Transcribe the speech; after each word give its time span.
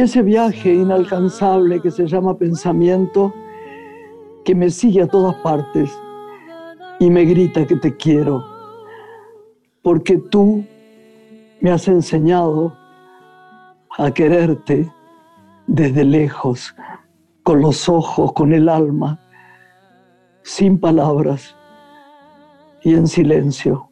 Ese 0.00 0.22
viaje 0.22 0.72
inalcanzable 0.72 1.78
que 1.82 1.90
se 1.90 2.06
llama 2.06 2.38
pensamiento, 2.38 3.34
que 4.46 4.54
me 4.54 4.70
sigue 4.70 5.02
a 5.02 5.06
todas 5.06 5.34
partes 5.42 5.90
y 6.98 7.10
me 7.10 7.26
grita 7.26 7.66
que 7.66 7.76
te 7.76 7.94
quiero, 7.98 8.42
porque 9.82 10.16
tú 10.16 10.64
me 11.60 11.70
has 11.70 11.86
enseñado 11.86 12.74
a 13.98 14.10
quererte 14.10 14.90
desde 15.66 16.02
lejos, 16.02 16.74
con 17.42 17.60
los 17.60 17.86
ojos, 17.86 18.32
con 18.32 18.54
el 18.54 18.70
alma, 18.70 19.20
sin 20.40 20.80
palabras 20.80 21.54
y 22.82 22.94
en 22.94 23.06
silencio. 23.06 23.90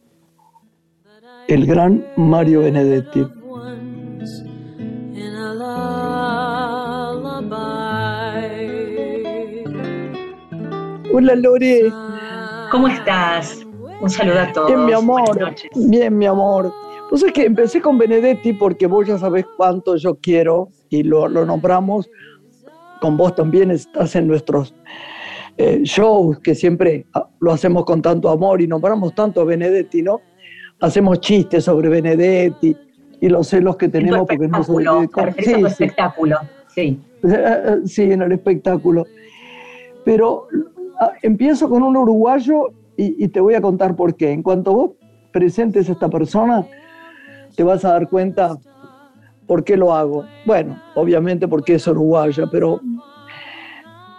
El 1.49 1.67
gran 1.67 2.03
Mario 2.17 2.61
Benedetti. 2.61 3.38
Hola 11.11 11.35
Lore. 11.37 11.91
¿Cómo 12.71 12.89
estás? 12.89 13.67
Un 14.01 14.11
saludo 14.11 14.41
a 14.41 14.53
todos. 14.53 14.69
Bien, 14.69 14.85
mi 14.85 14.93
amor. 14.93 15.55
Bien, 15.75 16.19
mi 16.19 16.27
amor. 16.27 16.73
Pues 17.09 17.23
es 17.23 17.33
que 17.33 17.47
empecé 17.47 17.81
con 17.81 17.97
Benedetti 17.97 18.53
porque 18.53 18.87
vos 18.87 19.07
ya 19.07 19.17
sabés 19.19 19.47
cuánto 19.57 19.97
yo 19.97 20.17
quiero 20.17 20.69
y 20.91 21.03
lo, 21.03 21.29
nombramos. 21.29 22.11
Con 23.01 23.17
vos 23.17 23.35
también 23.35 23.71
estás 23.71 24.17
en 24.17 24.27
nuestros 24.27 24.75
eh, 25.57 25.81
shows 25.83 26.41
que 26.41 26.55
siempre 26.55 27.07
ah, 27.15 27.29
lo 27.41 27.53
hacemos 27.53 27.85
con 27.85 28.03
tanto 28.03 28.29
amor 28.29 28.61
y 28.61 28.67
nombramos 28.67 29.15
tanto 29.15 29.41
a 29.41 29.45
Benedetti, 29.45 30.03
¿no? 30.03 30.21
Hacemos 30.81 31.21
chistes 31.21 31.65
sobre 31.65 31.89
Benedetti 31.89 32.77
y 33.21 33.29
los 33.29 33.49
celos 33.49 33.77
que 33.77 33.89
tenemos 33.89 34.27
porque 34.29 34.49
no 34.49 34.63
soy 34.63 34.85
sí, 35.39 35.45
sí. 35.45 35.65
espectáculo, 35.65 36.37
sí. 36.69 37.01
Sí, 37.85 38.03
en 38.03 38.23
el 38.23 38.33
espectáculo. 38.33 39.07
Pero 40.05 40.47
Ah, 41.01 41.13
empiezo 41.23 41.69
con 41.69 41.83
un 41.83 41.97
uruguayo 41.97 42.73
y, 42.97 43.29
te 43.29 43.41
voy 43.41 43.55
a 43.55 43.61
contar 43.61 43.95
por 43.95 44.17
qué. 44.17 44.33
En 44.33 44.43
cuanto 44.43 44.75
vos 44.75 44.91
presentes 45.33 45.89
a 45.89 45.93
esta 45.93 46.09
persona, 46.09 46.67
te 47.55 47.63
vas 47.63 47.85
a 47.85 47.91
dar 47.91 48.09
cuenta 48.09 48.59
por 49.47 49.63
qué 49.63 49.77
lo 49.77 49.95
hago. 49.95 50.25
Bueno, 50.45 50.83
obviamente 50.97 51.47
porque 51.47 51.75
es 51.75 51.87
uruguaya, 51.87 52.47
pero 52.51 52.81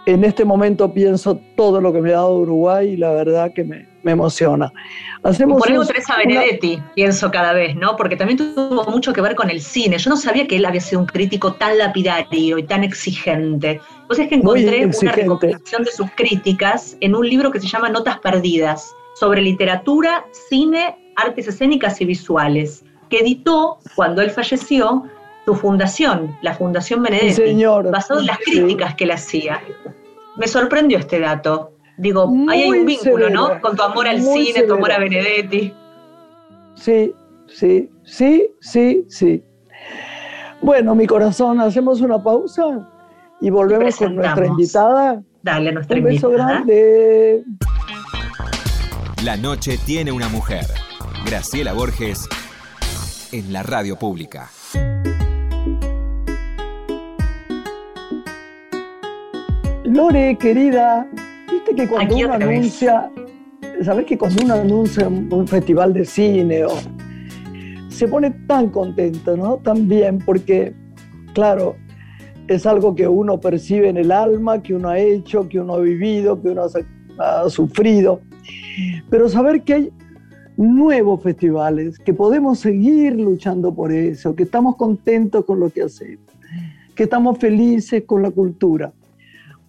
en 0.06 0.24
este 0.24 0.44
momento 0.44 0.92
pienso 0.92 1.40
todo 1.56 1.80
lo 1.80 1.92
que 1.92 2.00
me 2.00 2.10
ha 2.10 2.16
dado 2.16 2.38
Uruguay 2.38 2.90
y 2.90 2.96
la 2.96 3.12
verdad 3.12 3.52
que 3.54 3.64
me, 3.64 3.86
me 4.02 4.12
emociona. 4.12 4.72
Hacemos 5.22 5.60
Por 5.60 5.70
algo 5.70 5.84
Teresa 5.84 6.16
Benedetti, 6.16 6.82
pienso 6.94 7.30
cada 7.30 7.52
vez, 7.52 7.76
¿no? 7.76 7.96
Porque 7.96 8.16
también 8.16 8.38
tuvo 8.38 8.84
mucho 8.84 9.12
que 9.12 9.20
ver 9.20 9.34
con 9.34 9.50
el 9.50 9.60
cine. 9.60 9.98
Yo 9.98 10.10
no 10.10 10.16
sabía 10.16 10.46
que 10.46 10.56
él 10.56 10.64
había 10.64 10.80
sido 10.80 11.00
un 11.00 11.06
crítico 11.06 11.52
tan 11.54 11.76
lapidario 11.78 12.58
y 12.58 12.62
tan 12.62 12.84
exigente. 12.84 13.80
Pues 14.06 14.18
es 14.18 14.28
que 14.28 14.36
encontré 14.36 14.86
una 14.86 15.12
recopilación 15.12 15.84
de 15.84 15.90
sus 15.90 16.10
críticas 16.12 16.96
en 17.00 17.14
un 17.14 17.28
libro 17.28 17.50
que 17.50 17.60
se 17.60 17.66
llama 17.66 17.90
Notas 17.90 18.18
Perdidas, 18.18 18.94
sobre 19.14 19.42
literatura, 19.42 20.24
cine, 20.48 20.96
artes 21.16 21.48
escénicas 21.48 22.00
y 22.00 22.06
visuales, 22.06 22.84
que 23.10 23.18
editó 23.18 23.78
cuando 23.94 24.22
él 24.22 24.30
falleció 24.30 25.04
su 25.50 25.56
fundación, 25.56 26.36
la 26.42 26.54
Fundación 26.54 27.02
Benedetti, 27.02 27.32
señor. 27.32 27.90
basado 27.90 28.20
en 28.20 28.26
las 28.26 28.38
críticas 28.38 28.94
que 28.94 29.02
él 29.02 29.10
hacía. 29.10 29.60
Me 30.36 30.46
sorprendió 30.46 30.96
este 30.96 31.18
dato. 31.18 31.72
Digo, 31.98 32.30
ahí 32.48 32.62
hay 32.62 32.70
un 32.70 32.86
vínculo, 32.86 33.28
¿no? 33.30 33.60
Con 33.60 33.76
tu 33.76 33.82
amor 33.82 34.06
al 34.06 34.22
cine, 34.22 34.62
tu 34.62 34.74
amor 34.74 34.92
a 34.92 34.98
Benedetti. 35.00 35.74
Sí, 36.76 37.12
sí, 37.48 37.90
sí, 38.04 38.48
sí, 38.60 39.04
sí. 39.08 39.42
Bueno, 40.62 40.94
mi 40.94 41.08
corazón, 41.08 41.60
hacemos 41.60 42.00
una 42.00 42.22
pausa 42.22 42.88
y 43.40 43.50
volvemos 43.50 43.96
con 43.96 44.14
nuestra 44.14 44.46
invitada. 44.46 45.20
Dale, 45.42 45.72
nuestra 45.72 45.96
un 45.96 46.04
beso 46.04 46.30
grande. 46.30 47.42
La 49.24 49.36
noche 49.36 49.78
tiene 49.84 50.12
una 50.12 50.28
mujer. 50.28 50.66
Graciela 51.26 51.72
Borges 51.72 52.28
en 53.32 53.52
la 53.52 53.64
radio 53.64 53.96
pública. 53.96 54.48
Lore, 59.90 60.36
querida, 60.38 61.04
viste 61.50 61.74
que 61.74 61.88
cuando 61.88 62.14
uno 62.14 62.34
anuncia, 62.34 63.10
¿sabes 63.82 64.06
que 64.06 64.16
cuando 64.16 64.44
uno 64.44 64.54
anuncia 64.54 65.08
un, 65.08 65.48
festival 65.48 65.92
de 65.92 66.04
cine 66.04 66.64
o, 66.64 66.70
se 67.88 68.06
pone 68.06 68.30
tan 68.46 68.68
contento, 68.68 69.36
¿no? 69.36 69.56
También 69.56 70.18
porque, 70.18 70.72
claro, 71.34 71.74
es 72.46 72.66
algo 72.66 72.94
que 72.94 73.08
uno 73.08 73.40
percibe 73.40 73.88
en 73.88 73.96
el 73.96 74.12
alma, 74.12 74.62
que 74.62 74.74
uno 74.74 74.90
ha 74.90 74.98
hecho, 75.00 75.48
que 75.48 75.58
uno 75.58 75.74
ha 75.74 75.80
vivido, 75.80 76.40
que 76.40 76.50
uno 76.50 76.62
ha, 77.18 77.42
ha 77.42 77.50
sufrido. 77.50 78.20
Pero 79.10 79.28
saber 79.28 79.62
que 79.62 79.74
hay 79.74 79.92
nuevos 80.56 81.20
festivales, 81.20 81.98
que 81.98 82.14
podemos 82.14 82.60
seguir 82.60 83.16
luchando 83.16 83.74
por 83.74 83.90
eso, 83.90 84.36
que 84.36 84.44
estamos 84.44 84.76
contentos 84.76 85.44
con 85.44 85.58
lo 85.58 85.68
que 85.68 85.82
hacemos, 85.82 86.26
que 86.94 87.02
estamos 87.02 87.38
felices 87.38 88.04
con 88.06 88.22
la 88.22 88.30
cultura. 88.30 88.92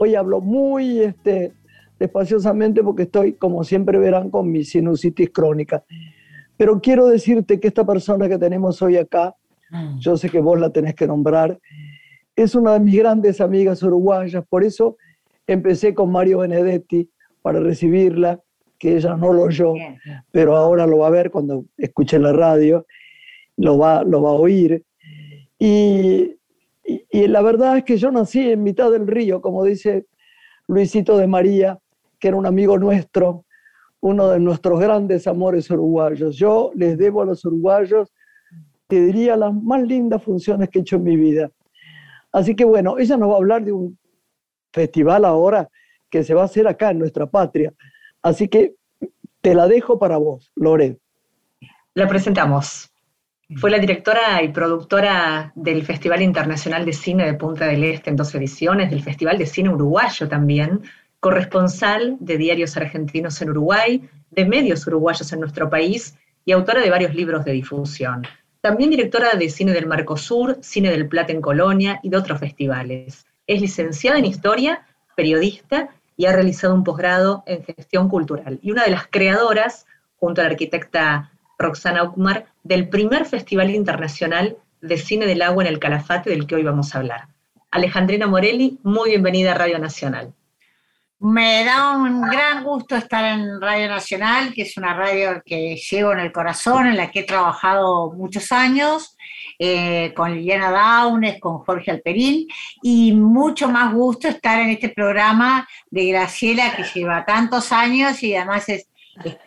Hoy 0.03 0.15
hablo 0.15 0.41
muy 0.41 0.99
este, 0.99 1.53
despaciosamente 1.99 2.81
porque 2.81 3.03
estoy, 3.03 3.33
como 3.33 3.63
siempre 3.63 3.99
verán, 3.99 4.31
con 4.31 4.51
mi 4.51 4.63
sinusitis 4.63 5.29
crónica. 5.29 5.83
Pero 6.57 6.81
quiero 6.81 7.05
decirte 7.05 7.59
que 7.59 7.67
esta 7.67 7.85
persona 7.85 8.27
que 8.27 8.39
tenemos 8.39 8.81
hoy 8.81 8.97
acá, 8.97 9.35
mm. 9.69 9.99
yo 9.99 10.17
sé 10.17 10.31
que 10.31 10.39
vos 10.39 10.59
la 10.59 10.71
tenés 10.71 10.95
que 10.95 11.05
nombrar, 11.05 11.59
es 12.35 12.55
una 12.55 12.73
de 12.73 12.79
mis 12.79 12.97
grandes 12.97 13.41
amigas 13.41 13.83
uruguayas, 13.83 14.43
por 14.49 14.63
eso 14.63 14.97
empecé 15.45 15.93
con 15.93 16.11
Mario 16.11 16.39
Benedetti 16.39 17.07
para 17.43 17.59
recibirla, 17.59 18.39
que 18.79 18.95
ella 18.95 19.15
no 19.15 19.31
lo 19.31 19.43
oyó, 19.43 19.75
pero 20.31 20.55
ahora 20.55 20.87
lo 20.87 20.97
va 20.97 21.07
a 21.09 21.11
ver 21.11 21.29
cuando 21.29 21.65
escuche 21.77 22.17
la 22.17 22.33
radio, 22.33 22.87
lo 23.55 23.77
va, 23.77 24.03
lo 24.03 24.23
va 24.23 24.31
a 24.31 24.33
oír. 24.33 24.83
Y 25.59 26.37
y, 27.09 27.27
la 27.27 27.41
verdad 27.41 27.77
es 27.77 27.83
que 27.83 27.97
yo 27.97 28.11
nací 28.11 28.51
en 28.51 28.63
mitad 28.63 28.91
del 28.91 29.07
río, 29.07 29.41
como 29.41 29.63
dice 29.63 30.05
Luisito 30.67 31.17
de 31.17 31.27
María, 31.27 31.79
que 32.19 32.29
era 32.29 32.37
un 32.37 32.45
amigo 32.45 32.77
nuestro, 32.77 33.45
uno 33.99 34.29
de 34.29 34.39
nuestros 34.39 34.79
grandes 34.79 35.27
amores 35.27 35.69
uruguayos. 35.69 36.35
Yo 36.35 36.71
les 36.75 36.97
debo 36.97 37.21
a 37.21 37.25
los 37.25 37.43
uruguayos, 37.45 38.13
te 38.87 39.01
diría, 39.01 39.35
las 39.35 39.53
más 39.53 39.81
lindas 39.83 40.23
funciones 40.23 40.69
que 40.69 40.79
he 40.79 40.81
hecho 40.81 40.97
en 40.97 41.03
mi 41.03 41.15
vida. 41.15 41.49
Así 42.31 42.55
que 42.55 42.65
bueno, 42.65 42.97
ella 42.97 43.17
nos 43.17 43.29
va 43.29 43.33
a 43.33 43.37
hablar 43.37 43.63
de 43.63 43.71
un 43.71 43.97
festival 44.71 45.25
ahora 45.25 45.69
que 46.09 46.23
se 46.23 46.33
va 46.33 46.43
a 46.43 46.45
hacer 46.45 46.67
acá 46.67 46.91
en 46.91 46.99
nuestra 46.99 47.25
patria. 47.25 47.73
Así 48.21 48.47
que 48.47 48.75
te 49.41 49.55
la 49.55 49.67
dejo 49.67 49.97
para 49.97 50.17
vos, 50.17 50.51
Lore. 50.55 50.99
La 51.93 52.07
presentamos. 52.07 52.90
Fue 53.57 53.69
la 53.69 53.79
directora 53.79 54.41
y 54.41 54.47
productora 54.49 55.51
del 55.55 55.85
Festival 55.85 56.21
Internacional 56.21 56.85
de 56.85 56.93
Cine 56.93 57.25
de 57.25 57.33
Punta 57.33 57.65
del 57.65 57.83
Este 57.83 58.09
en 58.09 58.15
dos 58.15 58.33
ediciones, 58.33 58.89
del 58.89 59.03
Festival 59.03 59.37
de 59.37 59.45
Cine 59.45 59.69
Uruguayo 59.69 60.29
también, 60.29 60.81
corresponsal 61.19 62.15
de 62.19 62.37
diarios 62.37 62.77
argentinos 62.77 63.41
en 63.41 63.49
Uruguay, 63.49 64.09
de 64.29 64.45
medios 64.45 64.87
uruguayos 64.87 65.31
en 65.33 65.41
nuestro 65.41 65.69
país 65.69 66.17
y 66.45 66.53
autora 66.53 66.81
de 66.81 66.89
varios 66.89 67.13
libros 67.13 67.43
de 67.43 67.51
difusión. 67.51 68.25
También 68.61 68.89
directora 68.89 69.33
de 69.33 69.49
Cine 69.49 69.73
del 69.73 69.87
Sur, 70.15 70.57
Cine 70.61 70.89
del 70.89 71.07
Plata 71.07 71.33
en 71.33 71.41
Colonia 71.41 71.99
y 72.03 72.09
de 72.09 72.17
otros 72.17 72.39
festivales. 72.39 73.25
Es 73.47 73.59
licenciada 73.59 74.17
en 74.17 74.25
Historia, 74.25 74.85
periodista 75.15 75.89
y 76.15 76.25
ha 76.25 76.31
realizado 76.31 76.73
un 76.73 76.83
posgrado 76.83 77.43
en 77.45 77.63
Gestión 77.63 78.07
Cultural. 78.07 78.59
Y 78.61 78.71
una 78.71 78.85
de 78.85 78.91
las 78.91 79.07
creadoras, 79.07 79.87
junto 80.15 80.41
a 80.41 80.45
la 80.45 80.51
arquitecta 80.51 81.31
Roxana 81.61 82.03
Ukmar, 82.03 82.45
del 82.63 82.89
primer 82.89 83.25
Festival 83.25 83.69
Internacional 83.69 84.57
de 84.81 84.97
Cine 84.97 85.25
del 85.25 85.41
Agua 85.41 85.63
en 85.63 85.69
el 85.69 85.79
Calafate 85.79 86.29
del 86.29 86.47
que 86.47 86.55
hoy 86.55 86.63
vamos 86.63 86.93
a 86.93 86.99
hablar. 86.99 87.27
Alejandrina 87.71 88.27
Morelli, 88.27 88.79
muy 88.83 89.11
bienvenida 89.11 89.51
a 89.51 89.55
Radio 89.55 89.79
Nacional. 89.79 90.33
Me 91.19 91.63
da 91.63 91.91
un 91.91 92.23
gran 92.23 92.63
gusto 92.63 92.95
estar 92.95 93.23
en 93.23 93.61
Radio 93.61 93.87
Nacional, 93.87 94.51
que 94.55 94.63
es 94.63 94.75
una 94.75 94.95
radio 94.95 95.43
que 95.45 95.75
llevo 95.75 96.13
en 96.13 96.19
el 96.19 96.31
corazón, 96.31 96.87
en 96.87 96.97
la 96.97 97.11
que 97.11 97.19
he 97.19 97.23
trabajado 97.23 98.11
muchos 98.11 98.51
años, 98.51 99.15
eh, 99.59 100.13
con 100.15 100.33
Liliana 100.33 100.71
Daunes, 100.71 101.39
con 101.39 101.59
Jorge 101.59 101.91
Alperín, 101.91 102.47
y 102.81 103.13
mucho 103.13 103.69
más 103.69 103.93
gusto 103.93 104.27
estar 104.27 104.59
en 104.61 104.71
este 104.71 104.89
programa 104.89 105.67
de 105.91 106.07
Graciela, 106.07 106.75
que 106.75 106.85
lleva 106.85 107.23
tantos 107.23 107.71
años 107.71 108.23
y 108.23 108.35
además 108.35 108.67
es 108.69 108.87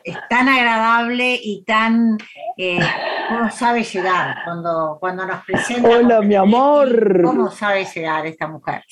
es, 0.04 0.16
tan 0.28 0.48
agradable 0.48 1.38
y 1.42 1.62
tan, 1.64 2.18
eh, 2.56 2.80
¿cómo 3.28 3.50
sabe 3.50 3.82
llegar 3.82 4.36
cuando, 4.44 4.98
cuando 5.00 5.26
nos 5.26 5.44
presenta? 5.44 5.88
Hola, 5.88 6.20
mi 6.20 6.34
amor. 6.34 7.22
¿Cómo 7.22 7.50
sabe 7.50 7.84
llegar 7.84 8.26
esta 8.26 8.46
mujer? 8.46 8.82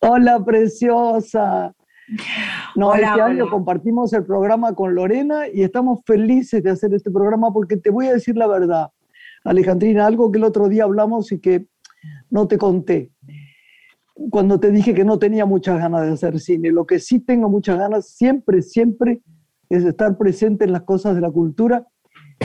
Hola, 0.00 0.44
preciosa. 0.44 1.74
No, 2.76 2.94
este 2.94 3.20
año 3.20 3.50
compartimos 3.50 4.12
el 4.12 4.24
programa 4.24 4.74
con 4.74 4.94
Lorena 4.94 5.48
y 5.48 5.62
estamos 5.62 6.00
felices 6.06 6.62
de 6.62 6.70
hacer 6.70 6.94
este 6.94 7.10
programa 7.10 7.52
porque 7.52 7.76
te 7.76 7.90
voy 7.90 8.06
a 8.06 8.12
decir 8.12 8.36
la 8.36 8.46
verdad, 8.46 8.90
Alejandrina, 9.42 10.06
algo 10.06 10.30
que 10.30 10.38
el 10.38 10.44
otro 10.44 10.68
día 10.68 10.84
hablamos 10.84 11.32
y 11.32 11.40
que 11.40 11.66
no 12.30 12.46
te 12.46 12.58
conté. 12.58 13.10
Cuando 14.30 14.60
te 14.60 14.70
dije 14.70 14.94
que 14.94 15.04
no 15.04 15.18
tenía 15.18 15.46
muchas 15.46 15.78
ganas 15.78 16.06
de 16.06 16.12
hacer 16.12 16.38
cine, 16.38 16.70
lo 16.70 16.86
que 16.86 17.00
sí 17.00 17.18
tengo 17.18 17.48
muchas 17.48 17.76
ganas 17.76 18.08
siempre, 18.08 18.62
siempre 18.62 19.20
es 19.68 19.84
estar 19.84 20.16
presente 20.16 20.64
en 20.64 20.72
las 20.72 20.82
cosas 20.82 21.14
de 21.14 21.20
la 21.20 21.30
cultura 21.30 21.86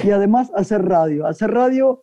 y 0.04 0.12
además 0.12 0.52
hacer 0.56 0.84
radio. 0.84 1.26
Hacer 1.28 1.52
radio 1.52 2.02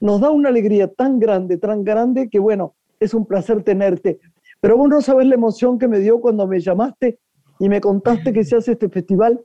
nos 0.00 0.20
da 0.20 0.30
una 0.30 0.48
alegría 0.50 0.92
tan 0.92 1.18
grande, 1.18 1.56
tan 1.56 1.84
grande, 1.84 2.28
que 2.28 2.38
bueno, 2.38 2.74
es 3.00 3.14
un 3.14 3.26
placer 3.26 3.62
tenerte. 3.62 4.20
Pero 4.60 4.76
vos 4.76 4.88
no 4.88 5.00
sabes 5.00 5.26
la 5.26 5.34
emoción 5.34 5.78
que 5.78 5.88
me 5.88 5.98
dio 5.98 6.20
cuando 6.20 6.46
me 6.46 6.60
llamaste 6.60 7.18
y 7.58 7.68
me 7.68 7.80
contaste 7.80 8.32
que 8.32 8.44
se 8.44 8.56
hace 8.56 8.72
este 8.72 8.88
festival, 8.88 9.40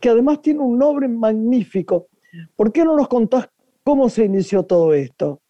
que 0.00 0.08
además 0.08 0.42
tiene 0.42 0.60
un 0.60 0.78
nombre 0.78 1.08
magnífico. 1.08 2.08
¿Por 2.56 2.72
qué 2.72 2.84
no 2.84 2.96
nos 2.96 3.08
contás 3.08 3.48
cómo 3.84 4.08
se 4.08 4.24
inició 4.24 4.64
todo 4.64 4.92
esto? 4.94 5.40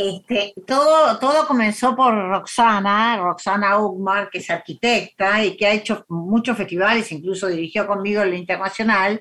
Este, 0.00 0.54
todo, 0.64 1.18
todo 1.18 1.44
comenzó 1.48 1.96
por 1.96 2.14
Roxana, 2.14 3.16
Roxana 3.16 3.78
Ugmar, 3.80 4.30
que 4.30 4.38
es 4.38 4.48
arquitecta 4.48 5.44
y 5.44 5.56
que 5.56 5.66
ha 5.66 5.72
hecho 5.72 6.04
muchos 6.08 6.56
festivales, 6.56 7.10
incluso 7.10 7.48
dirigió 7.48 7.84
conmigo 7.84 8.22
el 8.22 8.34
internacional, 8.34 9.20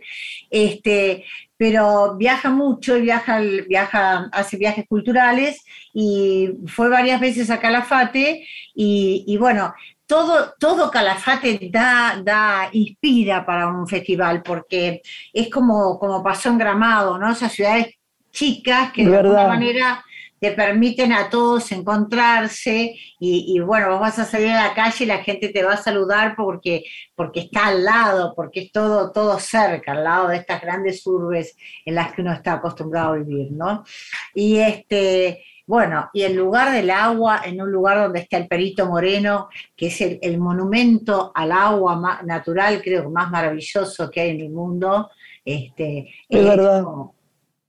este, 0.52 1.26
pero 1.58 2.16
viaja 2.16 2.52
mucho 2.52 2.96
y 2.96 3.02
viaja, 3.02 3.40
viaja, 3.68 4.30
hace 4.32 4.58
viajes 4.58 4.86
culturales 4.88 5.66
y 5.96 6.52
fue 6.68 6.90
varias 6.90 7.20
veces 7.20 7.50
a 7.50 7.60
Calafate 7.60 8.48
y, 8.76 9.24
y 9.26 9.38
bueno, 9.38 9.74
todo, 10.06 10.54
todo 10.60 10.92
Calafate 10.92 11.72
da, 11.72 12.22
da, 12.24 12.70
inspira 12.72 13.44
para 13.44 13.68
un 13.68 13.88
festival, 13.88 14.44
porque 14.44 15.02
es 15.34 15.50
como, 15.50 15.98
como 15.98 16.22
pasó 16.22 16.50
en 16.50 16.60
Gramado, 16.60 17.18
¿no? 17.18 17.32
Esas 17.32 17.52
ciudades 17.52 17.96
chicas 18.32 18.92
que 18.92 19.08
de 19.08 19.18
alguna 19.18 19.48
manera 19.48 20.04
te 20.40 20.52
permiten 20.52 21.14
a 21.14 21.30
todos 21.30 21.72
encontrarse 21.72 22.96
y, 23.20 23.60
bueno, 23.60 23.90
vos 23.90 24.00
vas 24.00 24.20
a 24.20 24.26
salir 24.26 24.50
a 24.50 24.68
la 24.68 24.74
calle 24.74 25.04
y 25.04 25.08
la 25.08 25.24
gente 25.24 25.50
te 25.50 25.64
va 25.64 25.74
a 25.74 25.78
saludar 25.78 26.36
porque, 26.36 26.84
porque 27.16 27.42
está 27.42 27.68
al 27.68 27.84
lado, 27.84 28.34
porque 28.36 28.62
es 28.62 28.72
todo, 28.72 29.12
todo 29.12 29.40
cerca, 29.40 29.94
al 29.94 30.04
lado 30.04 30.28
de 30.28 30.38
estas 30.38 30.62
grandes 30.62 31.06
urbes 31.08 31.56
en 31.86 31.96
las 31.96 32.14
que 32.14 32.22
uno 32.22 32.34
está 32.34 32.54
acostumbrado 32.54 33.14
a 33.14 33.18
vivir, 33.18 33.52
¿no? 33.52 33.84
Y 34.34 34.58
este, 34.58 35.44
bueno, 35.68 36.10
y 36.14 36.22
el 36.22 36.36
lugar 36.36 36.72
del 36.72 36.90
agua, 36.90 37.42
en 37.44 37.62
un 37.62 37.70
lugar 37.70 37.98
donde 37.98 38.20
está 38.20 38.38
el 38.38 38.48
Perito 38.48 38.86
Moreno, 38.86 39.50
que 39.76 39.88
es 39.88 40.00
el, 40.00 40.38
monumento 40.38 41.32
al 41.36 41.52
agua 41.52 42.22
natural, 42.24 42.82
creo 42.82 43.04
que 43.04 43.10
más 43.10 43.30
maravilloso 43.30 44.10
que 44.10 44.22
hay 44.22 44.30
en 44.30 44.42
el 44.42 44.50
mundo, 44.50 45.10
este, 45.44 46.10
es, 46.30 46.44
verdad. 46.44 46.86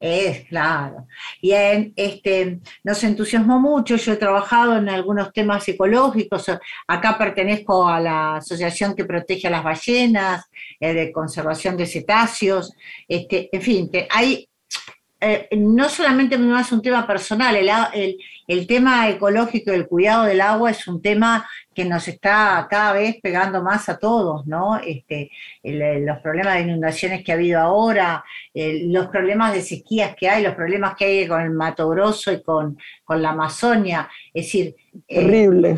Es, 0.01 0.47
claro. 0.47 1.09
Y 1.41 1.53
este, 1.53 2.61
nos 2.85 3.03
entusiasmó 3.03 3.59
mucho, 3.59 3.97
yo 3.97 4.13
he 4.13 4.17
trabajado 4.17 4.77
en 4.77 4.89
algunos 4.89 5.33
temas 5.33 5.69
ecológicos, 5.69 6.47
acá 6.87 7.19
pertenezco 7.19 7.89
a 7.89 7.99
la 8.01 8.37
asociación 8.37 8.95
que 8.95 9.05
protege 9.05 9.49
a 9.49 9.51
las 9.51 9.65
ballenas, 9.65 10.45
eh, 10.79 10.95
de 10.95 11.11
conservación 11.11 11.77
de 11.77 11.87
cetáceos, 11.87 12.73
este, 13.09 13.49
en 13.51 13.63
fin, 13.63 13.91
hay 14.11 14.49
eh, 15.21 15.49
no 15.57 15.89
solamente 15.89 16.37
es 16.37 16.73
un 16.73 16.81
tema 16.81 17.05
personal, 17.05 17.57
el, 17.57 18.17
tema 18.67 19.09
ecológico, 19.11 19.73
el 19.73 19.87
cuidado 19.87 20.25
del 20.25 20.41
agua 20.41 20.71
es 20.71 20.89
un 20.89 21.03
tema 21.03 21.47
que 21.75 21.85
nos 21.85 22.09
está 22.09 22.67
cada 22.69 22.95
vez 22.95 23.17
pegando 23.23 23.63
más 23.63 23.89
a 23.89 23.99
todos, 23.99 24.47
¿no? 24.47 24.79
Este, 24.79 25.31
los 25.63 26.19
problemas 26.21 26.55
de 26.55 26.63
inundaciones 26.63 27.23
que 27.23 27.33
ha 27.33 27.35
habido 27.35 27.61
ahora, 27.61 28.25
los 28.55 29.09
problemas 29.09 29.53
de 29.53 29.61
sequías 29.61 30.17
que 30.17 30.29
hay, 30.29 30.43
los 30.43 30.55
problemas 30.55 30.97
que 30.97 31.05
hay 31.05 31.29
con 31.29 31.43
el 31.43 31.51
Mato 31.51 31.89
Grosso 31.91 32.33
y 32.33 32.43
con, 32.43 32.79
la 33.09 33.31
Amazonia, 33.31 34.09
es 34.33 34.47
decir... 34.47 34.75
Eh, 35.07 35.21
Terrible. 35.21 35.77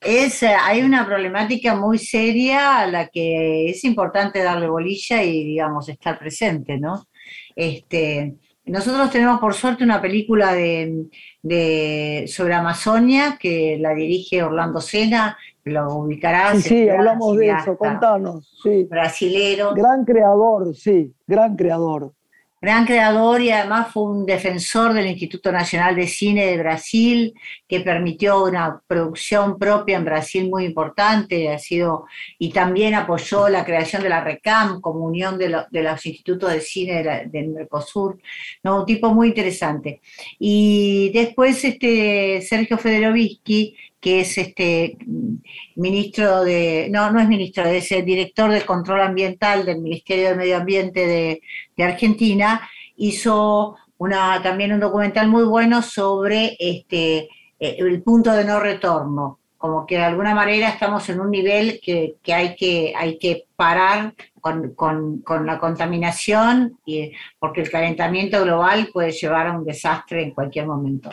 es, 0.00 0.42
hay 0.42 0.82
una 0.82 1.06
problemática 1.06 1.76
muy 1.76 1.98
seria 1.98 2.78
a 2.80 2.86
la 2.86 3.08
que 3.08 3.70
es 3.70 3.84
importante 3.84 4.42
darle 4.42 4.68
bolilla 4.68 5.22
y, 5.22 5.44
digamos, 5.44 5.88
estar 5.88 6.18
presente, 6.18 6.76
¿no? 6.76 7.06
Este, 7.54 8.34
nosotros 8.64 9.10
tenemos 9.10 9.40
por 9.40 9.54
suerte 9.54 9.84
una 9.84 10.00
película 10.00 10.52
de, 10.52 11.06
sobre 11.42 12.54
Amazonia 12.54 13.38
que 13.40 13.78
la 13.80 13.94
dirige 13.94 14.42
Orlando 14.42 14.80
Sena, 14.80 15.36
lo 15.64 15.94
ubicarás. 15.94 16.62
Sí, 16.62 16.68
sí, 16.68 16.88
hablamos 16.88 17.36
de 17.36 17.50
eso, 17.50 17.76
contanos. 17.76 18.58
Sí. 18.62 18.84
Brasilero. 18.84 19.74
Gran 19.74 20.04
creador, 20.04 20.74
sí, 20.74 21.14
gran 21.26 21.56
creador 21.56 22.12
gran 22.60 22.84
creador 22.84 23.40
y 23.40 23.50
además 23.50 23.92
fue 23.92 24.02
un 24.02 24.26
defensor 24.26 24.92
del 24.92 25.06
Instituto 25.06 25.50
Nacional 25.50 25.96
de 25.96 26.06
Cine 26.06 26.46
de 26.46 26.58
Brasil, 26.58 27.34
que 27.66 27.80
permitió 27.80 28.44
una 28.44 28.82
producción 28.86 29.58
propia 29.58 29.96
en 29.96 30.04
Brasil 30.04 30.48
muy 30.50 30.64
importante, 30.64 31.48
ha 31.50 31.58
sido, 31.58 32.06
y 32.38 32.50
también 32.52 32.94
apoyó 32.94 33.48
la 33.48 33.64
creación 33.64 34.02
de 34.02 34.10
la 34.10 34.22
RECAM 34.22 34.80
como 34.80 35.06
unión 35.06 35.38
de, 35.38 35.48
los 35.48 36.06
institutos 36.06 36.52
de 36.52 36.60
cine 36.60 37.28
del 37.30 37.48
Mercosur, 37.48 38.18
¿no? 38.62 38.80
un 38.80 38.86
tipo 38.86 39.14
muy 39.14 39.28
interesante. 39.28 40.00
Y 40.38 41.10
después 41.14 41.64
este, 41.64 42.42
Sergio 42.42 42.76
Federovisky, 42.76 43.74
que 44.00 44.20
es 44.20 44.38
este 44.38 44.96
ministro 45.76 46.42
de, 46.42 46.88
no, 46.90 47.10
no 47.10 47.20
es 47.20 47.28
ministro, 47.28 47.64
es 47.64 47.92
el 47.92 48.04
director 48.04 48.50
de 48.50 48.64
control 48.64 49.02
ambiental 49.02 49.66
del 49.66 49.82
Ministerio 49.82 50.30
de 50.30 50.36
Medio 50.36 50.56
Ambiente 50.56 51.06
de, 51.06 51.84
Argentina, 51.84 52.68
hizo 52.96 53.76
una, 53.98 54.42
también 54.42 54.72
un 54.72 54.80
documental 54.80 55.28
muy 55.28 55.44
bueno 55.44 55.82
sobre 55.82 56.56
este, 56.58 57.28
eh, 57.58 57.76
el 57.78 58.02
punto 58.02 58.32
de 58.32 58.44
no 58.44 58.60
retorno, 58.60 59.38
como 59.56 59.86
que 59.86 59.96
de 59.96 60.04
alguna 60.04 60.34
manera 60.34 60.68
estamos 60.68 61.08
en 61.08 61.20
un 61.20 61.30
nivel 61.30 61.80
que, 61.82 62.16
hay, 62.32 62.56
que 62.56 62.94
hay 62.96 63.18
que 63.18 63.44
parar 63.56 64.14
con, 64.40 64.74
con, 64.74 65.46
la 65.46 65.58
contaminación, 65.58 66.78
y, 66.86 67.12
porque 67.38 67.60
el 67.62 67.70
calentamiento 67.70 68.42
global 68.42 68.88
puede 68.92 69.12
llevar 69.12 69.46
a 69.46 69.58
un 69.58 69.64
desastre 69.64 70.22
en 70.22 70.30
cualquier 70.32 70.66
momento. 70.66 71.10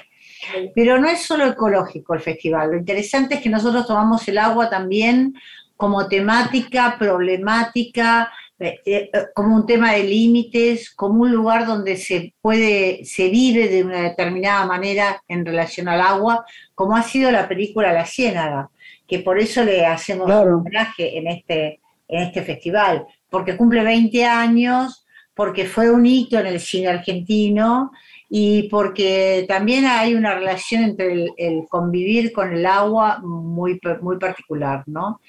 Pero 0.75 0.99
no 0.99 1.07
es 1.07 1.21
solo 1.21 1.45
ecológico 1.45 2.13
el 2.13 2.21
festival, 2.21 2.71
lo 2.71 2.77
interesante 2.77 3.35
es 3.35 3.41
que 3.41 3.49
nosotros 3.49 3.87
tomamos 3.87 4.27
el 4.27 4.37
agua 4.37 4.69
también 4.69 5.33
como 5.75 6.07
temática, 6.07 6.95
problemática, 6.97 8.31
eh, 8.59 8.79
eh, 8.85 9.11
como 9.35 9.55
un 9.55 9.67
tema 9.67 9.93
de 9.93 10.03
límites, 10.03 10.89
como 10.89 11.21
un 11.21 11.31
lugar 11.31 11.67
donde 11.67 11.95
se 11.95 12.33
puede, 12.41 13.05
se 13.05 13.29
vive 13.29 13.67
de 13.67 13.83
una 13.83 14.01
determinada 14.01 14.65
manera 14.65 15.23
en 15.27 15.45
relación 15.45 15.87
al 15.87 16.01
agua, 16.01 16.43
como 16.73 16.95
ha 16.95 17.03
sido 17.03 17.29
la 17.29 17.47
película 17.47 17.93
La 17.93 18.07
Ciénaga, 18.07 18.71
que 19.07 19.19
por 19.19 19.37
eso 19.37 19.63
le 19.63 19.85
hacemos 19.85 20.25
un 20.27 20.53
homenaje 20.53 21.19
en 21.19 21.27
este, 21.27 21.79
en 22.07 22.23
este 22.23 22.41
festival, 22.41 23.05
porque 23.29 23.55
cumple 23.55 23.83
20 23.83 24.25
años, 24.25 25.05
porque 25.35 25.65
fue 25.65 25.91
un 25.91 26.03
hito 26.07 26.39
en 26.39 26.47
el 26.47 26.59
cine 26.59 26.87
argentino 26.87 27.91
y 28.29 28.63
porque 28.69 29.45
también 29.47 29.85
hay 29.85 30.15
una 30.15 30.35
relación 30.35 30.83
entre 30.83 31.27
el, 31.37 31.65
convivir 31.69 32.33
con 32.33 32.53
el 32.53 32.65
agua 32.65 33.19
muy, 33.21 33.79
muy 34.01 34.17
particular, 34.17 34.83
¿no? 34.85 35.21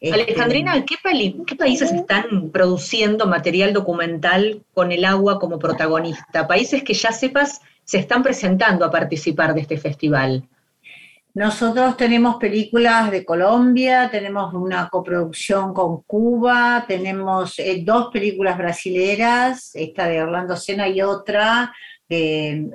Este, 0.00 0.22
Alejandrina, 0.22 0.84
¿qué, 0.84 0.96
¿qué, 1.46 1.54
países 1.54 1.92
están 1.92 2.50
produciendo 2.50 3.26
material 3.26 3.72
documental 3.72 4.62
con 4.74 4.90
el 4.90 5.04
agua 5.04 5.38
como 5.38 5.60
protagonista? 5.60 6.48
Países 6.48 6.82
que 6.82 6.92
ya 6.92 7.12
sepas 7.12 7.60
se 7.84 7.98
están 7.98 8.22
presentando 8.22 8.84
a 8.84 8.90
participar 8.90 9.54
de 9.54 9.60
este 9.60 9.78
festival. 9.78 10.48
Nosotros 11.34 11.96
tenemos 11.96 12.36
películas 12.36 13.10
de 13.10 13.24
Colombia, 13.24 14.10
tenemos 14.10 14.52
una 14.52 14.88
coproducción 14.90 15.72
con 15.72 16.02
Cuba, 16.02 16.84
tenemos 16.86 17.58
eh, 17.58 17.82
dos 17.82 18.10
películas 18.12 18.58
brasileras, 18.58 19.70
esta 19.74 20.08
de 20.08 20.20
Orlando 20.20 20.56
Sena 20.56 20.88
y 20.88 21.00
otra 21.00 21.72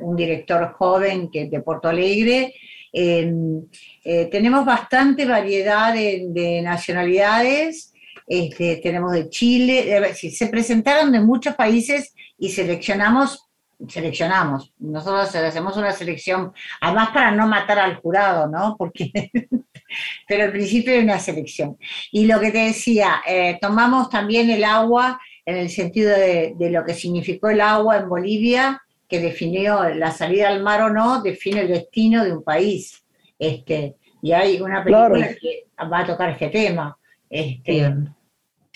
un 0.01 0.15
director 0.15 0.73
joven 0.73 1.29
que 1.29 1.47
de 1.47 1.61
Porto 1.61 1.87
Alegre. 1.89 2.53
Em, 2.91 3.63
eh, 4.03 4.25
tenemos 4.31 4.65
bastante 4.65 5.25
variedad 5.25 5.93
de, 5.93 6.61
nacionalidades, 6.63 7.93
este, 8.25 8.77
tenemos 8.77 9.11
de 9.11 9.29
Chile, 9.29 10.13
se 10.13 10.47
presentaron 10.47 11.11
de 11.11 11.19
muchos 11.19 11.55
países 11.55 12.13
y 12.37 12.49
seleccionamos 12.49 13.47
seleccionamos. 13.87 14.73
Nosotros 14.79 15.33
hacemos 15.35 15.77
una 15.77 15.91
selección, 15.91 16.51
además 16.81 17.09
para 17.09 17.31
no 17.31 17.47
matar 17.47 17.79
al 17.79 17.97
jurado, 17.97 18.47
¿no? 18.47 18.75
Porque, 18.77 19.11
pero 20.27 20.45
al 20.45 20.51
principio 20.51 20.93
hay 20.93 20.99
una 20.99 21.19
selección. 21.19 21.77
Y 22.11 22.25
lo 22.25 22.39
que 22.39 22.51
te 22.51 22.59
decía, 22.59 23.21
eh, 23.27 23.57
tomamos 23.61 24.09
también 24.09 24.49
el 24.49 24.63
agua 24.63 25.19
en 25.45 25.57
el 25.57 25.69
sentido 25.69 26.11
de, 26.11 26.55
lo 26.71 26.83
que 26.83 26.93
significó 26.93 27.49
el 27.49 27.61
agua 27.61 27.97
en 27.97 28.09
Bolivia, 28.09 28.81
que 29.07 29.19
definió 29.19 29.89
la 29.89 30.11
salida 30.11 30.49
al 30.49 30.61
mar 30.61 30.81
o 30.81 30.89
no, 30.89 31.21
define 31.21 31.61
el 31.61 31.69
destino 31.69 32.23
de 32.23 32.33
un 32.33 32.43
país. 32.43 33.03
Este, 33.39 33.95
y 34.21 34.31
hay 34.31 34.59
una 34.61 34.83
película 34.83 35.29
que 35.39 35.67
va 35.91 35.99
a 35.99 36.05
tocar 36.05 36.29
este 36.29 36.49
tema. 36.49 36.97
Este, 37.29 37.93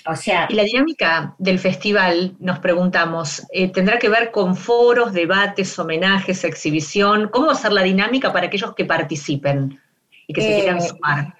O 0.07 0.15
sea, 0.15 0.47
y 0.49 0.55
la 0.55 0.63
dinámica 0.63 1.35
del 1.37 1.59
festival, 1.59 2.35
nos 2.39 2.59
preguntamos, 2.59 3.45
eh, 3.51 3.69
¿tendrá 3.71 3.99
que 3.99 4.09
ver 4.09 4.31
con 4.31 4.55
foros, 4.55 5.13
debates, 5.13 5.77
homenajes, 5.77 6.43
exhibición? 6.43 7.29
¿Cómo 7.31 7.47
va 7.47 7.53
a 7.53 7.55
ser 7.55 7.73
la 7.73 7.83
dinámica 7.83 8.31
para 8.31 8.47
aquellos 8.47 8.73
que 8.73 8.85
participen 8.85 9.79
y 10.27 10.33
que 10.33 10.41
se 10.41 10.55
quieran 10.55 10.77
eh, 10.77 10.81
sumar? 10.81 11.35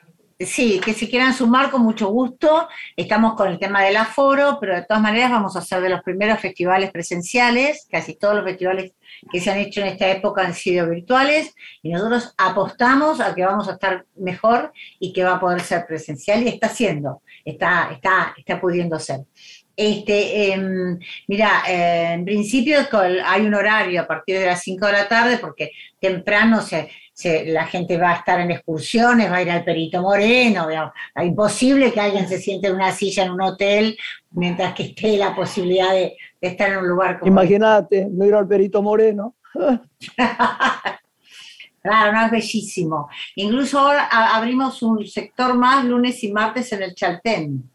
Sí, 0.45 0.79
que 0.83 0.93
se 0.93 1.07
quieran 1.07 1.33
sumar 1.33 1.69
con 1.69 1.81
mucho 1.81 2.07
gusto. 2.07 2.67
Estamos 2.95 3.36
con 3.36 3.50
el 3.50 3.60
tema 3.60 3.83
del 3.83 3.98
aforo, 3.98 4.57
pero 4.60 4.75
de 4.75 4.83
todas 4.83 5.03
maneras 5.03 5.29
vamos 5.29 5.55
a 5.55 5.60
hacer 5.60 5.81
de 5.81 5.89
los 5.89 6.01
primeros 6.01 6.39
festivales 6.39 6.89
presenciales. 6.91 7.88
Casi 7.91 8.15
todos 8.15 8.36
los 8.36 8.45
festivales 8.45 8.93
que 9.31 9.39
se 9.39 9.51
han 9.51 9.60
hecho 9.60 9.81
en 9.81 9.88
esta 9.88 10.10
época 10.10 10.41
han 10.41 10.53
sido 10.53 10.89
virtuales 10.89 11.53
y 11.83 11.89
nosotros 11.89 12.33
apostamos 12.38 13.19
a 13.19 13.36
que 13.36 13.45
vamos 13.45 13.67
a 13.69 13.74
estar 13.74 14.05
mejor 14.15 14.71
y 15.00 15.13
que 15.13 15.24
va 15.24 15.36
a 15.36 15.39
poder 15.39 15.62
ser 15.62 15.86
presencial 15.86 16.41
y 16.43 16.48
está 16.48 16.69
siendo, 16.69 17.21
está, 17.45 17.91
está, 17.91 18.33
está 18.38 18.60
pudiendo 18.60 18.98
ser. 19.00 19.21
Este, 19.75 20.53
em, 20.53 21.00
mira, 21.27 21.63
eh, 21.67 22.13
en 22.13 22.25
principio 22.25 22.79
hay 23.25 23.41
un 23.41 23.53
horario 23.53 24.01
a 24.01 24.07
partir 24.07 24.39
de 24.39 24.45
las 24.45 24.62
5 24.62 24.86
de 24.86 24.91
la 24.91 25.07
tarde 25.07 25.38
porque 25.38 25.71
temprano 26.00 26.62
se, 26.62 26.89
la 27.25 27.66
gente 27.66 27.98
va 27.98 28.12
a 28.12 28.16
estar 28.18 28.40
en 28.40 28.51
excursiones, 28.51 29.32
va 29.32 29.38
a 29.38 29.42
ir 29.42 29.51
al 29.51 29.63
Perito 29.63 30.01
Moreno, 30.01 30.68
es 30.70 31.25
imposible 31.25 31.92
que 31.92 32.00
alguien 32.00 32.28
se 32.28 32.40
siente 32.40 32.68
en 32.68 32.75
una 32.75 32.92
silla 32.92 33.24
en 33.24 33.32
un 33.32 33.42
hotel 33.42 33.98
mientras 34.32 34.74
que 34.74 34.84
esté 34.84 35.18
la 35.18 35.36
posibilidad 35.36 35.92
de, 35.92 36.16
estar 36.40 36.70
en 36.72 36.78
un 36.78 36.88
lugar 36.88 37.20
como 37.20 37.32
Imagínate, 37.32 38.08
no 38.10 38.25
ir 38.25 38.34
al 38.34 38.48
Perito 38.48 38.82
Moreno. 38.82 39.36
claro, 41.82 42.13
no 42.13 42.25
es 42.25 42.32
bellísimo. 42.32 43.10
Incluso 43.36 43.80
ahora 43.80 44.08
abrimos 44.08 44.82
un 44.82 45.06
sector 45.06 45.54
más 45.56 45.86
lunes 45.86 46.24
y 46.24 46.32
martes 46.32 46.72
en 46.74 46.84
el 46.84 46.96
Chaltén. 46.96 47.70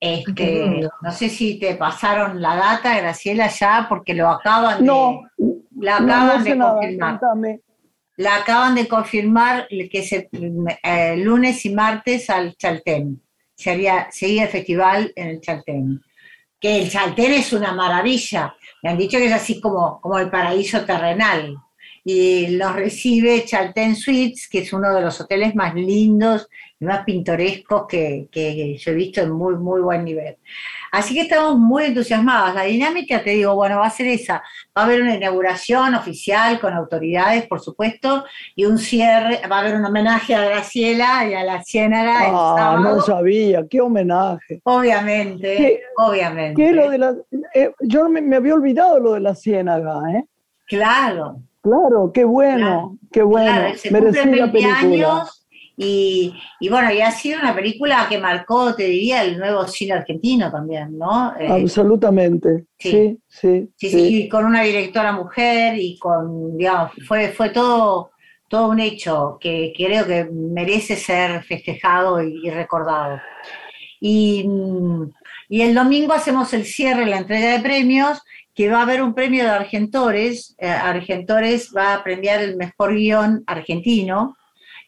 Este, 0.00 0.88
no 1.02 1.10
sé 1.10 1.28
si 1.28 1.58
te 1.58 1.74
pasaron 1.74 2.40
la 2.40 2.54
data, 2.54 2.96
Graciela, 2.96 3.48
ya, 3.48 3.86
porque 3.88 4.14
lo 4.14 4.28
acaban 4.28 4.84
de, 4.84 5.20
la 5.80 5.96
acaban 5.96 6.44
de 6.44 6.56
confirmar. 6.56 7.20
La 8.18 8.34
acaban 8.34 8.74
de 8.74 8.88
confirmar 8.88 9.68
que 9.68 10.02
se 10.02 10.28
eh, 10.82 11.16
lunes 11.18 11.64
y 11.64 11.70
martes 11.70 12.28
al 12.28 12.56
Chaltén. 12.56 13.22
Sería, 13.54 14.08
seguía 14.10 14.42
el 14.42 14.48
festival 14.48 15.12
en 15.14 15.28
el 15.28 15.40
Chaltén. 15.40 16.02
Que 16.58 16.82
el 16.82 16.90
Chaltén 16.90 17.34
es 17.34 17.52
una 17.52 17.72
maravilla. 17.72 18.56
Me 18.82 18.90
han 18.90 18.98
dicho 18.98 19.18
que 19.18 19.26
es 19.26 19.32
así 19.32 19.60
como, 19.60 20.00
como 20.00 20.18
el 20.18 20.30
paraíso 20.30 20.84
terrenal. 20.84 21.56
Y 22.10 22.56
los 22.56 22.74
recibe 22.74 23.44
Chaltén 23.44 23.94
Suites, 23.94 24.48
que 24.48 24.60
es 24.60 24.72
uno 24.72 24.94
de 24.94 25.02
los 25.02 25.20
hoteles 25.20 25.54
más 25.54 25.74
lindos 25.74 26.48
y 26.80 26.86
más 26.86 27.04
pintorescos 27.04 27.86
que, 27.86 28.28
que 28.32 28.78
yo 28.78 28.92
he 28.92 28.94
visto 28.94 29.20
en 29.20 29.32
muy, 29.32 29.56
muy 29.56 29.82
buen 29.82 30.06
nivel. 30.06 30.38
Así 30.90 31.12
que 31.12 31.20
estamos 31.20 31.58
muy 31.58 31.84
entusiasmados. 31.84 32.54
La 32.54 32.62
dinámica, 32.62 33.22
te 33.22 33.32
digo, 33.32 33.54
bueno, 33.54 33.80
va 33.80 33.88
a 33.88 33.90
ser 33.90 34.06
esa. 34.06 34.36
Va 34.74 34.80
a 34.80 34.84
haber 34.86 35.02
una 35.02 35.16
inauguración 35.16 35.94
oficial 35.96 36.58
con 36.58 36.72
autoridades, 36.72 37.46
por 37.46 37.60
supuesto, 37.60 38.24
y 38.56 38.64
un 38.64 38.78
cierre, 38.78 39.42
va 39.46 39.58
a 39.58 39.60
haber 39.60 39.74
un 39.74 39.84
homenaje 39.84 40.34
a 40.34 40.46
Graciela 40.46 41.28
y 41.28 41.34
a 41.34 41.44
la 41.44 41.62
Ciénaga. 41.62 42.20
Ah, 42.20 42.80
no 42.82 43.02
sabía, 43.02 43.66
qué 43.68 43.82
homenaje. 43.82 44.62
Obviamente, 44.64 45.82
obviamente. 45.98 46.62
¿qué 46.62 46.72
lo 46.72 46.88
de 46.88 46.96
la, 46.96 47.14
eh, 47.52 47.70
yo 47.80 48.08
me, 48.08 48.34
había 48.34 48.54
olvidado 48.54 48.98
lo 48.98 49.12
de 49.12 49.20
la 49.20 49.34
Ciénaga, 49.34 50.00
¿eh? 50.14 50.24
Claro. 50.64 51.42
Claro, 51.68 52.10
qué 52.12 52.24
bueno, 52.24 52.98
qué 53.12 53.22
bueno. 53.22 53.74
Claro, 53.82 54.36
la 54.36 54.52
película. 54.52 55.26
Y, 55.80 56.34
bueno, 56.68 56.92
y 56.92 57.00
ha 57.00 57.12
sido 57.12 57.38
una 57.38 57.54
película 57.54 58.06
que 58.08 58.18
marcó, 58.18 58.74
te 58.74 58.82
diría, 58.82 59.22
el 59.22 59.38
nuevo 59.38 59.64
cine 59.68 59.92
argentino 59.92 60.50
también, 60.50 60.98
¿no? 60.98 61.32
Eh, 61.38 61.46
Absolutamente, 61.46 62.64
sí 62.76 63.16
sí, 63.28 63.68
sí 63.76 63.88
sí, 63.88 64.24
Y 64.24 64.28
con 64.28 64.44
una 64.44 64.62
directora 64.62 65.12
mujer 65.12 65.78
y 65.78 65.96
con, 65.98 66.56
digamos, 66.56 66.90
fue, 67.06 67.28
fue 67.28 67.50
todo, 67.50 68.10
todo 68.48 68.70
un 68.70 68.80
hecho 68.80 69.38
que 69.40 69.72
creo 69.76 70.04
que 70.04 70.24
merece 70.24 70.96
ser 70.96 71.44
festejado 71.44 72.20
y, 72.24 72.50
recordado. 72.50 73.20
Y, 74.00 74.48
y, 75.48 75.60
el 75.60 75.74
domingo 75.74 76.12
hacemos 76.12 76.52
el 76.54 76.64
cierre, 76.64 77.06
la 77.06 77.18
entrega 77.18 77.52
de 77.52 77.60
premios, 77.60 78.20
que 78.58 78.68
va 78.68 78.80
a 78.80 78.82
haber 78.82 79.02
un 79.02 79.14
premio 79.14 79.44
de 79.44 79.50
Argentores. 79.50 80.56
Eh, 80.58 80.66
Argentores 80.66 81.72
va 81.76 81.94
a 81.94 82.02
premiar 82.02 82.42
el 82.42 82.56
mejor 82.56 82.92
guion 82.92 83.44
argentino. 83.46 84.36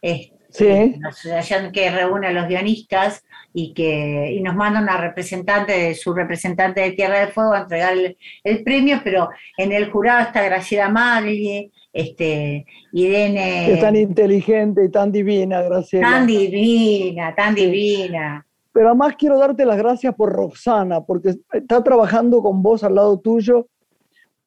Este, 0.03 0.35
sí. 0.51 1.01
asociación 1.07 1.71
que 1.71 1.89
reúne 1.89 2.27
a 2.27 2.33
los 2.33 2.49
guionistas 2.49 3.23
y 3.55 3.73
que 3.73 4.33
y 4.33 4.41
nos 4.41 4.57
manda 4.57 4.81
una 4.81 4.97
representante, 4.97 5.95
su 5.95 6.13
representante 6.13 6.81
de 6.81 6.91
Tierra 6.91 7.21
del 7.21 7.29
Fuego 7.29 7.53
a 7.53 7.61
entregar 7.61 7.95
el, 8.43 8.65
premio, 8.65 9.03
pero 9.05 9.29
en 9.57 9.71
el 9.71 9.89
jurado 9.89 10.23
está 10.23 10.43
Graciela 10.43 10.89
Magli, 10.89 11.71
este, 11.93 12.67
Irene... 12.93 13.73
Es 13.73 13.81
tan 13.81 13.95
inteligente 13.95 14.85
y 14.85 14.91
tan 14.91 15.13
divina, 15.13 15.63
Graciela. 15.63 16.11
Tan 16.11 16.27
divina, 16.27 17.37
tan 17.37 17.55
divina. 17.55 18.45
Pero 18.73 18.89
además 18.89 19.15
quiero 19.19 19.39
darte 19.39 19.65
las 19.65 19.79
gracias 19.79 20.15
por 20.15 20.33
Roxana, 20.33 21.01
porque 21.01 21.35
está 21.53 21.83
trabajando 21.83 22.43
con 22.43 22.63
vos 22.63 22.85
al 22.85 22.95
lado 22.95 23.19
tuyo 23.19 23.69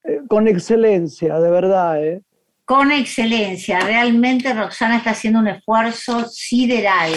eh, 0.03 0.21
con 0.27 0.47
excelencia, 0.47 1.39
de 1.39 1.51
verdad. 1.51 2.03
¿eh? 2.03 2.21
con 2.65 2.91
excelencia. 2.91 3.79
Realmente 3.81 4.53
Roxana 4.53 4.97
está 4.97 5.11
haciendo 5.11 5.39
un 5.39 5.47
esfuerzo 5.47 6.25
sideral 6.27 7.11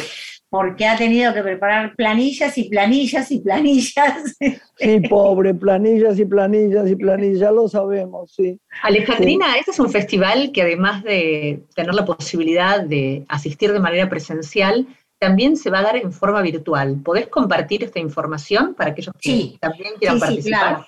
porque 0.48 0.86
ha 0.86 0.96
tenido 0.96 1.34
que 1.34 1.42
preparar 1.42 1.94
planillas 1.96 2.56
y 2.56 2.68
planillas 2.68 3.30
y 3.30 3.40
planillas. 3.40 4.36
Sí, 4.78 5.00
pobre, 5.08 5.54
planillas 5.54 6.18
y 6.18 6.24
planillas 6.24 6.88
y 6.88 6.96
planillas, 6.96 7.40
ya 7.40 7.50
lo 7.50 7.68
sabemos, 7.68 8.32
sí. 8.34 8.60
Alejandrina, 8.82 9.56
este 9.58 9.70
es 9.70 9.80
un 9.80 9.90
festival 9.90 10.52
que 10.52 10.62
además 10.62 11.02
de 11.02 11.62
tener 11.74 11.94
la 11.94 12.04
posibilidad 12.04 12.82
de 12.82 13.24
asistir 13.28 13.72
de 13.72 13.80
manera 13.80 14.08
presencial, 14.08 14.86
también 15.18 15.56
se 15.56 15.70
va 15.70 15.80
a 15.80 15.82
dar 15.82 15.96
en 15.96 16.12
forma 16.12 16.42
virtual. 16.42 17.00
¿Podés 17.02 17.28
compartir 17.28 17.84
esta 17.84 17.98
información 17.98 18.74
para 18.74 18.90
aquellos 18.90 19.14
que 19.20 19.56
también 19.60 19.94
quieran 19.98 20.18
participar? 20.18 20.42
Sí, 20.42 20.48
claro. 20.50 20.86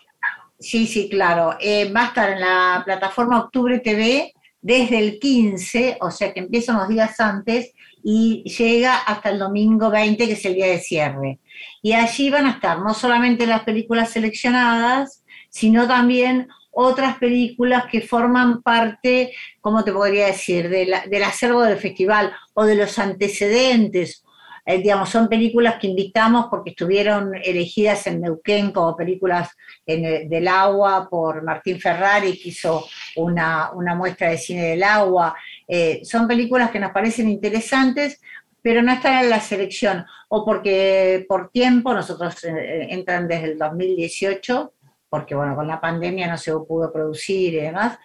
Sí, 0.60 0.86
sí, 0.86 1.08
claro. 1.08 1.56
Eh, 1.60 1.90
va 1.92 2.02
a 2.02 2.06
estar 2.06 2.30
en 2.30 2.40
la 2.40 2.82
plataforma 2.84 3.40
Octubre 3.40 3.78
TV 3.78 4.32
desde 4.60 4.98
el 4.98 5.18
15, 5.20 5.98
o 6.00 6.10
sea 6.10 6.32
que 6.32 6.40
empieza 6.40 6.72
unos 6.72 6.88
días 6.88 7.18
antes 7.20 7.72
y 8.02 8.42
llega 8.44 8.96
hasta 8.96 9.30
el 9.30 9.38
domingo 9.38 9.90
20, 9.90 10.26
que 10.26 10.32
es 10.32 10.44
el 10.44 10.54
día 10.54 10.66
de 10.66 10.80
cierre. 10.80 11.38
Y 11.80 11.92
allí 11.92 12.30
van 12.30 12.46
a 12.46 12.52
estar 12.52 12.80
no 12.80 12.92
solamente 12.92 13.46
las 13.46 13.62
películas 13.62 14.10
seleccionadas, 14.10 15.24
sino 15.48 15.86
también 15.86 16.48
otras 16.80 17.18
películas 17.18 17.86
que 17.90 18.00
forman 18.00 18.62
parte, 18.62 19.32
¿cómo 19.60 19.82
te 19.84 19.92
podría 19.92 20.26
decir?, 20.26 20.68
del 20.68 21.22
acervo 21.24 21.62
del 21.62 21.78
festival 21.78 22.32
o 22.54 22.64
de 22.64 22.76
los 22.76 22.98
antecedentes 22.98 24.24
eh, 24.70 24.82
digamos, 24.82 25.08
son 25.08 25.30
películas 25.30 25.76
que 25.80 25.86
invitamos 25.86 26.48
porque 26.50 26.70
estuvieron 26.70 27.34
elegidas 27.42 28.06
en 28.06 28.20
Neuquén 28.20 28.70
como 28.70 28.94
películas 28.94 29.48
en 29.86 30.28
del 30.28 30.46
agua 30.46 31.08
por 31.08 31.42
Martín 31.42 31.80
Ferrari, 31.80 32.38
que 32.38 32.50
hizo 32.50 32.86
una, 33.16 33.72
muestra 33.96 34.28
de 34.28 34.36
cine 34.36 34.64
del 34.64 34.82
agua. 34.82 35.34
Eh, 35.66 36.02
son 36.04 36.28
películas 36.28 36.70
que 36.70 36.80
nos 36.80 36.90
parecen 36.90 37.30
interesantes, 37.30 38.20
pero 38.60 38.82
no 38.82 38.92
están 38.92 39.24
en 39.24 39.30
la 39.30 39.40
selección, 39.40 40.04
o 40.28 40.44
porque 40.44 41.24
por 41.26 41.48
tiempo, 41.48 41.94
nosotros 41.94 42.44
eh, 42.44 42.88
entran 42.90 43.26
desde 43.26 43.52
el 43.52 43.58
2018, 43.58 44.74
porque 45.08 45.34
bueno, 45.34 45.54
con 45.56 45.66
la 45.66 45.80
pandemia 45.80 46.28
no 46.28 46.36
se 46.36 46.52
pudo 46.52 46.92
producir 46.92 47.54
y 47.54 47.58
demás, 47.58 47.98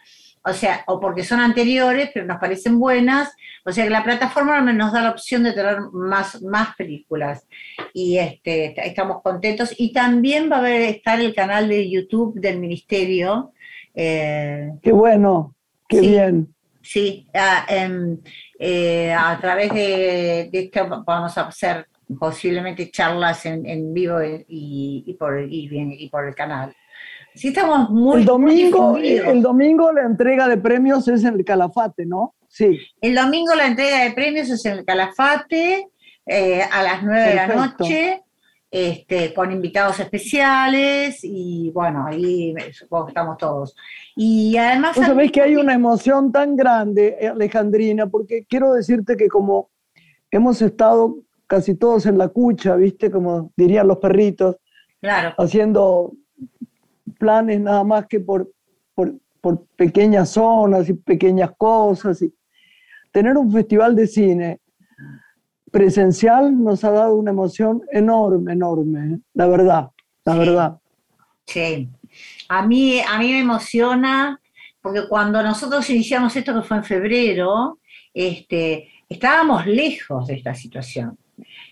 o 0.45 0.51
sea, 0.51 0.83
o 0.88 1.00
porque 1.00 1.24
son 1.24 1.39
anteriores, 1.39 2.10
pero 2.13 2.25
nos 2.25 2.38
parecen 2.38 2.77
buenas, 2.77 3.33
o 3.63 3.72
sea 3.72 3.86
que 3.86 3.89
la 3.89 4.03
plataforma 4.03 4.60
nos 4.62 4.91
da 4.91 5.01
la 5.01 5.12
opción 5.12 5.43
de 5.43 5.53
tener 5.53 5.77
más, 5.93 6.41
más 6.41 6.75
películas 6.75 7.48
y 7.93 8.17
este, 8.17 8.75
estamos 8.86 9.22
contentos. 9.22 9.74
Y 9.77 9.93
también 9.93 10.51
va 10.51 10.57
a 10.57 10.60
haber, 10.60 10.81
estar 10.81 11.19
el 11.22 11.33
canal 11.33 11.69
de 11.69 11.89
YouTube 11.89 12.33
del 12.39 12.60
Ministerio. 12.60 13.53
Eh, 13.95 14.69
qué 14.81 14.91
bueno, 14.91 15.55
qué 15.88 16.01
bien. 16.01 16.53
Sí, 16.81 17.25
a, 17.33 17.65
em, 17.69 18.19
eh, 18.60 19.13
a 19.13 19.39
través 19.39 19.74
de, 19.74 20.50
esto 20.51 21.03
vamos 21.05 21.38
a 21.38 21.48
hacer 21.48 21.88
posiblemente 22.19 22.91
charlas 22.91 23.45
en, 23.45 23.93
vivo 23.93 24.17
y, 24.22 25.15
por, 25.17 25.48
y 25.50 26.10
por 26.12 26.27
el 26.27 26.36
canal. 26.36 26.75
Sí, 27.36 27.50
estamos 27.50 27.90
muy. 27.90 28.22
El 28.22 28.25
domingo, 28.25 28.98
el 28.98 29.42
domingo 29.42 29.92
la 29.92 30.04
entrega 30.04 30.48
de 30.48 30.58
premios 30.58 31.08
es 31.08 31.24
en 31.24 31.36
el 31.36 31.46
Calafate, 31.46 32.06
¿no? 32.06 32.36
Sí. 32.48 32.80
El 33.02 33.16
domingo 33.16 33.56
la 33.56 33.68
entrega 33.68 34.04
de 34.04 34.12
premios 34.12 34.50
es 34.50 34.66
en 34.66 34.80
el 34.80 34.86
Calafate 34.86 35.88
eh, 36.25 36.62
a 36.62 36.84
las 36.84 37.04
9 37.04 37.22
de 37.22 37.36
la 37.36 37.48
noche. 37.48 38.20
Este, 38.75 39.36
con 39.36 39.52
invitados 39.52 40.00
especiales 40.00 41.20
y 41.22 41.70
bueno, 41.75 42.08
ahí 42.08 42.56
supongo 42.72 43.06
que 43.06 43.10
estamos 43.12 43.38
todos. 43.38 43.75
Y 44.16 44.58
además... 44.58 44.96
Vos 44.96 45.06
sabés 45.06 45.32
que 45.32 45.44
hay 45.44 45.56
una 45.56 45.75
emoción 45.75 46.32
tan 46.32 46.56
grande, 46.56 47.30
Alejandrina, 47.32 48.08
porque 48.08 48.46
quiero 48.50 48.74
decirte 48.74 49.16
que 49.16 49.28
como 49.28 49.70
hemos 50.32 50.60
estado 50.63 51.18
casi 51.46 51.75
todos 51.75 52.08
en 52.08 52.18
la 52.18 52.30
cucha, 52.30 52.75
¿viste? 52.75 53.12
Como 53.12 53.52
dirían 53.56 53.88
los 53.88 54.00
perritos. 54.00 54.56
Claro. 55.00 55.36
Haciendo 55.38 56.13
planes 57.24 57.62
nada 57.62 57.86
más 57.86 58.06
que 58.08 58.20
por, 58.20 58.51
por, 58.94 59.15
por 59.39 59.65
pequeñas 59.77 60.32
zonas 60.32 60.89
y 60.89 60.94
pequeñas 60.94 61.51
cosas. 61.58 62.22
Y 62.22 62.34
tener 63.13 63.38
un 63.38 63.50
festival 63.50 63.96
de 63.96 64.08
cine 64.08 64.60
presencial 65.72 66.62
nos 66.62 66.84
ha 66.84 66.92
dado 66.92 67.15
una 67.15 67.32
emoción 67.32 67.82
enorme, 67.94 68.51
enorme, 68.51 69.15
¿eh? 69.15 69.20
la 69.34 69.48
verdad, 69.48 69.89
la 70.25 70.36
verdad. 70.36 70.77
Sí, 71.46 71.89
a 72.50 72.68
mí, 72.68 73.00
a 73.00 73.18
mí 73.20 73.32
me 73.32 73.39
emociona 73.39 74.42
porque 74.82 75.08
cuando 75.08 75.42
nosotros 75.42 75.89
iniciamos 75.89 76.36
esto, 76.36 76.53
que 76.53 76.68
fue 76.68 76.75
en 76.75 76.84
febrero, 76.84 77.80
este, 78.13 78.89
estábamos 79.08 79.65
lejos 79.65 80.27
de 80.27 80.34
esta 80.34 80.53
situación. 80.53 81.18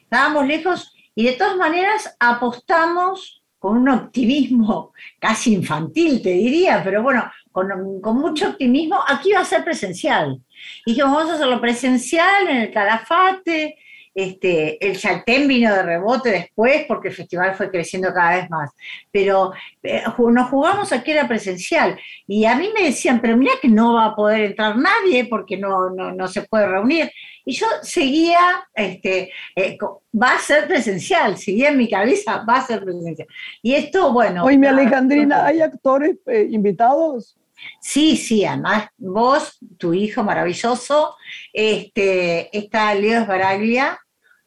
Estábamos 0.03 0.47
lejos 0.47 0.95
y 1.13 1.25
de 1.25 1.33
todas 1.33 1.57
maneras 1.57 2.15
apostamos 2.21 3.40
con 3.61 3.77
un 3.77 3.89
optimismo 3.89 4.91
casi 5.19 5.53
infantil, 5.53 6.19
te 6.19 6.31
diría, 6.31 6.81
pero 6.83 7.03
bueno, 7.03 7.31
con, 7.51 8.19
mucho 8.19 8.49
optimismo, 8.49 8.97
aquí 9.07 9.33
va 9.33 9.41
a 9.41 9.45
ser 9.45 9.63
presencial. 9.63 10.41
Y 10.83 10.93
dijimos, 10.93 11.13
vamos 11.13 11.31
a 11.31 11.35
hacerlo 11.35 11.61
presencial 11.61 12.47
en 12.47 12.57
el 12.57 12.71
Calafate, 12.71 13.77
este, 14.15 14.83
el 14.85 14.97
Chaltén 14.97 15.47
vino 15.47 15.73
de 15.73 15.83
rebote 15.83 16.31
después 16.31 16.85
porque 16.87 17.09
el 17.09 17.13
festival 17.13 17.53
fue 17.55 17.69
creciendo 17.69 18.11
cada 18.11 18.37
vez 18.37 18.49
más. 18.49 18.71
Pero 19.11 19.53
eh, 19.83 20.03
nos 20.17 20.49
jugamos 20.49 20.91
aquí 20.91 21.11
era 21.11 21.27
presencial. 21.27 21.99
Y 22.27 22.45
a 22.45 22.55
mí 22.55 22.71
me 22.73 22.85
decían, 22.85 23.21
pero 23.21 23.37
mira 23.37 23.53
que 23.61 23.69
no 23.69 23.93
va 23.93 24.05
a 24.05 24.15
poder 24.15 24.41
entrar 24.41 24.75
nadie 24.75 25.25
porque 25.25 25.55
no, 25.55 25.91
no, 25.91 26.27
se 26.27 26.41
puede 26.41 26.67
reunir. 26.67 27.11
Y 27.45 27.53
yo 27.53 27.65
seguía, 27.81 28.67
este, 28.73 29.31
eh, 29.55 29.77
va 30.13 30.35
a 30.35 30.39
ser 30.39 30.67
presencial, 30.67 31.37
seguía 31.37 31.69
en 31.69 31.77
mi 31.77 31.89
cabeza, 31.89 32.43
va 32.47 32.57
a 32.57 32.67
ser 32.67 32.83
presencial. 32.83 33.27
Y 33.61 33.73
esto, 33.73 34.13
bueno. 34.13 34.43
Oye, 34.43 34.57
mi 34.57 34.67
Alejandrina, 34.67 35.45
¿hay 35.45 35.61
actores 35.61 36.17
eh, 36.27 36.47
invitados? 36.49 37.37
Sí, 37.79 38.17
sí, 38.17 38.45
además 38.45 38.87
vos, 38.97 39.59
tu 39.77 39.93
hijo 39.93 40.23
maravilloso, 40.23 41.15
este, 41.53 42.55
está 42.57 42.93
Leo 42.95 43.21
Esbaraglia, 43.21 43.99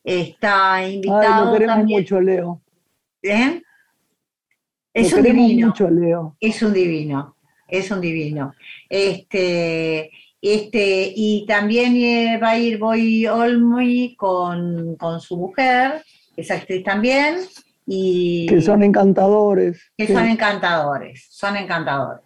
está 0.02 0.86
invitado. 0.86 1.22
Ay, 1.22 1.44
lo 1.44 1.52
queremos 1.52 1.84
mucho, 1.84 2.20
Leo. 2.20 2.62
¿Eh? 3.22 3.62
Es 4.92 5.12
un 5.12 5.22
divino. 5.22 5.68
Mucho, 5.68 5.90
Leo. 5.90 6.36
Es 6.40 6.62
un 6.62 6.72
divino, 6.72 7.36
es 7.66 7.90
un 7.90 8.00
divino. 8.00 8.54
Este, 8.88 10.10
este, 10.52 11.12
y 11.14 11.46
también 11.46 11.96
eh, 11.96 12.38
va 12.42 12.50
a 12.50 12.58
ir 12.58 12.78
Boy 12.78 13.26
Olmi 13.26 14.14
con, 14.16 14.96
con 14.96 15.20
su 15.20 15.36
mujer, 15.36 16.04
es 16.36 16.50
actriz 16.50 16.84
también. 16.84 17.36
Y, 17.86 18.46
que 18.48 18.60
son 18.60 18.82
encantadores. 18.82 19.90
Que 19.96 20.06
son 20.06 20.26
encantadores, 20.26 21.26
son 21.30 21.56
encantadores. 21.56 22.24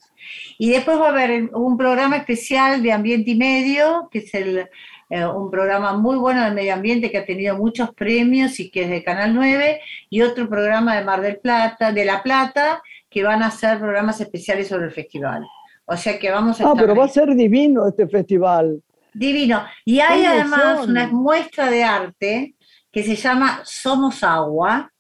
Y 0.59 0.71
después 0.71 0.99
va 0.99 1.07
a 1.07 1.11
haber 1.11 1.51
un 1.55 1.77
programa 1.77 2.17
especial 2.17 2.83
de 2.83 2.93
Ambiente 2.93 3.31
y 3.31 3.37
Medio, 3.37 4.09
que 4.11 4.19
es 4.19 4.35
el, 4.35 4.69
eh, 5.11 5.25
un 5.25 5.51
programa 5.51 5.95
muy 5.95 6.17
bueno 6.17 6.45
de 6.45 6.51
medio 6.51 6.75
ambiente 6.75 7.11
que 7.11 7.19
ha 7.19 7.25
tenido 7.25 7.57
muchos 7.57 7.95
premios 7.95 8.61
y 8.61 8.71
que 8.71 8.83
es 8.83 8.91
de 8.91 9.03
Canal 9.03 9.35
9, 9.35 9.81
y 10.11 10.21
otro 10.23 10.49
programa 10.49 10.97
de 10.97 11.05
Mar 11.05 11.23
del 11.23 11.39
Plata, 11.39 11.93
de 11.93 12.05
La 12.05 12.23
Plata, 12.23 12.83
que 13.09 13.23
van 13.23 13.43
a 13.43 13.51
ser 13.51 13.79
programas 13.79 14.21
especiales 14.21 14.69
sobre 14.69 14.87
el 14.87 14.93
festival. 14.93 15.47
O 15.91 15.97
sea 15.97 16.19
que 16.19 16.31
vamos 16.31 16.61
a... 16.61 16.69
Ah, 16.69 16.75
pero 16.77 16.95
va 16.95 17.07
a 17.07 17.09
ser 17.09 17.35
divino 17.35 17.89
este 17.89 18.07
festival. 18.07 18.83
Divino. 19.15 19.65
Y 19.87 20.01
hay 20.01 20.27
además 20.27 20.87
una 20.87 21.07
muestra 21.07 21.71
de 21.71 21.83
arte 21.83 22.55
que 22.93 23.03
se 23.03 23.17
llama 23.17 23.63
Somos 23.65 24.23
Agua, 24.23 24.93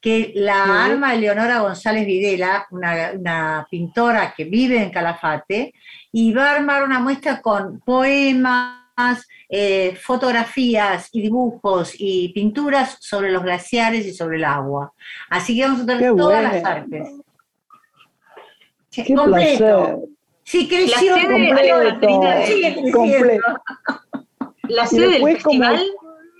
que 0.00 0.32
la 0.36 0.84
arma 0.84 1.14
Leonora 1.14 1.58
González 1.58 2.06
Videla, 2.06 2.64
una, 2.70 3.66
pintora 3.68 4.34
que 4.36 4.44
vive 4.44 4.80
en 4.80 4.90
Calafate, 4.90 5.74
y 6.12 6.32
va 6.32 6.52
a 6.52 6.56
armar 6.56 6.84
una 6.84 7.00
muestra 7.00 7.42
con 7.42 7.80
poemas, 7.80 9.26
eh, 9.48 9.98
fotografías 10.00 11.08
y 11.10 11.22
dibujos 11.22 11.92
y 11.98 12.28
pinturas 12.28 12.98
sobre 13.00 13.32
los 13.32 13.42
glaciares 13.42 14.06
y 14.06 14.14
sobre 14.14 14.36
el 14.36 14.44
agua. 14.44 14.92
Así 15.28 15.56
que 15.56 15.64
vamos 15.64 15.80
a 15.80 15.86
tener 15.86 16.14
todas 16.14 16.42
las 16.44 16.64
artes. 16.64 17.08
Qué 18.92 19.12
completo. 19.12 20.04
Sí, 20.46 20.68
creció 20.68 21.14
completo. 21.14 22.92
completo. 22.92 23.62
La 24.68 24.86
sede 24.86 25.18
del 25.18 25.22
festival 25.22 25.82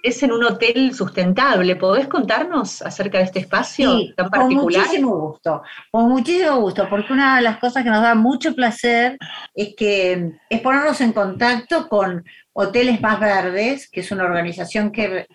es 0.01 0.23
en 0.23 0.31
un 0.31 0.45
hotel 0.45 0.95
sustentable. 0.95 1.75
¿Podés 1.75 2.07
contarnos 2.07 2.83
acerca 2.83 3.19
de 3.19 3.25
este 3.25 3.41
espacio 3.41 3.99
tan 4.15 4.31
particular? 4.31 4.63
Con 4.63 4.63
muchísimo 4.63 5.17
gusto, 5.17 5.63
con 5.91 6.09
muchísimo 6.09 6.61
gusto, 6.61 6.89
porque 6.89 7.13
una 7.13 7.37
de 7.37 7.43
las 7.43 7.59
cosas 7.59 7.83
que 7.83 7.91
nos 7.91 8.01
da 8.01 8.15
mucho 8.15 8.55
placer 8.55 9.19
es 9.53 9.75
que 9.77 10.31
es 10.49 10.61
ponernos 10.61 11.01
en 11.01 11.13
contacto 11.13 11.89
con 11.89 12.25
Hoteles 12.53 13.01
Más 13.01 13.19
Verdes, 13.19 13.91
que 13.91 14.01
es 14.01 14.13
una 14.13 14.25
organización 14.25 14.93
que, 14.93 15.27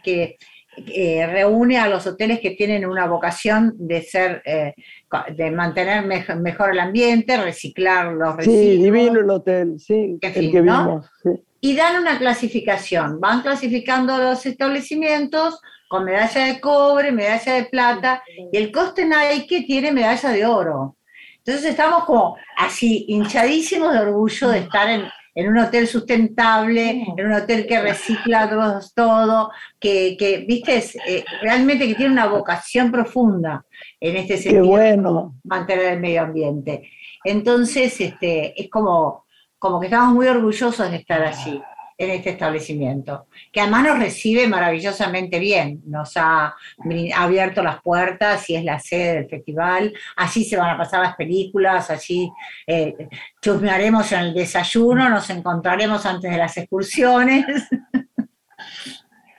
reúne 0.78 1.78
a 1.78 1.88
los 1.88 2.08
hoteles 2.08 2.40
que 2.40 2.52
tienen 2.52 2.86
una 2.86 3.08
vocación 3.08 3.74
de 3.78 4.02
ser, 4.02 4.42
eh, 4.46 4.74
de 5.36 5.52
mantener 5.52 6.06
mejor 6.06 6.72
el 6.72 6.80
ambiente, 6.80 7.38
reciclar 7.38 8.14
los 8.14 8.38
residuos. 8.38 8.60
Sí, 8.60 8.78
divino 8.78 9.20
el 9.20 9.30
hotel, 9.30 9.80
sí, 9.80 10.18
el 10.22 10.52
que 10.52 10.62
vimos. 10.62 11.06
Sí 11.24 11.32
y 11.62 11.76
dan 11.76 12.02
una 12.02 12.18
clasificación. 12.18 13.22
Van 13.22 13.42
clasificando 13.42 14.18
los 14.18 14.46
establecimientos 14.46 15.62
con 15.88 16.06
medalla 16.06 16.46
de 16.46 16.60
cobre, 16.60 17.12
medalla 17.12 17.54
de 17.54 17.66
plata, 17.66 18.24
y 18.52 18.58
el 18.58 18.72
coste 18.72 19.06
Nike 19.06 19.64
tiene 19.68 19.92
medalla 19.92 20.30
de 20.30 20.46
oro. 20.46 20.98
Entonces 21.38 21.72
estamos 21.72 22.06
como 22.06 22.36
así 22.58 23.06
hinchadísimos 23.08 23.94
de 23.94 24.00
orgullo 24.00 24.50
de 24.50 24.60
estar 24.60 24.90
en, 24.90 25.06
un 25.36 25.58
hotel 25.58 25.88
sustentable, 25.88 27.06
en 27.18 27.26
un 27.26 27.34
hotel 27.34 27.66
que 27.66 27.82
recicla 27.82 28.50
todo, 28.94 29.52
que, 29.80 30.16
que 30.18 30.46
viste, 30.48 30.84
eh, 31.08 31.24
realmente 31.42 31.88
que 31.88 31.96
tiene 31.96 32.12
una 32.12 32.28
vocación 32.28 32.92
profunda 32.92 33.66
en 34.00 34.18
este 34.18 34.38
sentido. 34.38 34.64
Qué 34.64 34.70
bueno. 34.70 35.36
Mantener 35.44 35.94
el 35.94 36.00
medio 36.00 36.22
ambiente. 36.24 36.90
Entonces, 37.24 38.00
este, 38.02 38.60
es 38.62 38.70
como 38.70 39.26
como 39.62 39.80
que 39.80 39.86
estamos 39.86 40.16
muy 40.16 40.28
orgullosos 40.28 40.90
de 40.90 40.98
estar 40.98 41.22
allí, 41.22 41.62
en 42.04 42.12
este 42.12 42.32
establecimiento, 42.32 43.28
que 43.52 43.62
además 43.62 43.84
nos 43.84 44.00
recibe 44.00 44.48
maravillosamente 44.48 45.40
bien, 45.40 45.82
nos 45.86 46.14
ha 46.16 46.56
abierto 47.16 47.62
las 47.62 47.82
puertas 47.82 48.50
y 48.50 48.56
es 48.56 48.64
la 48.64 48.80
sede 48.80 49.16
del 49.16 49.30
festival, 49.30 49.94
allí 50.16 50.44
se 50.44 50.58
van 50.58 50.72
a 50.72 50.78
pasar 50.78 51.02
las 51.02 51.16
películas, 51.16 51.90
allí 51.90 52.32
eh, 52.66 53.10
chusmearemos 53.42 54.12
en 54.12 54.20
el 54.20 54.34
desayuno, 54.34 55.10
nos 55.10 55.30
encontraremos 55.30 56.06
antes 56.06 56.32
de 56.32 56.38
las 56.38 56.58
excursiones. 56.58 57.46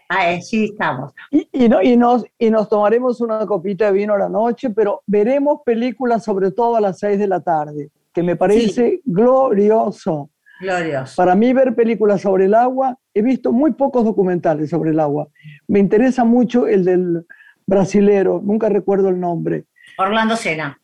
Allí 0.08 0.64
estamos. 0.64 1.14
Y, 1.30 1.48
y, 1.52 1.96
nos, 1.96 2.22
y 2.38 2.50
nos 2.50 2.68
tomaremos 2.68 3.22
una 3.22 3.46
copita 3.46 3.86
de 3.86 3.92
vino 3.92 4.12
a 4.12 4.18
la 4.18 4.28
noche, 4.28 4.68
pero 4.68 5.02
veremos 5.06 5.60
películas 5.64 6.22
sobre 6.22 6.50
todo 6.50 6.76
a 6.76 6.82
las 6.82 6.98
seis 6.98 7.18
de 7.18 7.26
la 7.26 7.40
tarde 7.40 7.90
que 8.12 8.22
me 8.22 8.36
parece 8.36 9.00
glorioso. 9.04 10.28
Glorioso. 10.62 11.16
Para 11.16 11.34
mí 11.34 11.52
ver 11.52 11.74
películas 11.74 12.20
sobre 12.20 12.44
el 12.44 12.54
agua, 12.54 12.96
he 13.12 13.20
visto 13.20 13.50
muy 13.50 13.72
pocos 13.72 14.04
documentales 14.04 14.70
sobre 14.70 14.90
el 14.90 15.00
agua. 15.00 15.26
Me 15.66 15.80
interesa 15.80 16.24
mucho 16.24 16.68
el 16.68 16.84
del 16.84 17.26
brasilero, 17.66 18.40
nunca 18.44 18.68
recuerdo 18.68 19.08
el 19.08 19.18
nombre. 19.18 19.66
Orlando 19.98 20.36
Sena. 20.36 20.80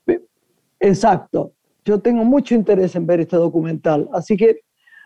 Exacto. 0.80 1.52
Yo 1.84 2.00
tengo 2.00 2.24
mucho 2.24 2.56
interés 2.56 2.96
en 2.96 3.06
ver 3.06 3.20
este 3.20 3.36
documental, 3.36 4.08
así 4.12 4.36
que 4.36 4.62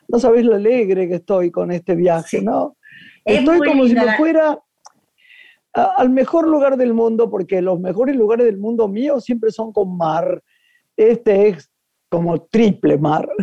no 0.09 0.19
sabéis 0.19 0.47
lo 0.47 0.55
alegre 0.55 1.07
que 1.07 1.17
estoy 1.17 1.51
con 1.51 1.71
este 1.71 1.95
viaje, 1.95 2.41
¿no? 2.41 2.77
estoy 3.25 3.59
como 3.59 3.87
si 3.87 3.95
me 3.95 4.17
fuera 4.17 4.59
al 5.75 6.11
mejor 6.11 6.49
lugar 6.49 6.79
del 6.79 6.95
mundo, 6.95 7.31
porque 7.31 7.61
los 7.61 7.79
mejores 7.79 8.17
lugares 8.17 8.47
del 8.47 8.59
mundo 8.59 8.89
mío 8.89 9.21
siempre 9.21 9.51
son 9.51 9.73
con 9.73 9.97
mar. 9.97 10.43
Este 10.97 11.49
es 11.49 11.72
como 12.13 12.43
triple 12.43 12.99
mar. 12.99 13.27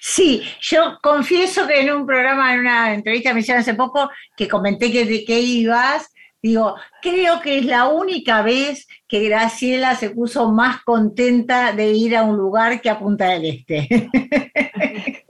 Sí, 0.00 0.40
yo 0.60 0.98
confieso 1.02 1.66
que 1.66 1.80
en 1.80 1.90
un 1.90 2.06
programa, 2.06 2.54
en 2.54 2.60
una 2.60 2.94
entrevista 2.94 3.34
me 3.34 3.40
hicieron 3.40 3.60
hace 3.60 3.74
poco, 3.74 4.08
que 4.36 4.46
comenté 4.46 4.92
que 4.92 5.04
de 5.04 5.24
qué 5.24 5.40
ibas, 5.40 6.14
digo, 6.40 6.76
creo 7.02 7.40
que 7.40 7.58
es 7.58 7.64
la 7.64 7.88
única 7.88 8.42
vez 8.42 8.86
que 9.08 9.24
Graciela 9.24 9.96
se 9.96 10.10
puso 10.10 10.52
más 10.52 10.84
contenta 10.84 11.72
de 11.72 11.90
ir 11.90 12.16
a 12.16 12.22
un 12.22 12.36
lugar 12.36 12.80
que 12.80 12.88
a 12.88 13.00
Punta 13.00 13.30
del 13.30 13.46
Este. 13.46 13.88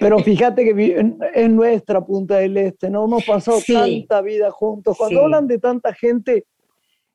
Pero 0.00 0.18
fíjate 0.18 0.64
que 0.64 1.14
en, 1.34 1.54
nuestra 1.54 2.04
Punta 2.04 2.38
del 2.38 2.56
Este, 2.56 2.90
¿no? 2.90 3.04
Hemos 3.04 3.24
pasado 3.24 3.60
tanta 3.64 4.20
vida 4.20 4.50
juntos. 4.50 4.96
Cuando 4.98 5.22
hablan 5.22 5.46
de 5.46 5.58
tanta 5.58 5.94
gente, 5.94 6.44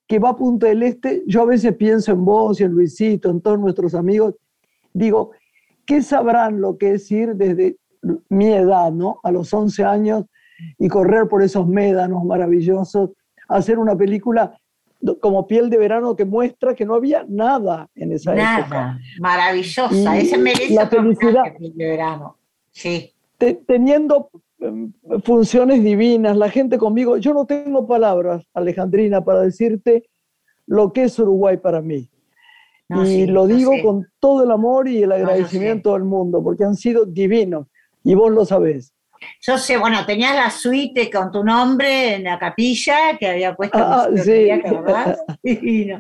que 0.08 0.20
va 0.20 0.30
a 0.30 0.36
Punta 0.36 0.68
del 0.68 0.84
Este, 0.84 1.24
yo 1.26 1.42
a 1.42 1.46
veces 1.46 1.76
pienso 1.76 2.12
en 2.12 2.24
vos 2.26 2.60
y 2.60 2.64
en 2.64 2.72
Luisito, 2.72 3.30
en 3.30 3.42
todos 3.42 3.60
nuestros 3.60 3.96
amigos, 3.96 4.36
digo, 4.94 5.32
¿qué 5.86 6.02
sabrán 6.02 6.62
lo 6.62 6.78
que 6.78 6.94
es 6.94 7.12
ir 7.12 7.36
desde 7.36 7.78
mi 8.30 8.48
edad, 8.54 8.92
¿no? 8.92 9.20
A 9.24 9.32
los 9.32 9.52
11 9.54 9.84
años, 9.84 10.26
y 10.78 10.88
correr 10.88 11.28
por 11.28 11.42
esos 11.42 11.68
médanos 11.68 12.24
maravillosos, 12.24 13.12
hacer 13.48 13.80
una 13.80 13.96
película 13.96 14.58
como 15.22 15.46
piel 15.46 15.70
de 15.70 15.78
verano 15.78 16.16
que 16.16 16.26
muestra 16.26 16.74
que 16.74 16.86
no 16.86 16.96
había 16.96 17.26
nada 17.28 17.90
en 17.96 18.12
esa 18.12 18.34
nada. 18.34 18.60
época. 18.60 19.00
Maravillosa, 19.20 20.18
ese 20.18 20.38
merece 20.38 20.74
la 20.74 20.88
felicidad. 20.88 21.44
Piel 21.58 21.74
de 21.76 21.86
verano. 21.86 22.38
Sí. 22.72 23.14
teniendo 23.68 24.30
funciones 25.24 25.84
divinas, 25.84 26.38
la 26.38 26.50
gente 26.50 26.78
conmigo, 26.78 27.18
yo 27.18 27.34
no 27.34 27.46
tengo 27.46 27.88
palabras, 27.88 28.46
Alejandrina, 28.54 29.24
para 29.24 29.42
decirte 29.42 30.10
lo 30.66 30.92
que 30.94 31.04
es 31.04 31.20
Uruguay 31.20 31.58
para 31.58 31.82
mí. 31.82 32.10
y 32.90 33.26
lo 33.26 33.48
digo 33.48 33.72
con 33.84 34.08
todo 34.20 34.44
el 34.44 34.52
amor 34.52 34.88
y 34.88 35.04
el 35.04 35.12
agradecimiento 35.12 35.94
del 35.94 36.04
mundo, 36.04 36.44
porque 36.44 36.64
han 36.64 36.76
sido 36.76 37.06
divinos, 37.06 37.68
y 38.04 38.14
vos 38.16 38.32
lo 38.32 38.46
sabés. 38.46 38.94
Yo 39.42 39.58
sé, 39.58 39.78
bueno, 39.78 40.06
tenías 40.06 40.36
la 40.36 40.52
suite 40.52 41.10
con 41.10 41.32
tu 41.32 41.44
nombre 41.44 42.16
en 42.16 42.26
la 42.26 42.38
capilla 42.38 43.18
que 43.18 43.28
había 43.28 43.56
puesto. 43.56 43.78
Ah, 43.78 44.08
sí. 44.16 44.50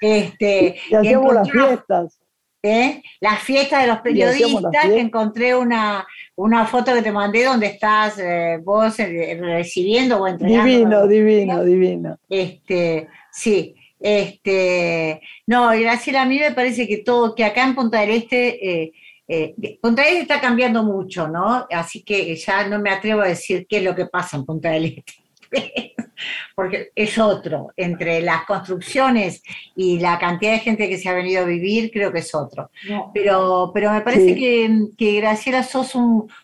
Este, 0.00 0.76
y 0.90 0.94
hacíamos 0.94 1.34
las 1.34 1.50
fiestas. 1.50 2.20
¿Eh? 2.62 3.02
Las 3.20 3.40
fiestas 3.40 3.82
de 3.82 3.88
los 3.88 4.00
periodistas, 4.00 4.70
que 4.82 5.00
encontré 5.00 5.54
una, 5.54 6.06
una 6.34 6.66
foto 6.66 6.94
que 6.94 7.02
te 7.02 7.12
mandé 7.12 7.44
donde 7.44 7.66
estás 7.66 8.18
eh, 8.18 8.58
vos 8.62 8.98
eh, 8.98 9.38
recibiendo 9.40 10.18
o 10.18 10.26
entregando. 10.26 10.64
Divino, 10.64 11.06
divino, 11.06 11.64
divino. 11.64 12.18
Este, 12.28 13.08
sí. 13.32 13.74
Este, 13.98 15.20
no, 15.46 15.70
Graciela, 15.70 16.22
a 16.22 16.26
mí 16.26 16.38
me 16.38 16.52
parece 16.52 16.86
que 16.86 16.98
todo, 16.98 17.34
que 17.34 17.44
acá 17.44 17.64
en 17.64 17.74
Punta 17.74 18.00
del 18.00 18.10
Este 18.10 18.92
eh, 19.28 19.78
Punta 19.80 20.02
del 20.02 20.12
Este 20.12 20.22
está 20.22 20.40
cambiando 20.40 20.82
mucho, 20.82 21.28
¿no? 21.28 21.66
Así 21.70 22.02
que 22.02 22.36
ya 22.36 22.68
no 22.68 22.78
me 22.78 22.90
atrevo 22.90 23.22
a 23.22 23.28
decir 23.28 23.66
qué 23.66 23.78
es 23.78 23.82
lo 23.82 23.94
que 23.94 24.06
pasa 24.06 24.36
en 24.36 24.44
Punta 24.44 24.70
del 24.70 24.84
Este. 24.84 25.25
Porque 26.54 26.90
es 26.94 27.18
otro. 27.18 27.72
Entre 27.76 28.22
las 28.22 28.44
construcciones 28.46 29.42
y 29.74 29.98
la 29.98 30.18
cantidad 30.18 30.52
de 30.52 30.60
gente 30.60 30.88
que 30.88 30.98
se 30.98 31.08
ha 31.08 31.12
venido 31.12 31.42
a 31.42 31.46
vivir, 31.46 31.90
creo 31.90 32.12
que 32.12 32.20
es 32.20 32.34
otro. 32.34 32.70
Pero, 33.12 33.70
pero 33.74 33.92
me 33.92 34.00
parece 34.00 34.34
que, 34.34 34.86
que, 34.96 35.20
Graciela 35.20 35.62
sos 35.62 35.94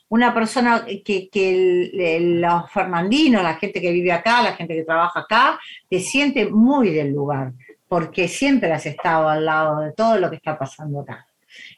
una 0.08 0.34
persona 0.34 0.84
que, 1.04 1.28
que 1.30 2.18
los 2.20 2.70
fernandinos, 2.70 3.42
la 3.42 3.54
gente 3.54 3.80
que 3.80 3.92
vive 3.92 4.12
acá, 4.12 4.42
la 4.42 4.54
gente 4.54 4.74
que 4.74 4.84
trabaja 4.84 5.20
acá, 5.20 5.58
te 5.88 6.00
siente 6.00 6.50
muy 6.50 6.90
del 6.90 7.12
lugar, 7.12 7.52
porque 7.88 8.28
siempre 8.28 8.72
has 8.72 8.86
estado 8.86 9.28
al 9.28 9.44
lado 9.46 9.80
de 9.80 9.92
todo 9.92 10.18
lo 10.18 10.28
que 10.28 10.36
está 10.36 10.58
pasando 10.58 11.00
acá. 11.00 11.26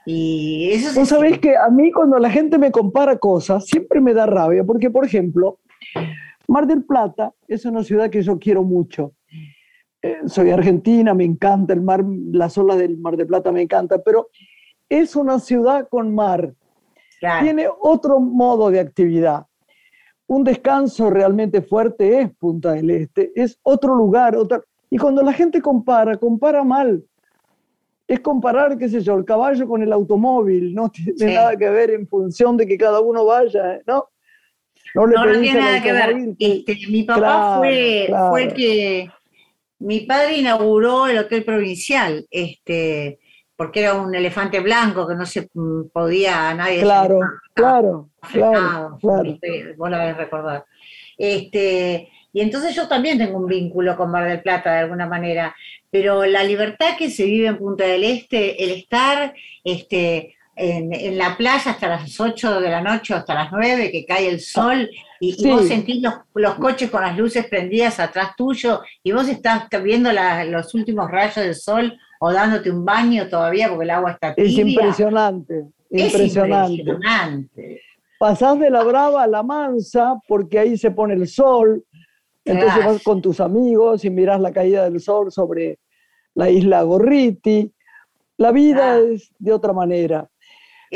Y 0.06 0.70
eso 0.72 0.98
Vos 0.98 1.08
sabés 1.08 1.38
que 1.38 1.56
a 1.56 1.68
mí 1.68 1.90
cuando 1.90 2.18
la 2.18 2.30
gente 2.30 2.58
me 2.58 2.70
compara 2.70 3.18
cosas, 3.18 3.66
siempre 3.66 4.00
me 4.00 4.14
da 4.14 4.26
rabia, 4.26 4.62
porque 4.64 4.90
por 4.90 5.04
ejemplo, 5.04 5.58
Mar 6.48 6.66
del 6.66 6.84
Plata 6.84 7.32
es 7.48 7.64
una 7.64 7.82
ciudad 7.82 8.10
que 8.10 8.22
yo 8.22 8.38
quiero 8.38 8.62
mucho. 8.62 9.12
Eh, 10.02 10.18
soy 10.26 10.50
argentina, 10.50 11.14
me 11.14 11.24
encanta 11.24 11.72
el 11.72 11.80
mar, 11.80 12.04
las 12.32 12.58
olas 12.58 12.78
del 12.78 12.98
Mar 12.98 13.16
del 13.16 13.26
Plata 13.26 13.50
me 13.52 13.62
encanta, 13.62 14.02
pero 14.02 14.28
es 14.88 15.16
una 15.16 15.38
ciudad 15.38 15.88
con 15.88 16.14
mar. 16.14 16.54
Tiene 17.40 17.66
otro 17.80 18.20
modo 18.20 18.70
de 18.70 18.80
actividad. 18.80 19.46
Un 20.26 20.44
descanso 20.44 21.08
realmente 21.08 21.62
fuerte 21.62 22.20
es 22.20 22.34
Punta 22.36 22.72
del 22.72 22.90
Este, 22.90 23.32
es 23.34 23.58
otro 23.62 23.94
lugar, 23.94 24.36
otra... 24.36 24.62
y 24.90 24.98
cuando 24.98 25.22
la 25.22 25.32
gente 25.32 25.62
compara, 25.62 26.16
compara 26.16 26.64
mal 26.64 27.02
es 28.06 28.20
comparar, 28.20 28.76
qué 28.76 28.88
sé 28.88 29.00
yo, 29.00 29.14
el 29.14 29.24
caballo 29.24 29.66
con 29.66 29.82
el 29.82 29.92
automóvil, 29.92 30.74
no 30.74 30.90
tiene 30.90 31.34
nada 31.34 31.56
que 31.56 31.68
ver 31.70 31.90
en 31.90 32.06
función 32.06 32.56
de 32.56 32.66
que 32.66 32.76
cada 32.76 33.00
uno 33.00 33.24
vaya, 33.24 33.80
¿no? 33.86 34.08
No, 34.94 35.06
no, 35.06 35.40
tiene 35.40 35.60
nada 35.60 35.82
que 35.82 35.92
ver. 35.92 36.16
Este, 36.38 36.78
mi 36.88 37.02
papá 37.02 37.58
fue, 37.58 38.08
fue, 38.30 38.42
el 38.44 38.54
que, 38.54 39.10
mi 39.80 40.00
padre 40.00 40.38
inauguró 40.38 41.08
el 41.08 41.18
hotel 41.18 41.44
provincial, 41.44 42.26
este, 42.30 43.18
porque 43.56 43.80
era 43.80 43.94
un 43.94 44.14
elefante 44.14 44.60
blanco 44.60 45.06
que 45.06 45.14
no 45.14 45.26
se 45.26 45.48
mm, 45.52 45.88
podía 45.92 46.54
nadie. 46.54 46.80
Claro, 46.80 47.20
claro, 47.54 48.10
claro, 48.32 48.98
claro. 49.00 49.38
Vos 49.76 49.90
lo 49.90 49.98
debes 49.98 50.16
recordar. 50.16 50.64
Este, 51.18 52.08
y 52.32 52.40
entonces 52.40 52.74
yo 52.74 52.88
también 52.88 53.18
tengo 53.18 53.38
un 53.38 53.46
vínculo 53.46 53.96
con 53.96 54.10
Mar 54.10 54.26
del 54.26 54.42
Plata 54.42 54.72
de 54.72 54.80
alguna 54.80 55.06
manera, 55.06 55.54
pero 55.90 56.24
la 56.24 56.42
libertad 56.42 56.96
que 56.98 57.10
se 57.10 57.24
vive 57.24 57.48
en 57.48 57.58
Punta 57.58 57.84
del 57.84 58.04
Este, 58.04 58.64
el 58.64 58.70
estar 58.70 59.34
este, 59.62 60.34
en, 60.56 61.18
la 61.18 61.36
playa 61.36 61.72
hasta 61.72 61.88
las 61.88 62.20
8 62.20 62.60
de 62.60 62.68
la 62.68 62.80
noche 62.80 63.14
o 63.14 63.16
hasta 63.16 63.34
las 63.34 63.52
9, 63.52 63.90
que 63.90 64.04
cae 64.04 64.28
el 64.28 64.40
sol, 64.40 64.88
y, 65.20 65.48
vos 65.48 65.66
sentís 65.66 66.02
los, 66.34 66.54
coches 66.54 66.90
con 66.90 67.02
las 67.02 67.16
luces 67.16 67.46
prendidas 67.46 67.98
atrás 68.00 68.30
tuyo, 68.36 68.82
y 69.02 69.12
vos 69.12 69.28
estás 69.28 69.68
viendo 69.82 70.10
los 70.12 70.74
últimos 70.74 71.10
rayos 71.10 71.36
del 71.36 71.54
sol 71.54 71.98
o 72.20 72.32
dándote 72.32 72.70
un 72.70 72.84
baño 72.84 73.28
todavía 73.28 73.68
porque 73.68 73.84
el 73.84 73.90
agua 73.90 74.12
está 74.12 74.34
tibia. 74.34 74.50
Es 74.50 74.58
impresionante, 74.58 75.64
impresionante. 75.90 76.72
impresionante. 76.72 77.80
Pasás 78.18 78.58
de 78.58 78.70
la 78.70 78.82
brava 78.82 79.24
a 79.24 79.26
la 79.26 79.42
mansa 79.42 80.14
porque 80.28 80.58
ahí 80.58 80.78
se 80.78 80.90
pone 80.90 81.14
el 81.14 81.26
sol, 81.26 81.84
entonces 82.44 82.84
vas 82.84 83.02
con 83.02 83.20
tus 83.20 83.40
amigos 83.40 84.04
y 84.04 84.10
mirás 84.10 84.40
la 84.40 84.52
caída 84.52 84.84
del 84.84 85.00
sol 85.00 85.32
sobre 85.32 85.78
la 86.34 86.50
isla 86.50 86.82
Gorriti. 86.82 87.72
La 88.36 88.52
vida 88.52 88.98
es 88.98 89.32
de 89.38 89.52
otra 89.52 89.72
manera. 89.72 90.28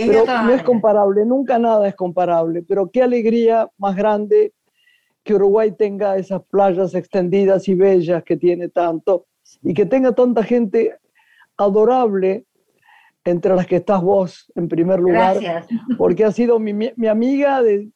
Pero 0.07 0.25
no 0.27 0.53
es 0.53 0.63
comparable, 0.63 1.25
nunca 1.25 1.59
nada 1.59 1.89
es 1.89 1.95
comparable. 1.95 2.63
Pero 2.63 2.91
qué 2.91 3.03
alegría 3.03 3.69
más 3.79 3.97
grande 3.97 4.53
que 5.25 5.35
Uruguay 5.35 5.73
tenga 5.73 6.17
esas 6.17 6.43
playas 6.45 6.95
extendidas 6.95 7.69
y 7.69 7.75
bellas 7.75 8.25
que 8.25 8.37
tiene 8.37 8.69
tanto 8.69 9.27
y 9.63 9.75
que 9.75 9.87
tenga 9.87 10.13
tanta 10.13 10.43
gente 10.43 10.97
adorable 11.57 12.45
entre 13.25 13.55
las 13.55 13.67
que 13.67 13.77
estás 13.77 14.01
vos 14.01 14.51
en 14.55 14.69
primer 14.69 15.01
lugar, 15.01 15.67
porque 15.99 16.25
ha 16.25 16.33
sido 16.33 16.59
mi, 16.59 16.73
amiga 17.07 17.63
de, 17.63 17.91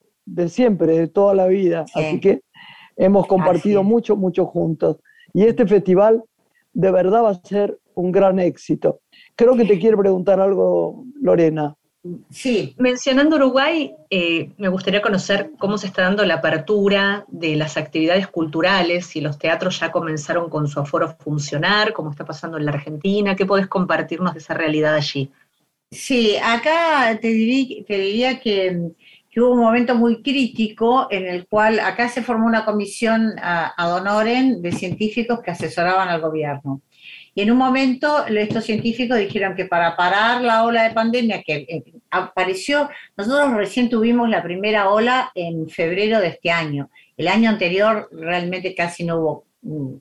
siempre, 0.48 0.98
de 0.98 1.08
toda 1.08 1.34
la 1.34 1.46
vida. 1.46 1.84
Así 1.94 2.20
que 2.20 2.42
hemos 2.96 3.26
compartido 3.26 3.82
mucho, 3.82 4.16
mucho 4.16 4.46
juntos. 4.46 4.98
Y 5.32 5.44
este 5.44 5.66
festival 5.66 6.22
de 6.74 6.90
verdad 6.90 7.24
va 7.24 7.30
a 7.30 7.34
ser 7.34 7.78
un 7.94 8.12
gran 8.12 8.38
éxito. 8.38 9.00
Creo 9.36 9.56
que 9.56 9.64
te 9.64 9.78
quiero 9.78 9.98
preguntar 9.98 10.40
algo, 10.40 11.04
Lorena. 11.20 11.76
Sí. 12.30 12.74
Mencionando 12.78 13.36
Uruguay, 13.36 13.94
eh, 14.10 14.50
me 14.56 14.68
gustaría 14.68 15.00
conocer 15.00 15.52
cómo 15.58 15.78
se 15.78 15.86
está 15.86 16.02
dando 16.02 16.24
la 16.24 16.34
apertura 16.34 17.24
de 17.28 17.54
las 17.54 17.76
actividades 17.76 18.26
culturales, 18.26 19.06
si 19.06 19.20
los 19.20 19.38
teatros 19.38 19.78
ya 19.78 19.92
comenzaron 19.92 20.50
con 20.50 20.66
su 20.66 20.80
aforo 20.80 21.06
a 21.06 21.14
funcionar, 21.14 21.92
cómo 21.92 22.10
está 22.10 22.24
pasando 22.24 22.58
en 22.58 22.64
la 22.64 22.72
Argentina, 22.72 23.36
¿qué 23.36 23.46
podés 23.46 23.68
compartirnos 23.68 24.32
de 24.34 24.40
esa 24.40 24.54
realidad 24.54 24.94
allí? 24.94 25.30
Sí, 25.90 26.36
acá 26.42 27.18
te 27.20 27.28
diría 27.28 28.40
que 28.40 28.92
que 29.32 29.40
hubo 29.40 29.54
un 29.54 29.60
momento 29.60 29.94
muy 29.94 30.22
crítico 30.22 31.08
en 31.10 31.26
el 31.26 31.46
cual 31.46 31.80
acá 31.80 32.10
se 32.10 32.22
formó 32.22 32.46
una 32.46 32.66
comisión 32.66 33.32
a, 33.40 33.72
Donoren 33.78 34.60
de 34.60 34.72
científicos 34.72 35.40
que 35.40 35.50
asesoraban 35.50 36.10
al 36.10 36.20
gobierno. 36.20 36.82
Y 37.34 37.42
en 37.42 37.50
un 37.50 37.56
momento 37.56 38.26
estos 38.26 38.64
científicos 38.64 39.18
dijeron 39.18 39.54
que 39.54 39.64
para 39.64 39.96
parar 39.96 40.42
la 40.42 40.64
ola 40.64 40.82
de 40.82 40.90
pandemia 40.90 41.42
que 41.42 41.54
eh, 41.68 41.82
apareció, 42.10 42.90
nosotros 43.16 43.54
recién 43.54 43.88
tuvimos 43.88 44.28
la 44.28 44.42
primera 44.42 44.90
ola 44.90 45.30
en 45.34 45.68
febrero 45.68 46.20
de 46.20 46.28
este 46.28 46.50
año. 46.50 46.90
El 47.16 47.28
año 47.28 47.50
anterior 47.50 48.08
realmente 48.12 48.74
casi 48.74 49.04
no 49.04 49.16
hubo... 49.16 49.44
Mm, 49.62 49.96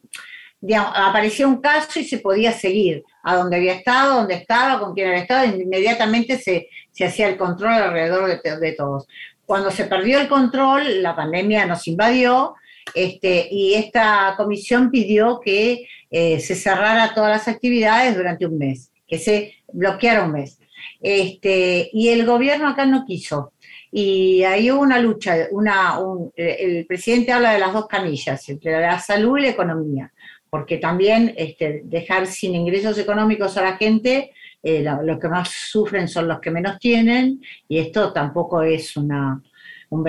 apareció 0.96 1.48
un 1.48 1.60
caso 1.60 2.00
y 2.00 2.04
se 2.04 2.20
podía 2.20 2.52
seguir 2.52 3.04
a 3.24 3.36
donde 3.36 3.56
había 3.56 3.74
estado, 3.74 4.18
donde 4.18 4.36
estaba, 4.36 4.80
con 4.80 4.94
quién 4.94 5.08
había 5.08 5.22
estado, 5.22 5.46
inmediatamente 5.46 6.38
se, 6.38 6.70
se 6.92 7.06
hacía 7.06 7.30
el 7.30 7.38
control 7.38 7.74
alrededor 7.74 8.42
de, 8.42 8.72
todos. 8.74 9.08
Cuando 9.46 9.72
se 9.72 9.86
perdió 9.86 10.20
el 10.20 10.28
control, 10.28 11.02
la 11.02 11.16
pandemia 11.16 11.66
nos 11.66 11.88
invadió 11.88 12.56
este, 12.94 13.48
y 13.52 13.74
esta 13.74 14.34
comisión 14.38 14.92
pidió 14.92 15.40
que 15.40 15.88
eh, 16.10 16.40
se 16.40 16.56
cerrara 16.56 17.14
todas 17.14 17.30
las 17.30 17.48
actividades 17.48 18.16
durante 18.16 18.46
un 18.46 18.58
mes, 18.58 18.92
que 19.08 19.18
se 19.18 19.56
bloqueara 19.72 20.26
un 20.26 20.34
mes. 20.34 20.60
Este, 21.00 21.90
y 21.94 22.10
el 22.10 22.26
gobierno 22.26 22.68
acá 22.68 22.86
no 22.86 23.06
quiso. 23.06 23.54
Y 23.92 24.44
ahí 24.44 24.72
hubo 24.72 24.82
una 24.82 25.00
lucha, 25.00 25.48
una, 25.52 26.00
el 26.36 26.86
presidente 26.86 27.32
habla 27.32 27.54
de 27.54 27.60
las 27.60 27.74
dos 27.74 27.88
camillas, 27.88 28.48
entre 28.48 28.80
la 28.80 29.00
salud 29.00 29.38
y 29.38 29.42
la 29.42 29.50
economía, 29.50 30.14
porque 30.50 30.78
también 30.78 31.34
este, 31.36 31.82
dejar 31.84 32.28
sin 32.28 32.56
ingresos 32.56 32.98
económicos 32.98 33.58
a 33.58 33.64
la 33.64 33.78
gente 33.78 34.32
eh, 34.64 34.86
los 35.04 35.20
que 35.20 35.28
más 35.28 35.50
sufren 35.50 36.08
son 36.08 36.28
los 36.28 36.40
que 36.40 36.52
menos 36.52 36.78
tienen 36.78 37.42
y 37.68 37.80
esto 37.80 38.14
tampoco 38.14 38.62
es 38.62 38.96
una, 38.96 39.42
un 39.92 40.04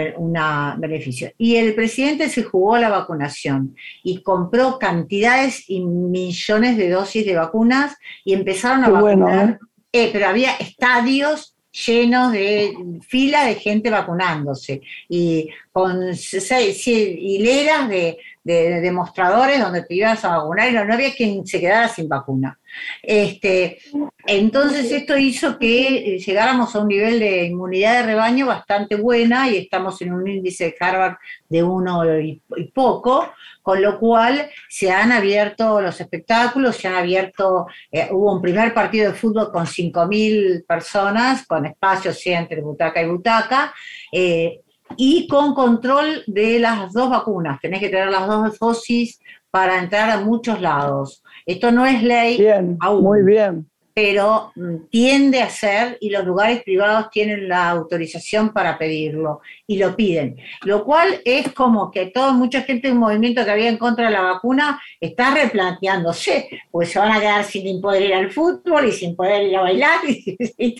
beneficio. 0.78 1.32
Y 1.36 1.56
el 1.56 1.74
presidente 1.74 2.28
se 2.28 2.44
jugó 2.44 2.78
la 2.78 2.88
vacunación 2.88 3.74
y 4.04 4.22
compró 4.22 4.78
cantidades 4.78 5.68
y 5.68 5.80
millones 5.80 6.76
de 6.76 6.88
dosis 6.88 7.26
de 7.26 7.34
vacunas 7.34 7.96
y 8.24 8.32
empezaron 8.32 8.84
a 8.84 8.90
vacunar. 8.90 9.58
¿eh? 9.92 10.04
Eh, 10.04 10.10
pero 10.12 10.28
había 10.28 10.52
estadios 10.54 11.56
llenos 11.72 12.32
de 12.32 12.74
fila 13.06 13.44
de 13.44 13.56
gente 13.56 13.90
vacunándose 13.90 14.82
y 15.08 15.48
con 15.72 16.14
seis, 16.14 16.86
hileras 16.86 17.88
de, 17.88 18.18
de, 18.44 18.80
demostradores 18.80 19.58
donde 19.58 19.82
te 19.82 19.94
ibas 19.94 20.24
a 20.24 20.36
vacunar 20.36 20.70
y 20.70 20.74
no, 20.74 20.80
había 20.80 21.12
quien 21.12 21.44
se 21.46 21.58
quedara 21.58 21.88
sin 21.88 22.08
vacuna. 22.08 22.58
Este, 23.02 23.78
entonces 24.26 24.90
esto 24.92 25.16
hizo 25.16 25.58
que 25.58 26.18
llegáramos 26.24 26.74
a 26.74 26.80
un 26.80 26.88
nivel 26.88 27.18
de 27.18 27.44
inmunidad 27.44 28.00
de 28.00 28.06
rebaño 28.06 28.46
bastante 28.46 28.96
buena 28.96 29.50
y 29.50 29.56
estamos 29.56 30.00
en 30.02 30.12
un 30.12 30.28
índice 30.28 30.64
de 30.64 30.76
Harvard 30.78 31.16
de 31.48 31.62
uno 31.62 32.04
y, 32.20 32.40
poco, 32.72 33.32
con 33.62 33.82
lo 33.82 33.98
cual 33.98 34.50
se 34.68 34.90
han 34.90 35.12
abierto 35.12 35.80
los 35.80 36.00
espectáculos, 36.00 36.76
se 36.76 36.88
han 36.88 36.94
abierto, 36.94 37.66
eh, 37.90 38.08
hubo 38.10 38.34
un 38.34 38.42
primer 38.42 38.72
partido 38.72 39.10
de 39.10 39.18
fútbol 39.18 39.50
con 39.52 39.66
5.000 39.66 40.64
personas, 40.66 41.46
con 41.46 41.66
espacios 41.66 42.20
entre 42.26 42.60
butaca 42.60 43.02
y 43.02 43.08
butaca, 43.08 43.74
eh, 44.10 44.60
y 44.96 45.26
con 45.26 45.54
control 45.54 46.22
de 46.26 46.58
las 46.58 46.92
dos 46.92 47.10
vacunas. 47.10 47.60
Tenés 47.60 47.80
que 47.80 47.88
tener 47.88 48.10
las 48.10 48.26
dos 48.26 48.58
dosis 48.58 49.18
para 49.50 49.78
entrar 49.78 50.10
a 50.10 50.20
muchos 50.20 50.60
lados. 50.60 51.21
Esto 51.46 51.70
no 51.70 51.86
es 51.86 52.02
ley 52.02 52.38
bien, 52.38 52.78
Muy 53.00 53.22
bien. 53.22 53.68
Pero 53.94 54.52
mm, 54.54 54.88
tiende 54.90 55.42
a 55.42 55.50
ser 55.50 55.98
y 56.00 56.08
los 56.08 56.24
lugares 56.24 56.62
privados 56.62 57.10
tienen 57.10 57.46
la 57.46 57.68
autorización 57.68 58.50
para 58.52 58.78
pedirlo 58.78 59.42
y 59.66 59.76
lo 59.76 59.94
piden. 59.94 60.36
Lo 60.62 60.84
cual 60.84 61.20
es 61.26 61.52
como 61.52 61.90
que 61.90 62.06
toda 62.06 62.32
mucha 62.32 62.62
gente 62.62 62.90
un 62.90 62.98
movimiento 62.98 63.44
que 63.44 63.50
había 63.50 63.68
en 63.68 63.76
contra 63.76 64.06
de 64.06 64.12
la 64.12 64.22
vacuna 64.22 64.80
está 64.98 65.34
replanteándose, 65.34 66.48
pues 66.70 66.90
se 66.90 66.98
van 66.98 67.12
a 67.12 67.20
quedar 67.20 67.44
sin 67.44 67.82
poder 67.82 68.02
ir 68.02 68.14
al 68.14 68.32
fútbol 68.32 68.86
y 68.86 68.92
sin 68.92 69.14
poder 69.14 69.42
ir 69.42 69.56
a 69.56 69.62
bailar 69.62 70.00
y, 70.08 70.76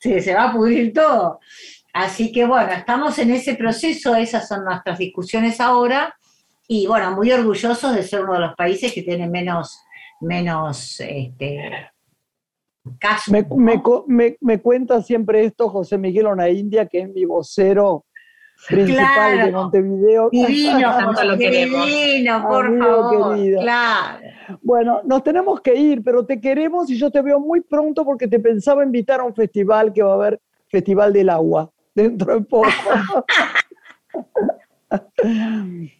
se, 0.00 0.20
se 0.22 0.34
va 0.34 0.44
a 0.44 0.52
pudrir 0.52 0.94
todo. 0.94 1.40
Así 1.92 2.32
que 2.32 2.46
bueno, 2.46 2.72
estamos 2.72 3.18
en 3.18 3.30
ese 3.30 3.54
proceso, 3.54 4.14
esas 4.16 4.48
son 4.48 4.64
nuestras 4.64 4.98
discusiones 4.98 5.60
ahora 5.60 6.14
y 6.68 6.86
bueno, 6.86 7.12
muy 7.12 7.30
orgullosos 7.30 7.94
de 7.94 8.02
ser 8.02 8.22
uno 8.22 8.34
de 8.34 8.40
los 8.40 8.54
países 8.54 8.92
que 8.92 9.02
tiene 9.02 9.28
menos, 9.28 9.78
menos 10.20 11.00
este, 11.00 11.90
casos. 12.98 13.34
Me, 14.40 14.60
cuenta 14.60 15.02
siempre 15.02 15.44
esto 15.44 15.68
José 15.68 15.98
Miguel 15.98 16.26
Ona 16.26 16.48
India, 16.48 16.86
que 16.86 17.00
es 17.00 17.08
mi 17.08 17.24
vocero 17.24 18.04
principal 18.68 19.44
de 19.44 19.52
Montevideo. 19.52 20.30
Divino, 20.30 21.36
divino, 21.36 22.48
por 22.48 22.78
favor. 22.78 23.36
Claro. 23.60 24.18
Bueno, 24.62 25.00
nos 25.04 25.22
tenemos 25.22 25.60
que 25.60 25.74
ir, 25.74 26.02
pero 26.02 26.24
te 26.24 26.40
queremos 26.40 26.88
y 26.90 26.96
yo 26.96 27.10
te 27.10 27.20
veo 27.20 27.38
muy 27.38 27.60
pronto 27.60 28.04
porque 28.04 28.28
te 28.28 28.38
pensaba 28.38 28.84
invitar 28.84 29.20
a 29.20 29.24
un 29.24 29.34
festival 29.34 29.92
que 29.92 30.02
va 30.02 30.12
a 30.12 30.14
haber 30.14 30.40
Festival 30.68 31.12
del 31.12 31.30
Agua 31.30 31.70
dentro 31.94 32.34
de 32.34 32.40
poco. 32.42 32.68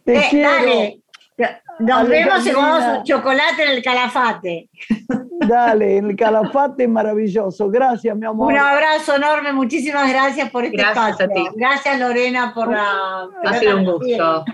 Te 0.05 0.17
eh, 0.17 0.23
quiero. 0.31 1.03
Nos 1.79 2.09
vemos 2.09 2.47
y 2.47 2.53
vamos 2.53 3.03
chocolate 3.05 3.65
en 3.65 3.71
el 3.71 3.83
calafate. 3.83 4.71
Dale, 5.47 5.99
en 5.99 6.11
el 6.11 6.17
calafate 6.17 6.89
maravilloso. 6.89 7.69
Gracias, 7.69 8.17
mi 8.17 8.27
amor. 8.27 8.53
Un 8.53 8.59
abrazo 8.59 9.17
enorme, 9.17 9.53
muchísimas 9.53 10.09
gracias 10.09 10.51
por 10.51 10.65
este 10.65 10.77
gracias 10.77 11.21
A 11.21 11.29
ti. 11.29 11.47
Gracias, 11.55 12.01
Lorena, 12.01 12.53
por 12.55 12.71
la. 12.71 13.29
Ha 13.45 13.55
sido 13.59 13.77
un 13.77 13.85
gusto. 13.85 14.45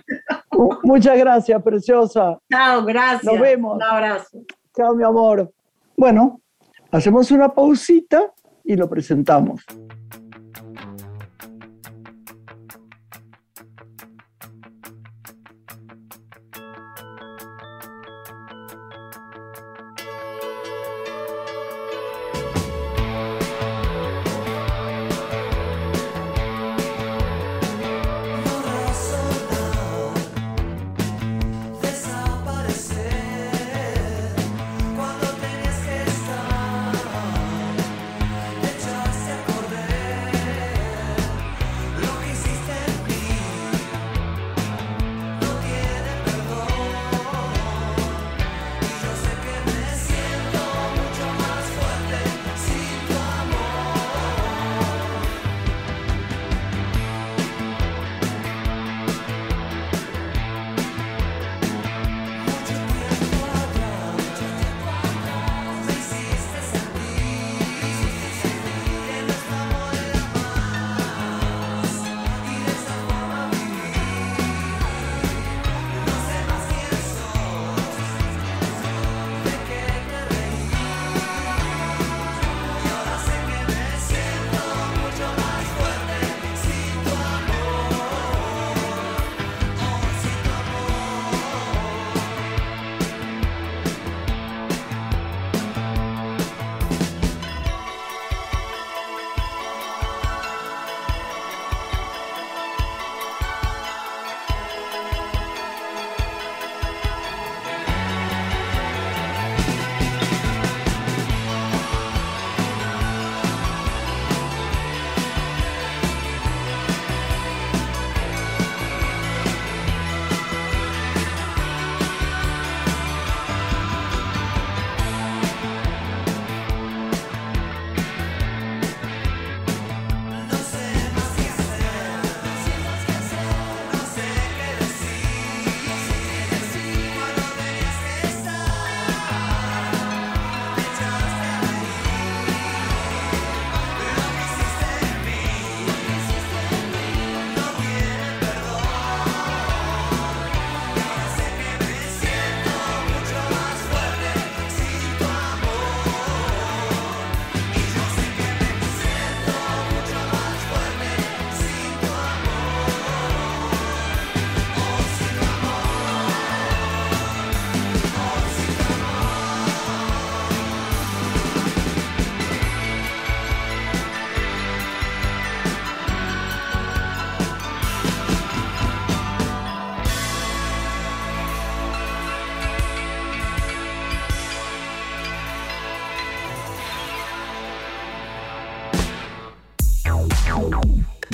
Muchas 0.83 1.17
gracias, 1.17 1.63
preciosa. 1.63 2.39
Chao, 2.51 2.85
gracias. 2.85 3.25
Nos 3.25 3.41
vemos. 3.41 3.77
Un 3.77 3.83
abrazo. 3.83 4.39
Chao, 4.77 4.95
mi 4.95 5.05
amor. 5.05 5.53
Bueno, 5.97 6.41
hacemos 6.91 7.31
una 7.31 7.49
pausita 7.49 8.33
y 8.65 8.77
lo 8.77 8.89
presentamos. 8.89 9.65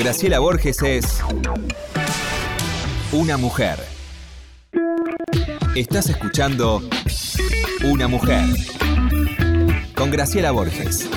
Graciela 0.08 0.38
Borges 0.38 0.82
es 0.82 1.22
una 3.12 3.36
mujer. 3.36 3.78
Estás 5.76 6.08
escuchando 6.08 6.80
Una 7.84 8.08
mujer 8.08 8.42
con 9.94 10.10
Graciela 10.10 10.50
Borges. 10.52 11.10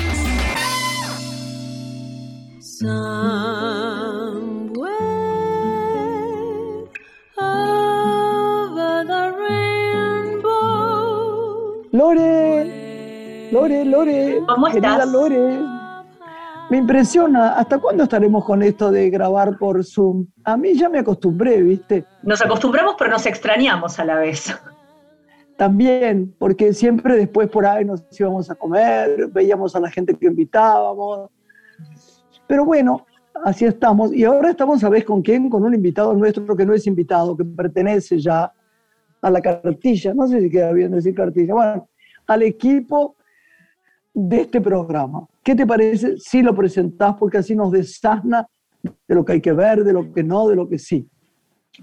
Lore, 11.93 13.51
Lore, 13.53 13.85
Lore, 13.85 14.41
¿Cómo 14.45 14.67
estás? 14.67 15.07
Lore. 15.07 15.70
Me 16.71 16.77
impresiona, 16.77 17.55
¿hasta 17.55 17.79
cuándo 17.79 18.03
estaremos 18.03 18.45
con 18.45 18.63
esto 18.63 18.91
de 18.91 19.09
grabar 19.09 19.57
por 19.57 19.83
Zoom? 19.83 20.27
A 20.45 20.55
mí 20.55 20.73
ya 20.73 20.87
me 20.87 20.99
acostumbré, 20.99 21.61
¿viste? 21.61 22.05
Nos 22.23 22.41
acostumbramos, 22.41 22.95
pero 22.97 23.11
nos 23.11 23.25
extrañamos 23.25 23.99
a 23.99 24.05
la 24.05 24.15
vez. 24.15 24.57
También, 25.57 26.33
porque 26.39 26.73
siempre 26.73 27.17
después 27.17 27.49
por 27.49 27.65
ahí 27.65 27.83
nos 27.83 28.05
íbamos 28.17 28.49
a 28.49 28.55
comer, 28.55 29.27
veíamos 29.33 29.75
a 29.75 29.81
la 29.81 29.91
gente 29.91 30.15
que 30.15 30.27
invitábamos. 30.27 31.29
Pero 32.47 32.63
bueno, 32.63 33.05
así 33.43 33.65
estamos. 33.65 34.13
Y 34.13 34.23
ahora 34.23 34.51
estamos, 34.51 34.79
¿sabés 34.79 35.03
con 35.03 35.21
quién? 35.21 35.49
Con 35.49 35.65
un 35.65 35.73
invitado 35.73 36.13
nuestro 36.13 36.55
que 36.55 36.65
no 36.65 36.73
es 36.73 36.87
invitado, 36.87 37.35
que 37.35 37.43
pertenece 37.43 38.17
ya 38.17 38.49
a 39.21 39.29
la 39.29 39.41
cartilla, 39.41 40.13
no 40.13 40.25
sé 40.25 40.39
si 40.39 40.49
queda 40.49 40.71
bien 40.71 40.91
decir 40.91 41.13
cartilla, 41.13 41.53
bueno, 41.53 41.89
al 42.27 42.43
equipo 42.43 43.17
de 44.13 44.39
este 44.39 44.61
programa. 44.61 45.27
¿Qué 45.43 45.55
te 45.55 45.65
parece 45.65 46.17
si 46.17 46.41
lo 46.41 46.53
presentás? 46.55 47.15
Porque 47.19 47.39
así 47.39 47.55
nos 47.55 47.71
desasna 47.71 48.47
de 48.83 49.15
lo 49.15 49.25
que 49.25 49.33
hay 49.33 49.41
que 49.41 49.53
ver, 49.53 49.83
de 49.83 49.93
lo 49.93 50.11
que 50.13 50.23
no, 50.23 50.47
de 50.47 50.55
lo 50.55 50.69
que 50.69 50.77
sí. 50.77 51.07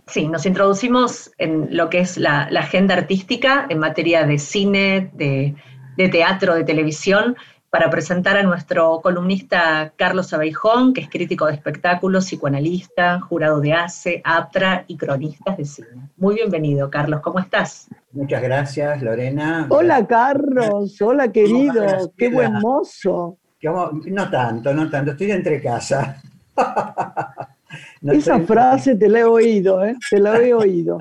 Sí, 0.07 0.29
nos 0.29 0.47
introducimos 0.47 1.33
en 1.38 1.77
lo 1.77 1.88
que 1.88 2.01
es 2.01 2.18
la, 2.18 2.49
la 2.51 2.61
agenda 2.61 2.94
artística 2.94 3.66
en 3.68 3.79
materia 3.79 4.25
de 4.27 4.38
cine, 4.38 5.11
de, 5.14 5.55
de 5.97 6.09
teatro, 6.09 6.55
de 6.55 6.64
televisión, 6.64 7.37
para 7.71 7.90
presentar 7.90 8.37
a 8.37 8.42
nuestro 8.42 9.01
columnista 9.03 9.92
Carlos 9.97 10.33
Abeijón, 10.33 10.94
que 10.94 11.03
es 11.03 11.11
crítico 11.11 11.47
de 11.47 11.55
espectáculos, 11.55 12.25
psicoanalista, 12.25 13.21
jurado 13.21 13.61
de 13.61 13.73
ACE, 13.75 14.23
APTRA 14.25 14.85
y 14.87 14.97
cronistas 14.97 15.57
de 15.57 15.64
cine. 15.64 16.11
Muy 16.16 16.37
bienvenido, 16.37 16.90
Carlos, 16.90 17.21
¿cómo 17.21 17.38
estás? 17.38 17.88
Muchas 18.12 18.42
gracias, 18.42 19.03
Lorena. 19.03 19.66
Hola, 19.68 20.07
Carlos. 20.07 21.01
Hola, 21.03 21.31
querido. 21.31 22.12
Qué 22.16 22.31
buen 22.31 22.55
mozo. 22.55 23.38
No 23.62 24.31
tanto, 24.31 24.73
no 24.73 24.88
tanto. 24.88 25.12
Estoy 25.12 25.31
entre 25.33 25.62
casa. 25.62 26.21
No 28.01 28.12
Esa 28.14 28.40
frase 28.40 28.94
te 28.94 29.09
la 29.09 29.21
he 29.21 29.25
oído, 29.25 29.85
¿eh? 29.85 29.94
Te 30.09 30.18
la 30.18 30.38
he 30.38 30.55
oído. 30.55 30.97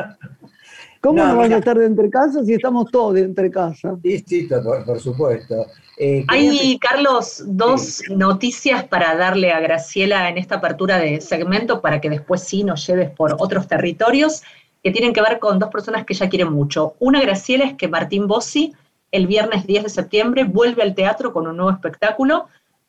¿Cómo 1.00 1.24
no, 1.24 1.38
vas 1.38 1.52
a 1.52 1.58
estar 1.60 1.78
de 1.78 1.86
entre 1.86 2.10
casa 2.10 2.44
si 2.44 2.54
estamos 2.54 2.92
todos 2.92 3.14
de 3.14 3.22
entre 3.22 3.50
casa? 3.50 3.96
Sí, 4.04 4.24
sí, 4.28 4.50
por, 4.64 4.84
por 4.84 5.00
supuesto. 5.00 5.66
Eh, 5.98 6.26
Hay, 6.28 6.78
Carlos, 6.80 7.44
dos 7.46 8.02
noticias 8.10 8.84
para 8.84 9.16
darle 9.16 9.52
a 9.52 9.60
Graciela 9.60 10.28
en 10.30 10.38
esta 10.38 10.56
apertura 10.56 10.98
de 10.98 11.22
segmento 11.22 11.82
para 11.82 12.02
que 12.02 12.10
después 12.10 12.44
sí 12.44 12.64
nos 12.64 12.86
lleves 12.86 13.10
por 13.12 13.36
otros 13.40 13.68
territorios 13.68 14.44
que 14.84 14.92
tienen 14.92 15.14
que 15.14 15.22
ver 15.22 15.40
con 15.40 15.60
dos 15.60 15.70
personas 15.70 16.06
que 16.06 16.14
ella 16.14 16.30
quiere 16.30 16.46
mucho. 16.46 16.96
Una, 17.00 17.22
Graciela, 17.22 17.66
es 17.66 17.74
que 17.76 17.88
Martín 17.88 18.28
Bossi 18.28 18.74
el 19.18 19.28
viernes 19.28 19.66
10 19.68 19.84
de 19.84 19.90
septiembre 19.90 20.44
vuelve 20.44 20.84
al 20.84 20.96
teatro 20.96 21.34
con 21.34 21.48
un 21.48 21.58
nuevo 21.58 21.72
espectáculo 21.72 22.48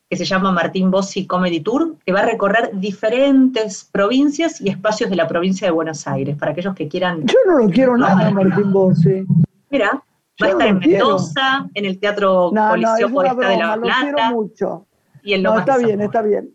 que 0.08 0.16
se 0.16 0.24
llama 0.24 0.52
Martín 0.52 0.90
Bossi 0.90 1.26
Comedy 1.26 1.60
Tour, 1.60 1.96
que 2.04 2.12
va 2.12 2.20
a 2.20 2.26
recorrer 2.26 2.70
diferentes 2.74 3.88
provincias 3.90 4.60
y 4.60 4.70
espacios 4.70 5.10
de 5.10 5.16
la 5.16 5.28
provincia 5.28 5.66
de 5.66 5.72
Buenos 5.72 6.06
Aires, 6.06 6.36
para 6.36 6.52
aquellos 6.52 6.74
que 6.74 6.88
quieran... 6.88 7.26
Yo 7.26 7.36
no 7.46 7.58
lo 7.58 7.68
quiero 7.68 7.96
nada, 7.96 8.30
Martín 8.30 8.72
Bossi. 8.72 9.26
Mira, 9.70 10.02
Va 10.40 10.46
a 10.46 10.50
estar 10.50 10.68
en 10.68 10.78
Mendoza, 10.78 11.68
en 11.74 11.84
el 11.84 11.98
Teatro 11.98 12.50
no, 12.52 12.68
Coliseo 12.68 13.08
no, 13.08 13.22
de 13.22 13.56
la 13.56 13.76
Lo 13.76 13.88
quiero 14.00 14.18
mucho. 14.30 14.86
Y 15.24 15.34
en 15.34 15.42
no, 15.42 15.58
está 15.58 15.76
bien, 15.78 16.00
está 16.00 16.22
bien. 16.22 16.50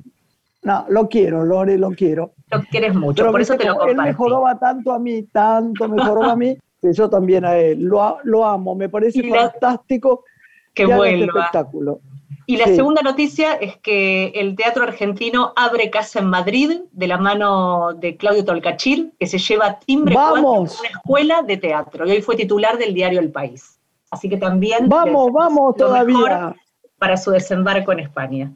No, 0.61 0.85
lo 0.87 1.09
quiero, 1.09 1.43
Lore, 1.43 1.77
lo 1.77 1.91
quiero. 1.91 2.33
Lo 2.49 2.61
quieres 2.63 2.95
mucho, 2.95 3.29
por 3.29 3.41
eso 3.41 3.57
te 3.57 3.65
lo 3.65 3.75
comparto. 3.75 3.91
Él 3.91 4.07
me 4.07 4.13
joroba 4.13 4.57
tanto 4.57 4.93
a 4.93 4.99
mí, 4.99 5.23
tanto 5.23 5.89
me 5.89 6.01
joroba 6.01 6.31
a 6.31 6.35
mí, 6.37 6.57
yo 6.91 7.09
también 7.09 7.45
a 7.45 7.55
él. 7.57 7.83
Lo, 7.83 8.17
lo 8.23 8.45
amo, 8.45 8.75
me 8.75 8.89
parece 8.89 9.23
fantástico 9.29 10.25
que, 10.73 10.83
este 10.83 10.95
vuelva. 10.95 11.25
Este 11.25 11.39
espectáculo. 11.39 12.01
Y 12.45 12.57
la 12.57 12.65
sí. 12.65 12.75
segunda 12.75 13.01
noticia 13.01 13.53
es 13.53 13.77
que 13.77 14.27
el 14.35 14.55
Teatro 14.55 14.83
Argentino 14.83 15.53
abre 15.55 15.89
casa 15.89 16.19
en 16.19 16.25
Madrid 16.25 16.81
de 16.91 17.07
la 17.07 17.17
mano 17.17 17.93
de 17.93 18.17
Claudio 18.17 18.43
Tolcachir, 18.43 19.13
que 19.17 19.27
se 19.27 19.37
lleva 19.37 19.79
timbre 19.79 20.15
¡Vamos! 20.15 20.79
una 20.79 20.89
escuela 20.89 21.41
de 21.41 21.57
teatro 21.57 22.05
y 22.05 22.11
hoy 22.11 22.21
fue 22.21 22.35
titular 22.35 22.77
del 22.77 22.93
diario 22.93 23.21
El 23.21 23.31
País. 23.31 23.79
Así 24.11 24.27
que 24.29 24.37
también... 24.37 24.89
Vamos, 24.89 25.31
vamos 25.31 25.75
todavía. 25.75 26.53
Para 26.99 27.17
su 27.17 27.31
desembarco 27.31 27.91
en 27.91 27.99
España. 27.99 28.51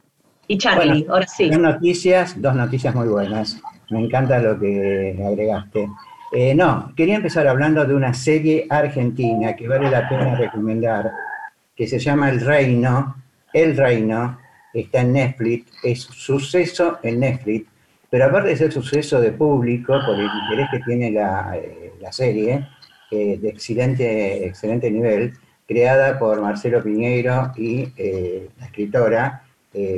Y 0.47 0.57
Charlie, 0.57 1.01
bueno, 1.01 1.13
ahora 1.13 1.27
sí. 1.27 1.49
Dos 1.49 1.59
noticias, 1.59 2.41
dos 2.41 2.55
noticias 2.55 2.93
muy 2.93 3.07
buenas. 3.07 3.59
Me 3.89 4.01
encanta 4.01 4.39
lo 4.39 4.59
que 4.59 5.17
agregaste. 5.25 5.89
Eh, 6.31 6.53
no, 6.53 6.93
quería 6.95 7.15
empezar 7.15 7.47
hablando 7.47 7.85
de 7.85 7.93
una 7.93 8.13
serie 8.13 8.67
argentina 8.69 9.55
que 9.55 9.67
vale 9.67 9.89
la 9.89 10.09
pena 10.09 10.35
recomendar, 10.35 11.11
que 11.75 11.87
se 11.87 11.99
llama 11.99 12.29
El 12.29 12.41
Reino. 12.41 13.15
El 13.53 13.77
Reino 13.77 14.37
está 14.73 15.01
en 15.01 15.13
Netflix, 15.13 15.71
es 15.83 16.01
suceso 16.01 16.99
en 17.01 17.21
Netflix, 17.21 17.67
pero 18.09 18.25
aparte 18.25 18.49
de 18.49 18.57
ser 18.57 18.73
suceso 18.73 19.21
de 19.21 19.31
público, 19.31 19.93
por 20.05 20.19
el 20.19 20.29
interés 20.43 20.67
que 20.69 20.79
tiene 20.79 21.11
la, 21.11 21.55
eh, 21.55 21.93
la 22.01 22.11
serie, 22.11 22.67
eh, 23.09 23.37
de 23.41 23.49
excelente, 23.49 24.45
excelente 24.45 24.91
nivel, 24.91 25.33
creada 25.65 26.19
por 26.19 26.41
Marcelo 26.41 26.83
Piñeiro 26.83 27.53
y 27.55 27.85
la 28.57 28.65
escritora 28.65 29.43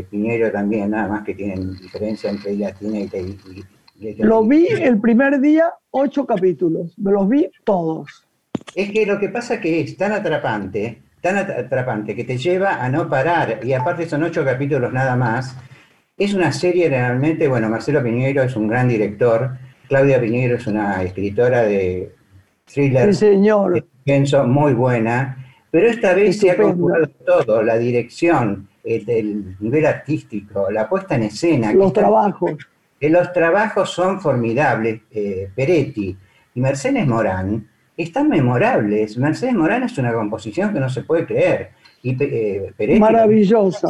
Piñeiro 0.10 0.52
también, 0.52 0.92
nada 0.92 1.08
más 1.08 1.24
que 1.24 1.36
tienen 1.36 1.76
diferencia 1.78 2.30
entre 2.30 2.56
latina 2.56 3.00
y, 3.00 3.04
y, 3.04 3.63
Lo 4.20 4.44
vi 4.46 4.68
el 4.68 5.00
primer 5.00 5.40
día, 5.42 5.66
ocho 5.92 6.26
capítulos, 6.26 6.98
me 6.98 7.12
los 7.12 7.28
vi 7.28 7.50
todos. 7.64 8.28
Es 8.76 8.92
que 8.92 9.06
lo 9.06 9.20
que 9.20 9.30
pasa 9.30 9.56
es 9.56 9.60
que 9.62 9.82
es 9.82 9.98
tan 9.98 10.12
atrapante, 10.12 11.02
tan 11.22 11.38
atrapante, 11.38 12.16
que 12.16 12.24
te 12.24 12.38
lleva 12.38 12.84
a 12.84 12.90
no 12.90 13.10
parar, 13.10 13.60
y 13.64 13.74
aparte 13.74 14.08
son 14.08 14.24
ocho 14.24 14.46
capítulos 14.46 14.94
nada 14.94 15.16
más, 15.16 15.58
es 16.18 16.34
una 16.34 16.52
serie 16.52 16.90
realmente, 16.90 17.48
bueno, 17.48 17.70
Marcelo 17.70 18.04
Piñeiro 18.04 18.44
es 18.44 18.56
un 18.56 18.68
gran 18.68 18.88
director, 18.88 19.52
Claudia 19.88 20.20
Piñeiro 20.22 20.56
es 20.56 20.68
una 20.68 21.04
escritora 21.04 21.64
de 21.64 22.14
thriller, 22.66 23.14
sí, 23.14 23.20
señor. 23.20 23.86
pienso, 24.04 24.46
muy 24.46 24.74
buena, 24.74 25.46
pero 25.72 25.88
esta 25.88 26.14
vez 26.14 26.40
se 26.40 26.52
ha 26.52 26.58
conjugado 26.58 27.08
todo, 27.26 27.64
la 27.64 27.78
dirección, 27.78 28.70
el, 28.84 29.10
el, 29.10 29.56
nivel 29.60 29.86
artístico, 29.86 30.72
la 30.72 30.88
puesta 30.88 31.16
en 31.16 31.24
escena. 31.24 31.74
Los 31.74 31.94
trabajos. 31.94 32.52
Está, 32.52 32.79
los 33.08 33.32
trabajos 33.32 33.92
son 33.92 34.20
formidables. 34.20 35.02
Eh, 35.12 35.50
Peretti 35.56 36.18
y 36.54 36.60
Mercedes 36.60 37.08
Morán 37.08 37.66
están 37.96 38.28
memorables. 38.28 39.18
Mercedes 39.18 39.54
Morán 39.54 39.84
es 39.84 39.98
una 39.98 40.12
composición 40.12 40.74
que 40.74 40.80
no 40.82 40.90
se 40.90 41.04
puede 41.04 41.26
creer. 41.26 41.70
Y 42.04 42.22
eh, 42.22 42.74
Peretti, 42.76 43.00
maravillosa. 43.00 43.88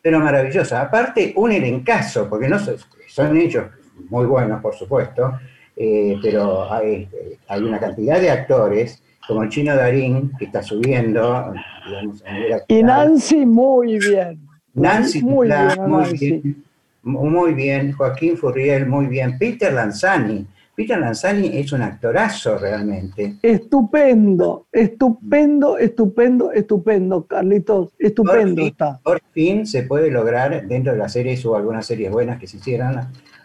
Pero 0.00 0.20
maravillosa. 0.20 0.82
Aparte, 0.82 1.32
un 1.36 1.50
elencazo, 1.50 2.28
porque 2.28 2.48
no 2.48 2.58
son, 2.58 2.76
son 3.08 3.36
hechos 3.36 3.64
muy 4.10 4.26
buenos, 4.26 4.60
por 4.60 4.74
supuesto, 4.74 5.38
eh, 5.76 6.16
pero 6.22 6.72
hay, 6.72 7.08
hay 7.48 7.62
una 7.62 7.78
cantidad 7.78 8.20
de 8.20 8.30
actores 8.30 9.02
como 9.26 9.42
el 9.44 9.48
chino 9.48 9.74
Darín, 9.76 10.32
que 10.38 10.46
está 10.46 10.62
subiendo. 10.62 11.54
Digamos, 11.86 12.24
y 12.68 12.82
Nancy 12.82 13.46
muy 13.46 13.98
bien. 13.98 14.40
Nancy, 14.74 15.22
muy, 15.22 15.46
Pla, 15.46 15.74
bien, 15.74 15.90
muy 15.90 16.02
Nancy. 16.02 16.30
bien. 16.30 16.64
Muy 17.02 17.54
bien. 17.54 17.92
Joaquín 17.92 18.36
Furriel, 18.36 18.86
muy 18.86 19.06
bien. 19.06 19.38
Peter 19.38 19.72
Lanzani. 19.72 20.46
Peter 20.74 20.98
Lanzani 20.98 21.58
es 21.58 21.72
un 21.72 21.82
actorazo 21.82 22.58
realmente. 22.58 23.36
Estupendo, 23.42 24.66
estupendo, 24.72 25.76
estupendo, 25.78 26.52
estupendo, 26.52 27.26
Carlitos. 27.26 27.90
Estupendo 27.98 28.54
por 28.54 28.56
fin, 28.56 28.66
está. 28.66 29.00
Por 29.02 29.22
fin 29.32 29.66
se 29.66 29.82
puede 29.82 30.10
lograr 30.10 30.66
dentro 30.66 30.92
de 30.92 30.98
las 30.98 31.12
series 31.12 31.44
o 31.44 31.56
algunas 31.56 31.84
series 31.84 32.10
buenas 32.10 32.38
que 32.38 32.46
se 32.46 32.56
hicieron 32.56 33.00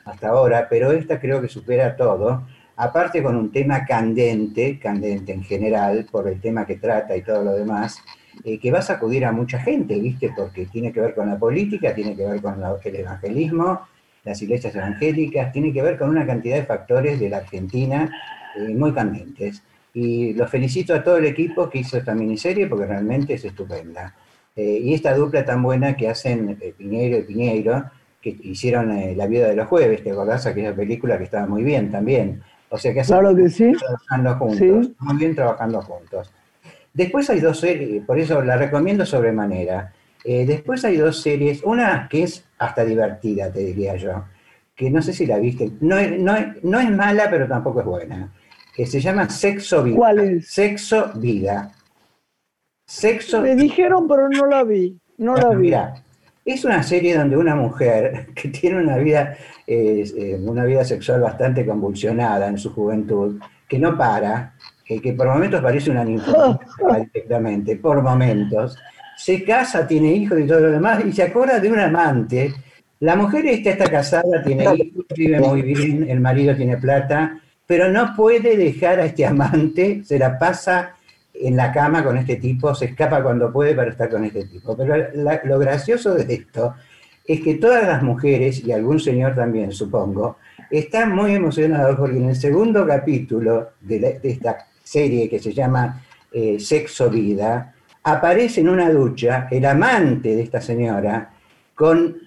hasta 0.05 0.29
ahora, 0.29 0.67
pero 0.69 0.91
esta 0.93 1.19
creo 1.19 1.41
que 1.41 1.49
supera 1.49 1.97
todo 1.97 2.43
aparte 2.77 3.21
con 3.21 3.35
un 3.35 3.51
tema 3.51 3.85
candente, 3.85 4.79
candente 4.79 5.33
en 5.33 5.43
general, 5.43 6.07
por 6.09 6.27
el 6.27 6.39
tema 6.39 6.65
que 6.65 6.75
trata 6.75 7.17
y 7.17 7.23
todo 7.23 7.43
lo 7.43 7.53
demás, 7.53 7.97
eh, 8.43 8.59
que 8.59 8.71
va 8.71 8.79
a 8.79 8.81
sacudir 8.81 9.25
a 9.25 9.31
mucha 9.31 9.59
gente, 9.59 9.99
¿viste? 9.99 10.31
Porque 10.35 10.65
tiene 10.65 10.91
que 10.91 11.01
ver 11.01 11.15
con 11.15 11.27
la 11.27 11.37
política, 11.37 11.93
tiene 11.93 12.15
que 12.15 12.25
ver 12.25 12.41
con 12.41 12.59
la, 12.59 12.75
el 12.83 12.95
evangelismo, 12.95 13.81
las 14.23 14.41
iglesias 14.41 14.75
evangélicas, 14.75 15.51
tiene 15.51 15.71
que 15.71 15.81
ver 15.81 15.97
con 15.97 16.09
una 16.09 16.25
cantidad 16.25 16.57
de 16.57 16.63
factores 16.63 17.19
de 17.19 17.29
la 17.29 17.37
Argentina 17.37 18.11
eh, 18.55 18.73
muy 18.73 18.93
candentes. 18.93 19.63
Y 19.93 20.33
los 20.33 20.49
felicito 20.49 20.93
a 20.93 21.03
todo 21.03 21.17
el 21.17 21.25
equipo 21.25 21.69
que 21.69 21.79
hizo 21.79 21.97
esta 21.97 22.13
miniserie 22.13 22.67
porque 22.67 22.85
realmente 22.85 23.33
es 23.33 23.45
estupenda. 23.45 24.13
Eh, 24.55 24.79
y 24.83 24.93
esta 24.93 25.15
dupla 25.15 25.45
tan 25.45 25.63
buena 25.63 25.95
que 25.95 26.09
hacen 26.09 26.59
Piñeiro 26.77 27.19
y 27.19 27.23
Piñeiro, 27.23 27.85
que 28.21 28.35
hicieron 28.41 28.91
eh, 28.91 29.15
La 29.15 29.27
vida 29.27 29.47
de 29.47 29.55
los 29.55 29.67
jueves, 29.67 30.03
¿te 30.03 30.11
acordás? 30.11 30.45
Aquella 30.45 30.75
película 30.75 31.17
que 31.17 31.23
estaba 31.23 31.47
muy 31.47 31.63
bien 31.63 31.91
también. 31.91 32.41
O 32.69 32.77
sea 32.77 32.93
que 32.93 33.01
claro 33.01 33.35
que 33.35 33.49
sí. 33.49 33.71
trabajando 33.71 34.35
juntos, 34.35 34.91
muy 34.99 35.17
bien 35.17 35.35
trabajando 35.35 35.81
juntos. 35.81 36.31
Después 36.97 37.29
hay 37.29 37.39
dos 37.39 37.59
series, 37.59 38.03
por 38.03 38.17
eso 38.17 38.41
la 38.41 38.57
recomiendo 38.57 39.05
sobremanera. 39.05 39.93
Eh, 40.23 40.47
después 40.47 40.83
hay 40.83 40.97
dos 40.97 41.21
series, 41.21 41.61
una 41.61 42.07
que 42.09 42.23
es 42.23 42.43
hasta 42.57 42.83
divertida, 42.83 43.51
te 43.51 43.59
diría 43.59 43.95
yo, 43.97 44.25
que 44.75 44.89
no 44.89 45.03
sé 45.03 45.13
si 45.13 45.27
la 45.27 45.37
viste, 45.37 45.69
no 45.79 45.95
es, 45.95 46.19
no 46.19 46.33
no 46.63 46.79
es 46.79 46.89
mala, 46.89 47.29
pero 47.29 47.47
tampoco 47.47 47.81
es 47.81 47.85
buena, 47.85 48.33
que 48.75 48.87
se 48.87 48.99
llama 48.99 49.29
Sexo 49.29 49.83
Vida. 49.83 49.95
¿Cuál 49.95 50.19
es? 50.21 50.47
Sexo 50.47 51.11
Vida. 51.13 51.71
Sexo. 52.87 53.41
Me 53.41 53.55
dijeron, 53.55 54.07
pero 54.07 54.27
no 54.27 54.47
la 54.47 54.63
vi. 54.63 54.99
No 55.19 55.35
la 55.35 55.49
vi. 55.49 55.71
es 56.45 56.65
una 56.65 56.81
serie 56.81 57.15
donde 57.15 57.37
una 57.37 57.55
mujer 57.55 58.29
que 58.35 58.49
tiene 58.49 58.81
una 58.81 58.97
vida, 58.97 59.37
eh, 59.67 60.35
una 60.43 60.65
vida 60.65 60.83
sexual 60.83 61.21
bastante 61.21 61.63
convulsionada 61.63 62.47
en 62.47 62.57
su 62.57 62.73
juventud, 62.73 63.39
que 63.69 63.77
no 63.77 63.95
para, 63.95 64.55
que, 64.87 65.13
por 65.13 65.27
momentos 65.27 65.61
parece 65.61 65.91
una 65.91 66.03
ninfa 66.03 66.59
directamente, 67.13 67.75
por 67.75 68.01
momentos, 68.01 68.77
se 69.17 69.43
casa, 69.43 69.85
tiene 69.85 70.13
hijos 70.13 70.39
y 70.39 70.47
todo 70.47 70.61
lo 70.61 70.71
demás, 70.71 71.03
y 71.05 71.11
se 71.11 71.23
acuerda 71.23 71.59
de 71.59 71.71
un 71.71 71.79
amante. 71.79 72.53
La 72.99 73.15
mujer 73.15 73.45
esta 73.47 73.71
está 73.71 73.89
casada, 73.89 74.43
tiene 74.43 74.63
hijos, 74.75 75.05
vive 75.15 75.39
muy 75.39 75.61
bien, 75.61 76.09
el 76.09 76.19
marido 76.19 76.55
tiene 76.55 76.77
plata, 76.77 77.39
pero 77.65 77.91
no 77.91 78.15
puede 78.15 78.55
dejar 78.55 78.99
a 78.99 79.05
este 79.05 79.25
amante, 79.25 80.03
se 80.03 80.17
la 80.17 80.39
pasa 80.39 80.95
en 81.33 81.55
la 81.55 81.71
cama 81.71 82.03
con 82.03 82.17
este 82.17 82.37
tipo, 82.37 82.73
se 82.73 82.85
escapa 82.85 83.21
cuando 83.21 83.51
puede 83.51 83.75
para 83.75 83.91
estar 83.91 84.09
con 84.09 84.23
este 84.23 84.45
tipo. 84.45 84.75
Pero 84.75 85.07
lo 85.43 85.59
gracioso 85.59 86.15
de 86.15 86.33
esto 86.33 86.75
es 87.27 87.41
que 87.41 87.55
todas 87.55 87.85
las 87.85 88.01
mujeres, 88.01 88.63
y 88.63 88.71
algún 88.71 88.99
señor 88.99 89.35
también, 89.35 89.71
supongo, 89.71 90.37
están 90.71 91.13
muy 91.13 91.35
emocionados 91.35 91.97
porque 91.97 92.17
en 92.17 92.29
el 92.29 92.35
segundo 92.35 92.85
capítulo 92.87 93.71
de, 93.81 94.19
esta 94.23 94.66
serie 94.87 95.29
que 95.29 95.39
se 95.39 95.53
llama 95.53 96.01
eh, 96.31 96.59
Sexo 96.59 97.09
Vida, 97.09 97.73
aparece 98.03 98.61
en 98.61 98.69
una 98.69 98.89
ducha 98.89 99.47
el 99.51 99.65
amante 99.65 100.35
de 100.35 100.41
esta 100.41 100.61
señora 100.61 101.29
con 101.75 102.17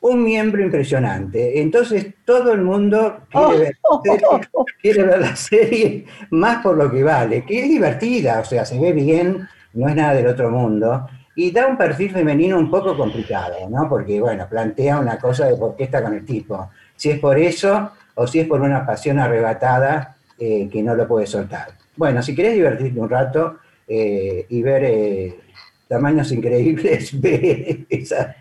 un 0.00 0.22
miembro 0.22 0.62
impresionante. 0.62 1.60
Entonces 1.60 2.14
todo 2.24 2.52
el 2.52 2.62
mundo 2.62 3.22
quiere 4.82 5.02
ver, 5.04 5.20
la 5.20 5.34
serie 5.36 6.04
más 6.30 6.62
por 6.62 6.76
lo 6.76 6.90
que 6.90 7.02
vale, 7.02 7.44
que 7.44 7.62
es 7.62 7.68
divertida, 7.68 8.40
o 8.40 8.44
sea, 8.44 8.64
se 8.64 8.78
ve 8.78 8.92
bien, 8.92 9.48
no 9.72 9.88
es 9.88 9.96
nada 9.96 10.14
del 10.14 10.26
otro 10.26 10.50
mundo, 10.50 11.08
y 11.34 11.50
da 11.50 11.66
un 11.66 11.76
perfil 11.76 12.12
femenino 12.12 12.58
un 12.58 12.70
poco 12.70 12.96
complicado, 12.96 13.54
¿no? 13.68 13.88
Porque, 13.88 14.20
bueno, 14.20 14.46
plantea 14.48 14.98
una 14.98 15.18
cosa 15.18 15.46
de 15.46 15.56
por 15.56 15.76
qué 15.76 15.84
está 15.84 16.02
con 16.02 16.14
el 16.14 16.24
tipo. 16.24 16.70
Si 16.94 17.10
es 17.10 17.18
por 17.18 17.38
eso 17.38 17.90
o 18.14 18.26
si 18.26 18.40
es 18.40 18.46
por 18.46 18.62
una 18.62 18.86
pasión 18.86 19.18
arrebatada 19.18 20.16
eh, 20.38 20.68
que 20.70 20.82
no 20.82 20.94
lo 20.94 21.06
puede 21.08 21.26
soltar. 21.26 21.68
Bueno, 21.96 22.22
si 22.22 22.34
querés 22.34 22.54
divertirte 22.54 23.00
un 23.00 23.08
rato 23.08 23.58
eh, 23.86 24.46
y 24.48 24.62
ver 24.62 24.84
eh, 24.84 25.40
tamaños 25.88 26.30
increíbles, 26.32 27.18
ve 27.20 27.86
esa 27.88 28.36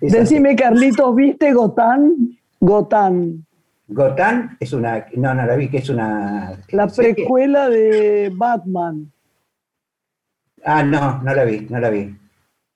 Decime, 0.00 0.54
Carlitos, 0.54 1.14
¿viste 1.14 1.52
Gotán? 1.52 2.38
Gotán. 2.60 3.44
Gotán 3.86 4.56
es 4.60 4.72
una. 4.72 5.06
No, 5.14 5.34
no 5.34 5.46
la 5.46 5.56
vi, 5.56 5.68
que 5.68 5.78
es 5.78 5.88
una. 5.88 6.60
La 6.70 6.86
precuela 6.88 7.68
de 7.70 8.30
Batman. 8.34 9.10
Ah, 10.64 10.82
no, 10.82 11.22
no 11.22 11.34
la 11.34 11.44
vi, 11.44 11.66
no 11.70 11.80
la 11.80 11.88
vi. 11.88 12.14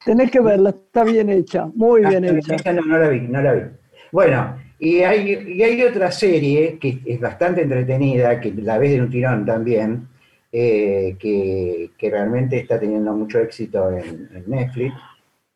Tenés 0.04 0.30
que 0.30 0.40
verla, 0.40 0.70
está 0.70 1.04
bien 1.04 1.28
hecha, 1.28 1.66
muy 1.74 2.02
ah, 2.04 2.08
bien 2.08 2.24
hecha. 2.24 2.72
No, 2.72 2.82
no 2.82 2.98
la 2.98 3.08
vi, 3.08 3.20
no 3.20 3.42
la 3.42 3.52
vi. 3.52 3.62
Bueno, 4.10 4.56
y 4.78 5.00
hay, 5.00 5.54
y 5.54 5.62
hay 5.62 5.82
otra 5.82 6.10
serie 6.10 6.78
que 6.78 7.00
es 7.04 7.20
bastante 7.20 7.62
entretenida, 7.62 8.40
que 8.40 8.52
la 8.52 8.78
ves 8.78 8.92
de 8.92 9.02
un 9.02 9.10
tirón 9.10 9.44
también, 9.44 10.08
eh, 10.52 11.16
que, 11.18 11.92
que, 11.96 12.10
realmente 12.10 12.58
está 12.58 12.78
teniendo 12.78 13.12
mucho 13.14 13.38
éxito 13.38 13.90
en 13.90 14.44
Netflix, 14.46 14.94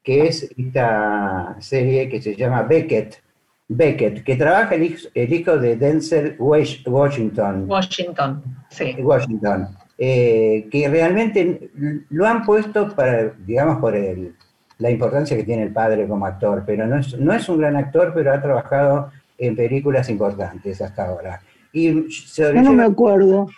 que 0.03 0.27
es 0.27 0.51
esta 0.57 1.57
serie 1.61 2.09
que 2.09 2.23
se 2.23 2.35
llama 2.35 2.63
Beckett, 2.63 3.23
Beckett, 3.69 4.23
que 4.25 4.37
trabaja 4.37 4.75
el 4.75 5.33
hijo, 5.33 5.59
de 5.59 5.77
Denzel 5.77 6.37
Washington. 6.39 7.65
Washington, 7.69 8.43
sí. 8.71 8.97
Washington. 9.01 9.69
Eh, 9.99 10.69
que 10.71 10.89
realmente 10.89 11.71
lo 12.11 12.27
han 12.27 12.45
puesto 12.45 12.95
para, 12.95 13.35
digamos, 13.45 13.79
por 13.79 13.97
el, 13.97 14.35
la 14.79 14.91
importancia 14.91 15.37
que 15.37 15.45
tiene 15.45 15.65
el 15.65 15.73
padre 15.73 16.07
como 16.07 16.27
actor, 16.27 16.63
pero 16.67 16.87
no 16.87 16.99
es, 16.99 17.19
no 17.19 17.33
es 17.33 17.49
un 17.49 17.59
gran 17.59 17.77
actor, 17.77 18.13
pero 18.15 18.33
ha 18.33 18.41
trabajado 18.41 19.11
en 19.39 19.57
películas 19.57 20.09
importantes 20.09 20.81
hasta 20.81 21.07
ahora. 21.07 21.41
Y 21.73 22.09
Yo 22.37 22.53
no 22.55 22.73
me 22.73 22.85
acuerdo. 22.85 23.49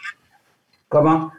¿Cómo? 0.89 1.33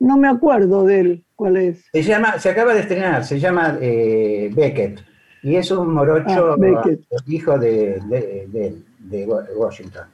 No 0.00 0.16
me 0.16 0.28
acuerdo 0.28 0.84
de 0.84 1.00
él. 1.00 1.24
¿Cuál 1.34 1.56
es? 1.56 1.84
Se, 1.92 2.02
llama, 2.02 2.38
se 2.38 2.50
acaba 2.50 2.74
de 2.74 2.80
estrenar, 2.80 3.24
se 3.24 3.38
llama 3.38 3.78
eh, 3.80 4.50
Beckett. 4.52 5.00
Y 5.42 5.54
es 5.54 5.70
un 5.70 5.94
morocho 5.94 6.56
ah, 6.58 6.82
hijo 7.26 7.58
de, 7.58 8.00
de, 8.98 9.26
Washington. 9.56 10.08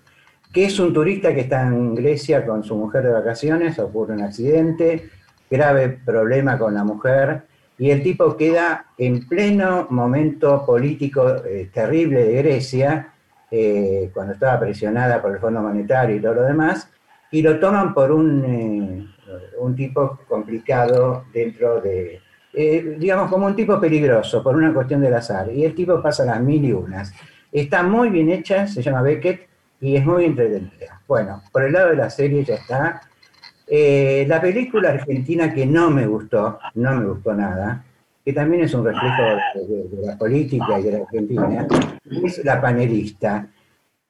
Que 0.53 0.67
es 0.67 0.79
un 0.79 0.93
turista 0.93 1.35
que 1.35 1.41
está 1.41 1.63
en 1.63 1.95
Grecia 1.95 2.45
con 2.45 2.63
su 2.63 2.77
mujer 2.77 3.05
de 3.05 3.13
vacaciones, 3.13 3.79
ocurre 3.79 4.13
un 4.13 4.23
accidente, 4.23 5.09
grave 5.51 5.89
problema 6.05 6.59
con 6.59 6.75
la 6.75 6.85
mujer, 6.85 7.45
y 7.79 7.91
el 7.91 8.03
tipo 8.03 8.37
queda 8.37 8.87
en 8.99 9.27
pleno 9.27 9.87
momento 9.91 10.65
político 10.65 11.37
eh, 11.45 11.71
terrible 11.73 12.23
de 12.25 12.43
Grecia, 12.43 13.15
eh, 13.51 14.11
cuando 14.13 14.35
estaba 14.35 14.61
presionada 14.61 15.23
por 15.23 15.33
el 15.33 15.39
Fondo 15.39 15.61
Monetario 15.61 16.17
y 16.17 16.21
todo 16.21 16.35
lo 16.35 16.43
demás, 16.43 16.91
y 17.35 17.43
lo 17.43 17.59
toman 17.59 17.93
por 17.93 18.13
un 18.13 19.13
un 19.59 19.75
tipo 19.75 20.21
complicado 20.29 21.25
dentro 21.33 21.81
de, 21.81 22.21
eh, 22.53 22.97
digamos, 22.99 23.31
como 23.31 23.47
un 23.47 23.57
tipo 23.57 23.81
peligroso 23.81 24.43
por 24.43 24.57
una 24.57 24.73
cuestión 24.73 25.01
del 25.01 25.15
azar. 25.15 25.51
Y 25.53 25.65
el 25.65 25.75
tipo 25.75 26.01
pasa 26.03 26.25
las 26.25 26.41
mil 26.41 26.65
y 26.65 26.73
unas. 26.73 27.13
Está 27.53 27.83
muy 27.83 28.11
bien 28.11 28.31
hecha, 28.31 28.67
se 28.67 28.83
llama 28.83 29.03
Beckett 29.03 29.49
y 29.81 29.97
es 29.97 30.05
muy 30.05 30.25
entretenida. 30.25 31.01
Bueno, 31.07 31.43
por 31.53 31.63
el 31.63 31.73
lado 31.73 31.91
de 31.91 31.97
la 31.97 32.11
serie 32.11 32.45
ya 32.45 32.55
está. 32.55 33.03
Eh, 33.67 34.27
la 34.29 34.41
película 34.41 34.91
argentina 34.91 35.53
que 35.53 35.65
no 35.67 35.91
me 35.91 36.07
gustó, 36.07 36.59
no 36.75 36.95
me 36.95 37.07
gustó 37.07 37.33
nada, 37.33 37.83
que 38.25 38.33
también 38.33 38.65
es 38.65 38.75
un 38.75 38.85
reflejo 38.85 39.23
de 39.23 40.07
la 40.07 40.19
política 40.19 40.79
y 40.79 40.83
de 40.83 40.93
la 40.93 40.99
Argentina, 40.99 41.67
es 42.25 42.45
La 42.45 42.61
Panelista. 42.61 43.49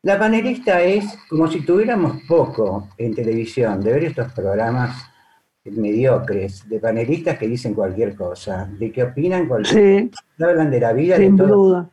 La 0.04 0.18
panelista 0.18 0.82
es 0.82 1.16
como 1.30 1.48
si 1.48 1.62
tuviéramos 1.62 2.22
poco 2.28 2.90
en 2.98 3.14
televisión 3.14 3.80
de 3.80 3.90
ver 3.90 4.04
estos 4.04 4.30
programas 4.34 5.10
mediocres, 5.64 6.68
de 6.68 6.78
panelistas 6.78 7.38
que 7.38 7.48
dicen 7.48 7.72
cualquier 7.72 8.14
cosa, 8.14 8.68
de 8.78 8.92
que 8.92 9.02
opinan 9.02 9.48
cualquier 9.48 10.10
cosa, 10.10 10.50
hablan 10.50 10.70
de 10.70 10.80
la 10.80 10.92
vida, 10.92 11.16
sin 11.16 11.34
de 11.34 11.42
todo. 11.42 11.56
duda. 11.56 11.90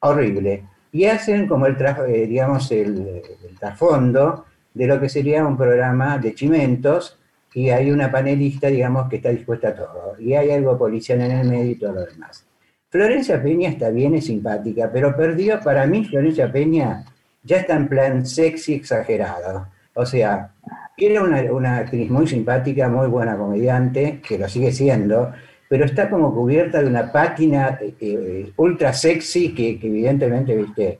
Horrible. 0.00 0.64
Y 0.90 1.04
hacen 1.04 1.46
como 1.46 1.66
el, 1.66 1.76
eh, 2.08 2.26
digamos, 2.26 2.72
el, 2.72 3.22
trasfondo 3.60 4.46
de 4.74 4.86
lo 4.88 5.00
que 5.00 5.08
sería 5.08 5.46
un 5.46 5.56
programa 5.56 6.18
de 6.18 6.34
chimentos 6.34 7.20
y 7.54 7.70
hay 7.70 7.92
una 7.92 8.10
panelista, 8.10 8.66
digamos, 8.66 9.08
que 9.08 9.16
está 9.16 9.28
dispuesta 9.28 9.68
a 9.68 9.74
todo. 9.76 10.16
Y 10.18 10.34
hay 10.34 10.50
algo 10.50 10.76
policial 10.76 11.20
en 11.20 11.30
el 11.30 11.48
medio 11.48 11.70
y 11.70 11.76
todo 11.76 11.92
lo 11.92 12.04
demás. 12.04 12.49
Florencia 12.90 13.40
Peña 13.40 13.68
está 13.68 13.90
bien, 13.90 14.16
es 14.16 14.26
simpática, 14.26 14.90
pero 14.92 15.16
perdió, 15.16 15.60
para 15.60 15.86
mí 15.86 16.04
Florencia 16.04 16.50
Peña 16.50 17.04
ya 17.44 17.58
está 17.58 17.76
en 17.76 17.86
plan 17.86 18.26
sexy 18.26 18.74
exagerado. 18.74 19.68
O 19.94 20.04
sea, 20.04 20.50
era 20.96 21.22
una, 21.22 21.76
actriz 21.78 22.10
muy 22.10 22.26
simpática, 22.26 22.88
muy 22.88 23.06
buena 23.06 23.36
comediante, 23.36 24.20
que 24.26 24.38
lo 24.38 24.48
sigue 24.48 24.72
siendo, 24.72 25.32
pero 25.68 25.84
está 25.84 26.10
como 26.10 26.34
cubierta 26.34 26.82
de 26.82 26.88
una 26.88 27.12
pátina 27.12 27.78
eh, 27.80 27.94
eh, 28.00 28.52
ultra 28.56 28.92
sexy 28.92 29.54
que, 29.54 29.78
evidentemente, 29.80 30.56
viste, 30.56 30.98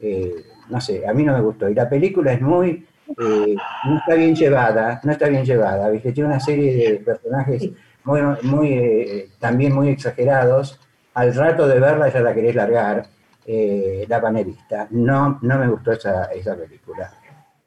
eh, 0.00 0.34
no 0.70 0.80
sé, 0.80 1.06
a 1.06 1.12
mí 1.12 1.22
no 1.22 1.34
me 1.34 1.42
gustó. 1.42 1.68
Y 1.68 1.74
la 1.74 1.86
película 1.86 2.32
es 2.32 2.40
muy, 2.40 2.86
no 3.18 3.98
está 3.98 4.14
bien 4.14 4.34
llevada, 4.34 5.02
no 5.04 5.12
está 5.12 5.28
bien 5.28 5.44
llevada, 5.44 5.90
viste, 5.90 6.12
tiene 6.12 6.30
una 6.30 6.40
serie 6.40 6.74
de 6.74 6.96
personajes 7.00 7.68
muy, 8.04 8.20
muy 8.42 9.28
también 9.38 9.74
muy 9.74 9.90
exagerados 9.90 10.80
al 11.16 11.34
rato 11.34 11.66
de 11.66 11.80
verla 11.80 12.12
ya 12.12 12.20
la 12.20 12.34
querés 12.34 12.54
largar, 12.54 13.06
eh, 13.46 14.04
La 14.08 14.20
panelista. 14.20 14.86
No, 14.90 15.38
no 15.40 15.58
me 15.58 15.68
gustó 15.68 15.92
esa, 15.92 16.28
película. 16.30 17.10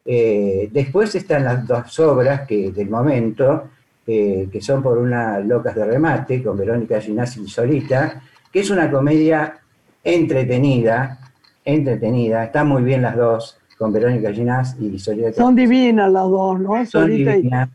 Eh, 0.05 0.69
después 0.71 1.15
están 1.15 1.45
las 1.45 1.65
dos 1.65 1.99
obras 1.99 2.41
que 2.47 2.71
del 2.71 2.89
momento, 2.89 3.69
eh, 4.05 4.47
que 4.51 4.61
son 4.61 4.83
por 4.83 4.99
una 4.99 5.39
Locas 5.39 5.73
de 5.75 5.85
Remate, 5.85 6.43
con 6.43 6.57
Verónica 6.57 7.01
Ginasi 7.01 7.47
solita, 7.47 8.21
que 8.51 8.59
es 8.59 8.69
una 8.69 8.91
comedia 8.91 9.57
entretenida, 10.03 11.17
entretenida, 11.65 12.43
están 12.43 12.67
muy 12.67 12.83
bien 12.83 13.01
las 13.01 13.15
dos, 13.15 13.59
con 13.79 13.91
Verónica 13.91 14.31
Ginás 14.31 14.75
y 14.79 14.99
Solita. 14.99 15.33
Son 15.33 15.55
divinas 15.55 16.11
las 16.11 16.23
dos, 16.23 16.59
¿no? 16.59 16.85
Son 16.85 17.09
divinas. 17.09 17.69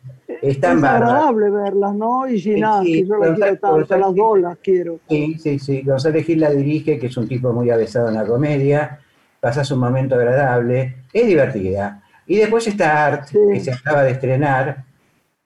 Están 0.45 0.79
es 0.79 0.85
agradable 0.85 1.51
verlas, 1.51 1.95
¿no? 1.95 2.29
Y 2.29 2.39
Ginás, 2.39 2.85
yo 2.85 3.17
las 3.17 3.39
quiero 3.39 3.59
tanto, 3.59 3.97
las 3.97 4.15
dos 4.15 4.39
las 4.39 4.59
quiero. 4.59 5.01
Sí, 5.09 5.39
sí, 5.39 5.59
sí. 5.59 5.83
González 5.83 6.27
Gil 6.27 6.41
la 6.41 6.51
dirige, 6.51 6.99
que 6.99 7.07
es 7.07 7.17
un 7.17 7.27
tipo 7.27 7.53
muy 7.53 7.71
avesado 7.71 8.09
en 8.09 8.15
la 8.15 8.27
comedia. 8.27 9.01
Pasas 9.41 9.71
un 9.71 9.81
momento 9.81 10.17
agradable, 10.17 10.97
es 11.13 11.27
divertida. 11.27 12.03
Y 12.27 12.37
después 12.37 12.67
está 12.67 13.07
Art, 13.07 13.29
que 13.31 13.61
se 13.61 13.73
acaba 13.73 14.03
de 14.03 14.13
estrenar 14.13 14.85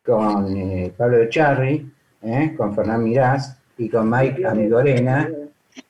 con 0.05 0.57
eh, 0.57 0.93
Pablo 0.97 1.19
de 1.19 1.29
Charri, 1.29 1.93
eh, 2.23 2.55
con 2.57 2.75
Fernán 2.75 3.05
Mirás 3.05 3.57
y 3.77 3.89
con 3.89 4.11
Mike 4.11 4.47
Amigorena, 4.47 5.29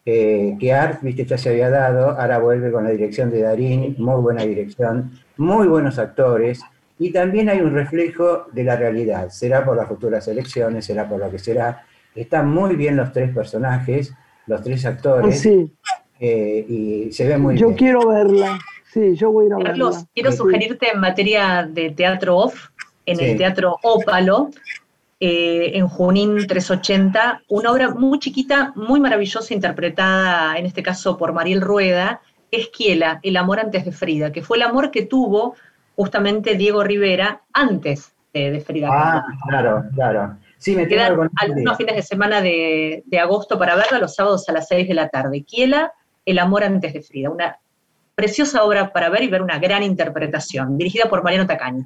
eh, 0.04 0.56
que 0.60 0.72
Art, 0.72 1.00
viste, 1.00 1.24
ya 1.24 1.38
se 1.38 1.50
había 1.50 1.70
dado, 1.70 2.10
ahora 2.10 2.38
vuelve 2.38 2.70
con 2.70 2.84
la 2.84 2.90
dirección 2.90 3.30
de 3.30 3.40
Darín, 3.40 3.94
muy 3.98 4.20
buena 4.20 4.42
dirección, 4.42 5.12
muy 5.38 5.66
buenos 5.66 5.98
actores, 5.98 6.60
y 6.98 7.12
también 7.12 7.48
hay 7.48 7.60
un 7.60 7.72
reflejo 7.72 8.46
de 8.52 8.64
la 8.64 8.76
realidad, 8.76 9.28
será 9.30 9.64
por 9.64 9.76
las 9.76 9.86
futuras 9.86 10.26
elecciones, 10.28 10.84
será 10.84 11.08
por 11.08 11.20
lo 11.20 11.30
que 11.30 11.38
será. 11.38 11.84
Están 12.14 12.48
muy 12.48 12.74
bien 12.74 12.96
los 12.96 13.12
tres 13.12 13.32
personajes, 13.32 14.12
los 14.46 14.62
tres 14.62 14.84
actores, 14.84 15.40
sí. 15.40 15.72
Eh, 16.18 16.66
y 16.68 17.12
se 17.12 17.28
ve 17.28 17.38
muy 17.38 17.56
yo 17.56 17.68
bien. 17.68 17.76
Yo 17.76 17.78
quiero 17.78 18.08
verla, 18.08 18.58
sí, 18.92 19.14
yo 19.14 19.30
voy 19.30 19.44
a 19.44 19.48
ir 19.48 19.54
a 19.54 19.58
Carlos, 19.64 20.04
quiero 20.12 20.32
sugerirte 20.32 20.88
en 20.92 21.00
materia 21.00 21.68
de 21.70 21.90
teatro 21.90 22.36
off, 22.36 22.70
en 23.06 23.20
el 23.20 23.38
Teatro 23.38 23.78
Ópalo, 23.82 24.50
eh, 25.20 25.72
en 25.74 25.88
Junín 25.88 26.46
380, 26.46 27.42
una 27.48 27.72
obra 27.72 27.90
muy 27.90 28.18
chiquita, 28.18 28.72
muy 28.76 29.00
maravillosa, 29.00 29.54
interpretada 29.54 30.58
en 30.58 30.66
este 30.66 30.82
caso 30.82 31.16
por 31.16 31.32
Mariel 31.32 31.60
Rueda, 31.60 32.20
Esquiela, 32.50 33.20
El 33.22 33.36
amor 33.36 33.60
antes 33.60 33.84
de 33.84 33.92
Frida, 33.92 34.32
que 34.32 34.42
fue 34.42 34.58
el 34.58 34.62
amor 34.62 34.90
que 34.90 35.02
tuvo 35.02 35.54
justamente 35.98 36.54
Diego 36.54 36.84
Rivera 36.84 37.42
antes 37.52 38.14
de, 38.32 38.60
Frida. 38.60 38.88
Ah, 38.88 39.24
claro, 39.48 39.82
claro. 39.96 40.36
Sí, 40.56 40.76
me 40.76 40.86
quedan 40.86 41.18
algunos 41.34 41.76
fines 41.76 41.96
de 41.96 42.02
semana 42.02 42.40
de, 42.40 43.02
agosto 43.20 43.58
para 43.58 43.74
verla, 43.74 43.98
los 43.98 44.14
sábados 44.14 44.48
a 44.48 44.52
las 44.52 44.68
6 44.68 44.86
de 44.86 44.94
la 44.94 45.08
tarde. 45.08 45.42
Kiela, 45.42 45.92
El 46.24 46.38
amor 46.38 46.62
antes 46.62 46.92
de 46.92 47.02
Frida, 47.02 47.30
una 47.30 47.58
preciosa 48.14 48.62
obra 48.62 48.92
para 48.92 49.08
ver 49.08 49.24
y 49.24 49.28
ver 49.28 49.42
una 49.42 49.58
gran 49.58 49.82
interpretación, 49.82 50.78
dirigida 50.78 51.08
por 51.08 51.24
Mariano 51.24 51.48
Tacañi. 51.48 51.84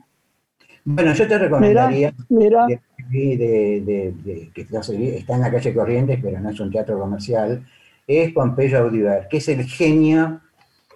Bueno, 0.84 1.14
yo 1.14 1.26
te 1.26 1.38
recomendaría, 1.38 2.12
mira, 2.28 2.66
De, 2.66 4.10
que 4.54 4.60
está 4.60 5.34
en 5.36 5.40
la 5.40 5.50
calle 5.50 5.72
Corrientes, 5.72 6.18
pero 6.22 6.38
no 6.38 6.50
es 6.50 6.60
un 6.60 6.70
teatro 6.70 6.98
comercial, 6.98 7.64
es 8.06 8.30
Pompeyo 8.32 8.80
Audiver, 8.80 9.26
que 9.28 9.38
es 9.38 9.48
el 9.48 9.64
genio, 9.64 10.42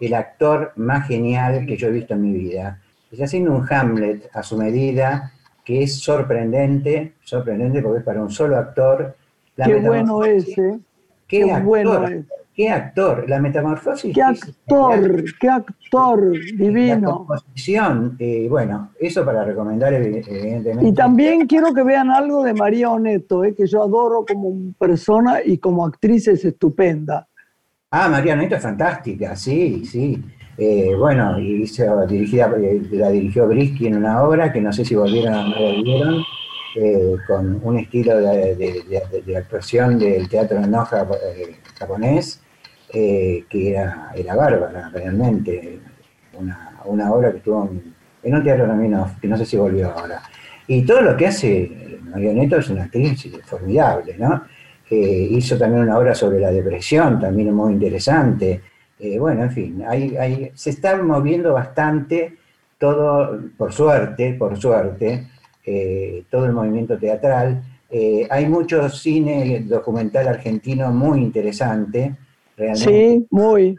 el 0.03 0.13
actor 0.13 0.75
más 0.77 1.09
genial 1.09 1.65
que 1.65 1.79
yo 1.79 1.89
he 1.89 1.93
visto 1.93 2.13
en 2.13 2.21
mi 2.21 2.33
vida. 2.33 2.83
Está 3.11 3.25
haciendo 3.25 3.53
un 3.53 3.67
Hamlet 3.71 4.29
a 4.33 4.43
su 4.43 4.57
medida, 4.57 5.33
que 5.65 5.83
es 5.83 6.01
sorprendente, 6.01 7.15
sorprendente 7.23 7.83
porque 7.83 7.99
es 8.01 8.05
para 8.05 8.23
un 8.23 8.31
solo 8.31 8.57
actor. 8.57 9.17
Qué 9.57 9.77
bueno 9.77 10.25
es, 10.25 10.47
¿eh? 10.59 10.79
Qué, 11.27 11.45
bueno 11.61 12.07
es. 12.07 12.25
Qué 12.57 12.71
actor, 12.71 13.29
la 13.29 13.39
metamorfosis. 13.39 14.15
Qué 14.15 14.23
actor, 14.23 15.25
qué 15.39 15.49
actor 15.49 16.33
divino. 16.57 16.95
La 16.95 17.15
composición, 17.17 18.17
eh, 18.19 18.47
bueno, 18.49 18.93
eso 18.99 19.27
para 19.27 19.45
recomendar 19.45 19.93
evidentemente. 19.93 20.89
Y 20.89 20.95
también 20.95 21.47
quiero 21.47 21.75
que 21.75 21.83
vean 21.83 22.11
algo 22.11 22.43
de 22.43 22.55
María 22.55 22.91
Oneto, 22.91 23.45
eh, 23.45 23.55
que 23.55 23.67
yo 23.67 23.83
adoro 23.83 24.25
como 24.27 24.73
persona 24.79 25.41
y 25.45 25.59
como 25.59 25.85
actriz 25.85 26.29
es 26.29 26.47
estupenda. 26.47 27.29
Ah, 27.91 28.09
María 28.09 28.33
Oneto 28.33 28.55
es 28.55 28.63
fantástica, 28.63 29.37
sí, 29.37 29.85
sí. 29.85 30.25
Eh, 30.59 30.95
bueno, 30.97 31.39
hizo, 31.39 32.07
dirigida, 32.07 32.51
eh, 32.59 32.81
la 32.93 33.11
dirigió 33.11 33.47
Brisky 33.47 33.89
en 33.89 33.97
una 33.97 34.23
obra 34.23 34.53
que 34.53 34.61
no 34.61 34.73
sé 34.73 34.85
si 34.87 34.95
volvieron 34.95 35.35
o 35.35 35.49
no 35.49 35.61
volvieron, 35.61 36.25
eh, 36.77 37.17
con 37.27 37.61
un 37.63 37.79
estilo 37.79 38.17
de, 38.17 39.37
actuación 39.37 39.99
del 39.99 40.29
teatro 40.29 40.61
de 40.61 40.67
Noja 40.67 41.07
japonés, 41.79 42.43
que 42.91 43.45
era, 43.51 44.13
era 44.15 44.35
bárbara 44.35 44.89
realmente. 44.91 45.79
Una, 46.39 46.81
una 46.85 47.13
obra 47.13 47.31
que 47.31 47.39
estuvo 47.39 47.69
en, 48.23 48.35
un 48.35 48.43
teatro 48.43 48.67
también 48.67 48.97
que 49.21 49.29
no 49.29 49.37
sé 49.37 49.45
si 49.45 49.57
volvió 49.57 49.91
ahora. 49.91 50.23
Y 50.67 50.83
todo 50.83 51.03
lo 51.03 51.17
que 51.17 51.27
hace 51.27 51.99
Marioneto 52.03 52.57
es 52.59 52.69
una 52.71 52.85
actriz 52.85 53.29
formidable, 53.45 54.17
¿no? 54.19 54.45
hizo 54.89 55.59
también 55.59 55.83
una 55.83 55.99
obra 55.99 56.15
sobre 56.15 56.39
la 56.39 56.51
depresión, 56.51 57.21
también 57.21 57.53
muy 57.53 57.73
interesante. 57.73 58.63
Eh, 58.99 59.19
bueno, 59.19 59.43
en 59.43 59.51
fin, 59.51 59.85
hay, 59.87 60.51
se 60.55 60.71
está 60.71 60.97
moviendo 61.03 61.53
bastante 61.53 62.37
todo, 62.79 63.41
por 63.57 63.73
suerte, 63.73 64.35
por 64.35 64.57
suerte, 64.57 65.29
eh, 65.65 66.25
todo 66.31 66.47
el 66.47 66.53
movimiento 66.53 66.97
teatral. 66.99 67.63
Eh, 67.91 68.27
hay 68.31 68.47
mucho 68.47 68.89
cine 68.89 69.65
documental 69.67 70.29
argentino 70.29 70.91
muy 70.93 71.21
interesante. 71.21 72.17
Realmente. 72.57 72.91
Sí, 72.91 73.27
muy. 73.31 73.77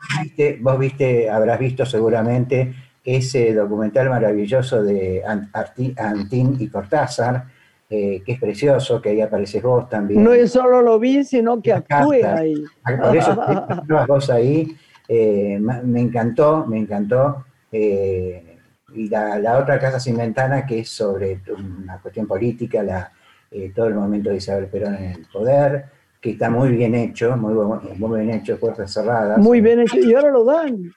Vos 0.61 0.79
viste, 0.79 1.29
habrás 1.29 1.59
visto 1.59 1.83
seguramente 1.83 2.73
ese 3.03 3.53
documental 3.55 4.09
maravilloso 4.09 4.83
de 4.83 5.23
Antín 5.25 6.57
y 6.59 6.67
Cortázar, 6.67 7.45
que 7.89 8.23
es 8.27 8.39
precioso, 8.39 9.01
que 9.01 9.09
ahí 9.09 9.21
apareces 9.21 9.63
vos 9.63 9.89
también. 9.89 10.23
No 10.23 10.31
es 10.31 10.51
solo 10.51 10.81
lo 10.81 10.99
vi, 10.99 11.23
sino 11.23 11.59
que 11.59 11.73
actué 11.73 12.23
ahí. 12.23 12.63
Por 13.01 13.17
eso 13.17 13.35
vos 14.07 14.29
ahí. 14.29 14.77
Eh, 15.07 15.59
me 15.59 16.01
encantó, 16.01 16.65
me 16.65 16.77
encantó. 16.77 17.45
Eh, 17.71 18.57
y 18.93 19.09
la, 19.09 19.59
otra 19.59 19.79
Casa 19.79 19.99
Sin 19.99 20.17
Ventana, 20.17 20.65
que 20.65 20.79
es 20.79 20.89
sobre 20.89 21.41
una 21.57 21.99
cuestión 21.99 22.25
política, 22.25 22.83
la, 22.83 23.11
eh, 23.51 23.71
todo 23.75 23.87
el 23.87 23.95
momento 23.95 24.29
de 24.29 24.37
Isabel 24.37 24.67
Perón 24.67 24.95
en 24.95 25.11
el 25.11 25.25
poder, 25.31 25.85
que 26.21 26.31
está 26.31 26.49
muy 26.49 26.69
bien 26.69 26.95
hecho, 26.95 27.35
muy, 27.37 27.53
muy 27.97 28.21
bien 28.21 28.39
hecho, 28.39 28.59
puertas 28.59 28.91
cerradas. 28.91 29.37
Muy 29.37 29.61
bien 29.61 29.81
hecho, 29.81 29.99
y 29.99 30.13
ahora 30.13 30.31
lo 30.31 30.45
dan. 30.45 30.91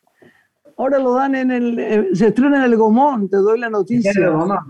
Ahora 0.77 0.99
lo 0.99 1.15
dan 1.15 1.35
en 1.35 1.51
el. 1.51 2.17
Se 2.17 2.29
estrena 2.29 2.65
en 2.65 2.73
el 2.73 2.77
Gomón, 2.77 3.29
te 3.29 3.37
doy 3.37 3.59
la 3.59 3.69
noticia. 3.69 4.13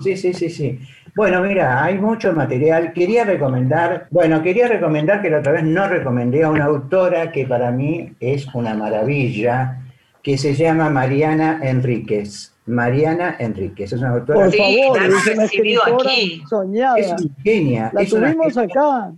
Sí, 0.03 0.17
sí, 0.17 0.33
sí, 0.33 0.51
sí. 0.51 0.81
Bueno, 1.17 1.43
mira, 1.43 1.83
hay 1.83 1.99
mucho 1.99 2.33
material. 2.33 2.93
Quería 2.93 3.25
recomendar, 3.25 4.07
bueno, 4.11 4.43
quería 4.43 4.69
recomendar 4.69 5.23
que 5.23 5.31
la 5.31 5.39
otra 5.39 5.53
vez 5.53 5.65
no 5.65 5.89
recomendé 5.89 6.45
a 6.45 6.51
una 6.51 6.65
autora 6.65 7.33
que 7.33 7.47
para 7.47 7.71
mí 7.71 8.13
es 8.21 8.47
una 8.55 8.75
maravilla, 8.75 9.81
que 10.23 10.39
se 10.39 10.55
llama 10.55 10.91
Mariana 10.91 11.61
Enríquez. 11.63 12.53
Mariana 12.67 13.37
Enríquez, 13.39 13.93
es 13.93 14.01
una 14.01 14.11
autora. 14.11 14.41
Por 14.41 14.55
favor, 14.55 15.03
es 15.03 15.35
una 15.35 15.45
escritora 15.45 15.95
aquí. 16.01 16.43
soñada. 16.49 16.99
Es 16.99 17.15
genia. 17.43 17.91
La 17.93 18.05
tuvimos 18.05 18.57
acá. 18.57 19.13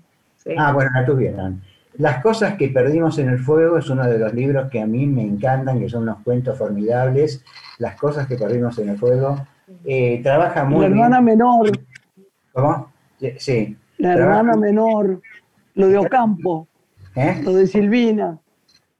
Ah, 0.56 0.72
bueno, 0.72 0.90
la 0.94 1.04
tuvieron. 1.04 1.62
Las 1.98 2.22
cosas 2.22 2.54
que 2.54 2.68
perdimos 2.68 3.18
en 3.18 3.28
el 3.28 3.38
fuego 3.38 3.76
es 3.76 3.90
uno 3.90 4.04
de 4.08 4.18
los 4.18 4.32
libros 4.32 4.70
que 4.70 4.80
a 4.80 4.86
mí 4.86 5.06
me 5.06 5.22
encantan, 5.22 5.78
que 5.78 5.90
son 5.90 6.04
unos 6.04 6.18
cuentos 6.24 6.56
formidables. 6.56 7.44
Las 7.78 7.96
cosas 7.96 8.26
que 8.26 8.36
perdimos 8.36 8.78
en 8.78 8.88
el 8.88 8.98
fuego 8.98 9.46
eh, 9.84 10.20
trabaja 10.22 10.64
muy 10.64 10.80
La 10.80 10.86
hermana 10.86 11.20
menor. 11.20 11.70
¿Cómo? 12.52 12.92
Sí. 13.38 13.76
La 13.98 14.14
hermana 14.14 14.56
menor. 14.56 15.20
Lo 15.74 15.88
de 15.88 15.98
Ocampo. 15.98 16.68
¿Eh? 17.14 17.40
Lo 17.42 17.54
de 17.54 17.66
Silvina. 17.66 18.38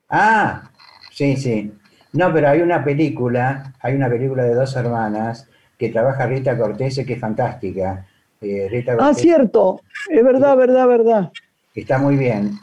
Ah, 0.09 0.71
sí, 1.11 1.37
sí. 1.37 1.73
No, 2.13 2.33
pero 2.33 2.49
hay 2.49 2.61
una 2.61 2.85
película, 2.85 3.73
hay 3.81 3.95
una 3.95 4.09
película 4.09 4.45
de 4.45 4.55
dos 4.55 4.77
hermanas 4.77 5.49
que 5.79 5.89
trabaja 5.89 6.27
Rita 6.27 6.57
Cortese 6.57 7.05
que 7.07 7.15
es 7.15 7.21
fantástica. 7.21 8.07
Eh, 8.41 8.69
Rita 8.71 8.97
ah, 9.01 9.15
cierto. 9.15 9.81
Es 10.09 10.23
verdad, 10.23 10.57
verdad, 10.57 10.87
verdad. 10.87 11.33
Está 11.75 11.99
muy 11.99 12.17
bien. 12.17 12.59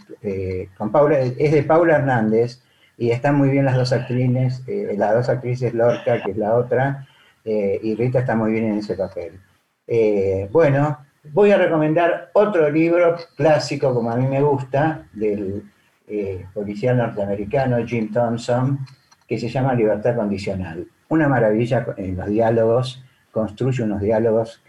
con 0.77 0.91
Paula, 0.91 1.19
es 1.19 1.51
de 1.51 1.63
Paula 1.63 1.95
Hernández 1.95 2.61
y 2.99 3.11
están 3.11 3.35
muy 3.35 3.49
bien 3.49 3.65
las 3.65 3.75
dos 3.75 3.91
actrices, 3.93 4.61
las 4.97 5.13
dos 5.13 5.29
actrices 5.29 5.73
Lorca, 5.73 6.21
que 6.21 6.31
es 6.31 6.37
la 6.37 6.53
otra, 6.53 7.07
eh, 7.43 7.79
y 7.81 7.95
Rita 7.95 8.19
está 8.19 8.35
muy 8.35 8.51
bien 8.51 8.65
en 8.65 8.77
ese 8.79 8.95
papel. 8.95 9.39
Eh, 9.87 10.47
bueno, 10.51 10.97
voy 11.31 11.51
a 11.51 11.57
recomendar 11.57 12.29
otro 12.33 12.69
libro 12.69 13.15
clásico, 13.35 13.93
como 13.93 14.11
a 14.11 14.15
mí 14.15 14.27
me 14.27 14.41
gusta, 14.41 15.07
del 15.13 15.63
eh, 16.07 16.45
policial 16.53 16.97
norteamericano 16.97 17.85
Jim 17.85 18.11
Thompson, 18.11 18.79
que 19.27 19.39
se 19.39 19.49
llama 19.49 19.73
Libertad 19.73 20.15
Condicional. 20.15 20.87
Una 21.09 21.27
maravilla 21.27 21.85
en 21.97 22.17
los 22.17 22.27
diálogos, 22.27 23.03
construye 23.31 23.83
unos 23.83 24.01
diálogos 24.01 24.61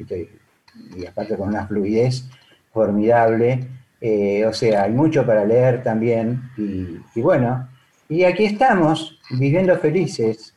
y 0.97 1.07
aparte 1.07 1.37
con 1.37 1.49
una 1.49 1.67
fluidez 1.67 2.29
formidable. 2.73 3.67
o 4.47 4.53
sea, 4.53 4.85
hay 4.85 4.93
mucho 4.93 5.27
para 5.27 5.45
leer 5.45 5.83
también. 5.83 6.43
y 6.57 7.21
bueno, 7.21 7.69
y 8.11 8.25
aquí 8.25 8.45
estamos, 8.45 9.21
viviendo 9.31 9.79
felices, 9.79 10.53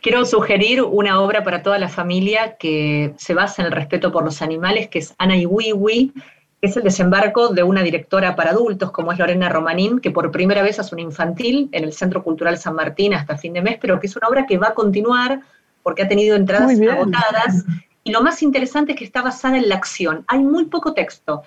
Quiero 0.00 0.24
sugerir 0.24 0.82
una 0.82 1.20
obra 1.20 1.42
para 1.42 1.62
toda 1.62 1.78
la 1.78 1.88
familia 1.88 2.56
que 2.56 3.14
se 3.16 3.34
basa 3.34 3.62
en 3.62 3.66
el 3.66 3.72
respeto 3.72 4.12
por 4.12 4.24
los 4.24 4.42
animales, 4.42 4.88
que 4.88 5.00
es 5.00 5.14
Ana 5.18 5.36
y 5.36 5.46
Wiwi, 5.46 6.12
que 6.60 6.66
es 6.68 6.76
el 6.76 6.84
desembarco 6.84 7.48
de 7.48 7.62
una 7.62 7.82
directora 7.82 8.36
para 8.36 8.50
adultos, 8.50 8.90
como 8.92 9.12
es 9.12 9.18
Lorena 9.18 9.48
Romanín, 9.48 9.98
que 9.98 10.10
por 10.10 10.30
primera 10.30 10.62
vez 10.62 10.78
hace 10.78 10.94
un 10.94 11.00
infantil 11.00 11.68
en 11.72 11.84
el 11.84 11.92
Centro 11.92 12.22
Cultural 12.22 12.58
San 12.58 12.74
Martín 12.74 13.14
hasta 13.14 13.36
fin 13.36 13.52
de 13.52 13.62
mes, 13.62 13.78
pero 13.80 13.98
que 13.98 14.06
es 14.06 14.16
una 14.16 14.28
obra 14.28 14.46
que 14.46 14.58
va 14.58 14.68
a 14.68 14.74
continuar 14.74 15.40
porque 15.82 16.02
ha 16.02 16.08
tenido 16.08 16.36
entradas 16.36 16.78
agotadas 16.78 17.64
y 18.04 18.10
lo 18.10 18.22
más 18.22 18.42
interesante 18.42 18.92
es 18.92 18.98
que 18.98 19.04
está 19.04 19.20
basada 19.20 19.58
en 19.58 19.68
la 19.68 19.74
acción. 19.74 20.24
Hay 20.28 20.38
muy 20.38 20.64
poco 20.64 20.94
texto. 20.94 21.42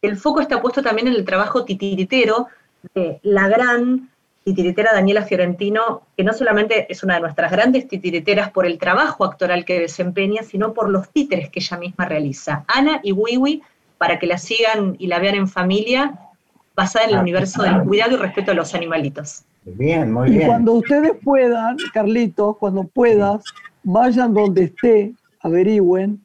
El 0.00 0.16
foco 0.16 0.40
está 0.40 0.60
puesto 0.62 0.82
también 0.82 1.08
en 1.08 1.14
el 1.14 1.24
trabajo 1.24 1.64
titiritero 1.64 2.46
de 2.94 3.20
la 3.22 3.48
gran 3.48 4.08
titiritera 4.48 4.92
Daniela 4.92 5.22
Fiorentino, 5.22 6.02
que 6.16 6.24
no 6.24 6.32
solamente 6.32 6.90
es 6.90 7.02
una 7.02 7.14
de 7.16 7.20
nuestras 7.20 7.50
grandes 7.50 7.86
titiriteras 7.86 8.50
por 8.50 8.64
el 8.64 8.78
trabajo 8.78 9.24
actoral 9.24 9.64
que 9.64 9.80
desempeña, 9.80 10.42
sino 10.42 10.72
por 10.72 10.88
los 10.88 11.10
títeres 11.10 11.50
que 11.50 11.60
ella 11.60 11.76
misma 11.76 12.06
realiza. 12.06 12.64
Ana 12.66 13.00
y 13.02 13.12
Wiwi, 13.12 13.62
para 13.98 14.18
que 14.18 14.26
la 14.26 14.38
sigan 14.38 14.96
y 14.98 15.06
la 15.06 15.18
vean 15.18 15.34
en 15.34 15.48
familia, 15.48 16.18
basada 16.74 17.04
en 17.04 17.10
el 17.10 17.16
ah, 17.16 17.20
universo 17.20 17.62
del 17.62 17.82
cuidado 17.82 18.12
y 18.12 18.16
respeto 18.16 18.52
a 18.52 18.54
los 18.54 18.74
animalitos. 18.74 19.44
Bien, 19.64 20.10
muy 20.12 20.30
bien. 20.30 20.42
Y 20.42 20.46
cuando 20.46 20.72
ustedes 20.74 21.12
puedan, 21.22 21.76
Carlitos, 21.92 22.56
cuando 22.56 22.84
puedas, 22.84 23.44
vayan 23.82 24.32
donde 24.32 24.64
esté, 24.64 25.14
averigüen. 25.40 26.24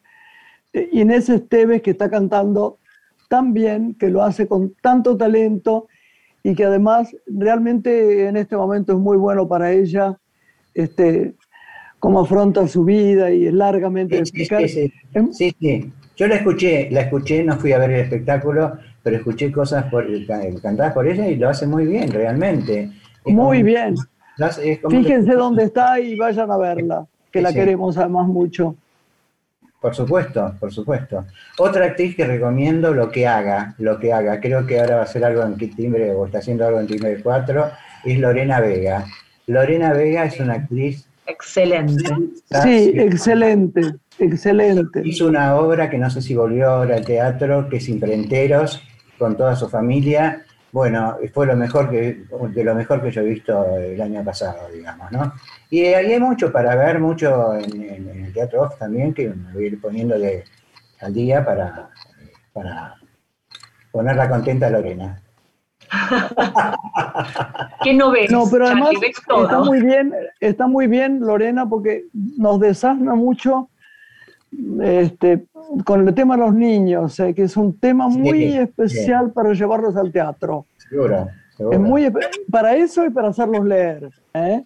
Eh, 0.72 0.90
Inés 0.94 1.28
Esteves, 1.28 1.82
que 1.82 1.92
está 1.92 2.10
cantando 2.10 2.78
tan 3.28 3.54
bien, 3.54 3.96
que 3.96 4.10
lo 4.10 4.24
hace 4.24 4.48
con 4.48 4.74
tanto 4.82 5.18
talento 5.18 5.88
y 6.44 6.54
que 6.56 6.66
además 6.66 7.16
realmente 7.26 8.28
en 8.28 8.36
este 8.36 8.58
momento 8.58 8.94
es 8.94 9.00
muy 9.00 9.18
bueno 9.18 9.48
para 9.48 9.72
ella, 9.72 10.20
este, 10.74 11.36
cómo 12.00 12.20
afronta 12.20 12.68
su 12.68 12.84
vida 12.84 13.32
y 13.32 13.48
es 13.48 13.54
largamente 13.54 14.26
sí, 14.26 14.46
Sí, 15.32 15.56
sí, 15.58 15.92
Yo 16.18 16.28
la 16.28 16.36
escuché, 16.36 16.90
la 16.92 17.02
escuché, 17.02 17.44
no 17.46 17.56
fui 17.56 17.72
a 17.72 17.78
ver 17.78 17.92
el 17.92 18.02
espectáculo, 18.02 18.74
pero 19.02 19.16
escuché 19.16 19.52
cosas 19.54 19.86
por, 19.86 20.06
cantadas 20.62 20.94
por 20.94 21.08
ella 21.08 21.28
y 21.28 21.38
lo 21.38 21.48
hace 21.48 21.66
muy 21.66 21.86
bien, 21.86 22.12
realmente. 22.12 22.92
muy 23.26 23.64
bien. 23.64 23.96
Fíjense 24.90 25.34
dónde 25.34 25.64
está 25.64 25.98
y 26.00 26.18
vayan 26.18 26.52
a 26.52 26.58
verla, 26.58 27.08
que 27.32 27.42
la 27.42 27.54
queremos 27.54 27.98
además 27.98 28.28
mucho. 28.28 28.76
Por 29.84 29.94
supuesto, 29.94 30.56
por 30.62 30.72
supuesto. 30.72 31.26
Otra 31.58 31.88
actriz 31.88 32.16
que 32.16 32.26
recomiendo 32.26 32.94
lo 32.94 33.12
que 33.12 33.28
haga, 33.28 33.76
lo 33.80 34.00
que 34.00 34.14
haga, 34.14 34.40
creo 34.40 34.66
que 34.66 34.80
ahora 34.80 34.96
va 34.96 35.02
a 35.02 35.04
hacer 35.04 35.26
algo 35.26 35.44
en 35.44 35.58
Timbre 35.58 36.10
o 36.14 36.26
está 36.26 36.38
haciendo 36.38 36.66
algo 36.66 36.80
en 36.80 36.88
Timbre 36.88 37.20
4, 37.22 37.72
es 38.06 38.18
Lorena 38.18 38.62
Vega. 38.62 39.06
Lorena 39.46 39.92
Vega 39.92 40.24
es 40.24 40.40
una 40.40 40.54
actriz 40.54 41.06
Excelente. 41.26 42.16
Sí, 42.64 42.94
excelente, 42.96 43.96
excelente. 44.20 45.02
Hizo 45.04 45.28
una 45.28 45.58
obra 45.58 45.90
que 45.90 45.98
no 45.98 46.10
sé 46.10 46.22
si 46.22 46.34
volvió 46.34 46.70
ahora 46.70 46.96
al 46.96 47.06
teatro, 47.06 47.68
que 47.68 47.76
es 47.78 47.90
Imprenteros, 47.90 48.82
con 49.20 49.36
toda 49.36 49.58
su 49.58 49.68
familia. 49.68 50.43
Bueno, 50.74 51.18
fue 51.32 51.46
lo 51.46 51.56
mejor 51.56 51.88
que, 51.92 52.26
de 52.50 52.64
lo 52.64 52.74
mejor 52.74 53.00
que 53.00 53.12
yo 53.12 53.22
he 53.22 53.26
visto 53.26 53.78
el 53.78 54.02
año 54.02 54.24
pasado, 54.24 54.58
digamos, 54.74 55.12
¿no? 55.12 55.32
Y 55.70 55.86
ahí 55.86 56.14
hay 56.14 56.20
mucho 56.20 56.52
para 56.52 56.76
ver, 56.76 57.00
mucho 57.00 57.54
en, 57.54 58.10
el 58.10 58.34
Teatro 58.34 58.64
Off 58.64 58.80
también, 58.80 59.14
que 59.14 59.30
me 59.30 59.54
voy 59.54 59.66
a 59.66 59.68
ir 59.68 59.80
poniendo 59.80 60.16
al 60.16 61.14
día 61.14 61.46
para, 61.46 61.92
para 62.54 62.96
ponerla 63.92 64.28
contenta 64.28 64.66
a 64.66 64.70
Lorena. 64.72 65.22
¿Qué 67.84 67.94
no 67.94 68.10
ves? 68.10 68.32
No, 68.32 68.46
pero 68.52 68.66
además 68.66 68.96
está 69.00 69.60
muy 69.60 69.80
bien, 69.80 70.12
está 70.40 70.66
muy 70.66 70.88
bien 70.88 71.20
Lorena 71.20 71.70
porque 71.70 72.06
nos 72.14 72.60
desasna 72.60 73.14
mucho 73.14 73.70
este, 74.82 75.46
con 75.86 76.08
el 76.08 76.14
tema 76.14 76.36
de 76.36 76.44
los 76.44 76.54
niños, 76.54 77.20
eh, 77.20 77.34
que 77.34 77.44
es 77.44 77.58
un 77.58 77.80
tema 77.80 78.08
muy 78.08 78.58
especial 78.58 79.32
para 79.32 79.54
llevarlos 79.54 79.96
al 79.96 80.12
teatro. 80.12 80.66
Seguro, 80.90 81.28
Es 81.72 81.80
muy 81.80 82.12
para 82.52 82.76
eso 82.76 83.06
y 83.06 83.10
para 83.10 83.30
hacerlos 83.30 83.66
leer. 83.66 84.10
¿eh? 84.34 84.64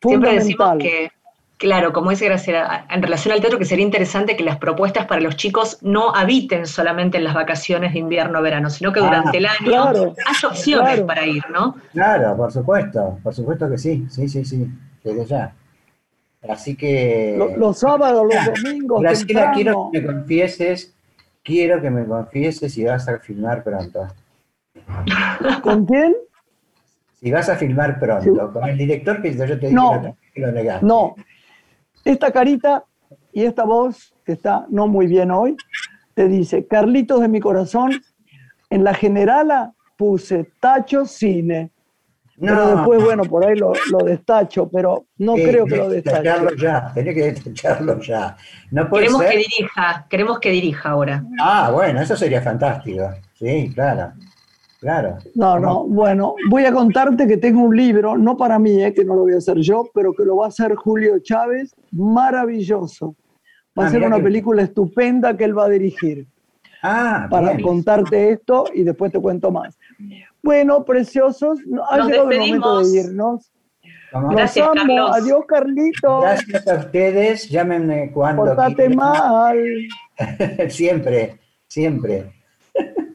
Siempre 0.00 0.34
decimos 0.34 0.76
que, 0.78 1.10
claro, 1.56 1.92
como 1.92 2.10
dice 2.10 2.26
Graciela, 2.26 2.86
en 2.90 3.02
relación 3.02 3.32
al 3.32 3.40
teatro, 3.40 3.58
que 3.58 3.64
sería 3.64 3.84
interesante 3.84 4.36
que 4.36 4.44
las 4.44 4.58
propuestas 4.58 5.06
para 5.06 5.20
los 5.20 5.36
chicos 5.36 5.78
no 5.82 6.14
habiten 6.14 6.66
solamente 6.66 7.18
en 7.18 7.24
las 7.24 7.34
vacaciones 7.34 7.92
de 7.92 8.00
invierno-verano, 8.00 8.70
sino 8.70 8.92
que 8.92 9.00
durante 9.00 9.38
el 9.38 9.46
ah, 9.46 9.52
año 9.60 10.14
haya 10.26 10.48
opciones 10.48 11.00
para 11.02 11.26
ir, 11.26 11.42
¿no? 11.50 11.76
Claro, 11.92 12.36
por 12.36 12.52
supuesto, 12.52 13.18
por 13.22 13.34
supuesto 13.34 13.68
que 13.70 13.78
sí, 13.78 14.06
sí, 14.10 14.28
sí, 14.28 14.44
sí, 14.44 14.68
desde 15.02 15.24
ya. 15.24 15.52
Así 16.48 16.76
que... 16.76 17.36
Los, 17.56 17.78
sábados, 17.78 18.24
los 18.24 18.62
domingos. 18.62 19.02
Graciela, 19.02 19.52
quiero 19.52 19.90
que 19.92 20.00
me 20.00 20.06
confieses, 20.06 20.94
quiero 21.42 21.80
que 21.80 21.90
me 21.90 22.04
confieses 22.06 22.72
si 22.72 22.84
vas 22.84 23.08
a 23.08 23.18
filmar 23.18 23.64
pronto. 23.64 24.06
¿Con 25.62 25.86
quién? 25.86 26.14
Si 27.20 27.30
vas 27.30 27.48
a 27.48 27.56
filmar 27.56 27.98
pronto, 27.98 28.52
con 28.52 28.68
el 28.68 28.76
director 28.76 29.22
que 29.22 29.34
yo 29.34 29.58
te 29.58 29.72
no, 29.72 30.16
que 30.32 30.40
lo 30.40 30.52
negaste. 30.52 30.86
No, 30.86 31.16
esta 32.04 32.30
carita 32.30 32.84
y 33.32 33.44
esta 33.44 33.64
voz, 33.64 34.14
que 34.24 34.32
está 34.32 34.66
no 34.70 34.86
muy 34.86 35.06
bien 35.06 35.30
hoy, 35.30 35.56
te 36.14 36.28
dice, 36.28 36.66
Carlitos 36.66 37.20
de 37.20 37.28
mi 37.28 37.40
corazón, 37.40 37.90
en 38.70 38.84
la 38.84 38.94
generala 38.94 39.74
puse 39.96 40.50
Tacho 40.60 41.04
Cine. 41.04 41.70
Pero 42.38 42.76
después, 42.76 43.02
bueno, 43.02 43.24
por 43.24 43.46
ahí 43.46 43.56
lo, 43.56 43.72
destacho, 44.04 44.68
pero 44.68 45.06
no 45.18 45.34
creo 45.34 45.64
que 45.64 45.76
lo 45.76 45.88
destache. 45.88 46.28
ya, 46.58 46.92
tenés 46.92 47.14
que 47.14 47.22
destacharlo 47.32 48.00
ya. 48.00 48.36
queremos 48.92 49.22
que 49.22 49.36
dirija, 49.38 50.06
queremos 50.08 50.38
que 50.38 50.50
dirija 50.50 50.90
ahora. 50.90 51.24
Ah, 51.40 51.70
bueno, 51.72 52.00
eso 52.00 52.16
sería 52.16 52.42
fantástico. 52.42 53.10
Sí, 53.34 53.72
claro. 53.74 54.12
Claro. 54.80 55.16
No, 55.34 55.58
no, 55.58 55.84
bueno, 55.84 56.34
voy 56.50 56.66
a 56.66 56.72
contarte 56.72 57.26
que 57.26 57.38
tengo 57.38 57.62
un 57.62 57.74
libro, 57.74 58.18
no 58.18 58.36
para 58.36 58.58
mí, 58.58 58.84
eh, 58.84 58.92
que 58.92 59.04
no 59.04 59.14
lo 59.14 59.22
voy 59.22 59.32
a 59.32 59.38
hacer 59.38 59.58
yo, 59.58 59.88
pero 59.94 60.12
que 60.12 60.24
lo 60.24 60.36
va 60.36 60.44
a 60.44 60.48
hacer 60.48 60.74
Julio 60.74 61.18
Chávez, 61.20 61.74
maravilloso. 61.90 63.16
Va 63.78 63.84
a 63.84 63.86
ah, 63.88 63.90
ser 63.90 64.02
una 64.02 64.22
película 64.22 64.62
estupenda 64.62 65.36
que 65.36 65.44
él 65.44 65.58
va 65.58 65.64
a 65.64 65.68
dirigir. 65.70 66.26
Ah, 66.82 67.26
para 67.30 67.60
contarte 67.60 68.30
esto 68.30 68.66
y 68.72 68.84
después 68.84 69.10
te 69.10 69.18
cuento 69.18 69.50
más. 69.50 69.76
Bueno, 70.46 70.84
preciosos, 70.84 71.58
ha 71.90 71.98
llegado 71.98 72.30
el 72.30 72.38
momento 72.38 72.78
de 72.78 73.00
irnos. 73.00 73.50
Gracias, 74.30 74.68
Carlos. 74.74 75.10
Adiós, 75.12 75.44
Carlitos. 75.48 76.22
Gracias 76.22 76.68
a 76.68 76.74
ustedes. 76.76 77.48
Llámenme 77.48 78.12
cuando 78.12 78.44
Portate 78.44 78.88
mal. 78.88 79.58
siempre, 80.68 81.40
siempre. 81.66 82.32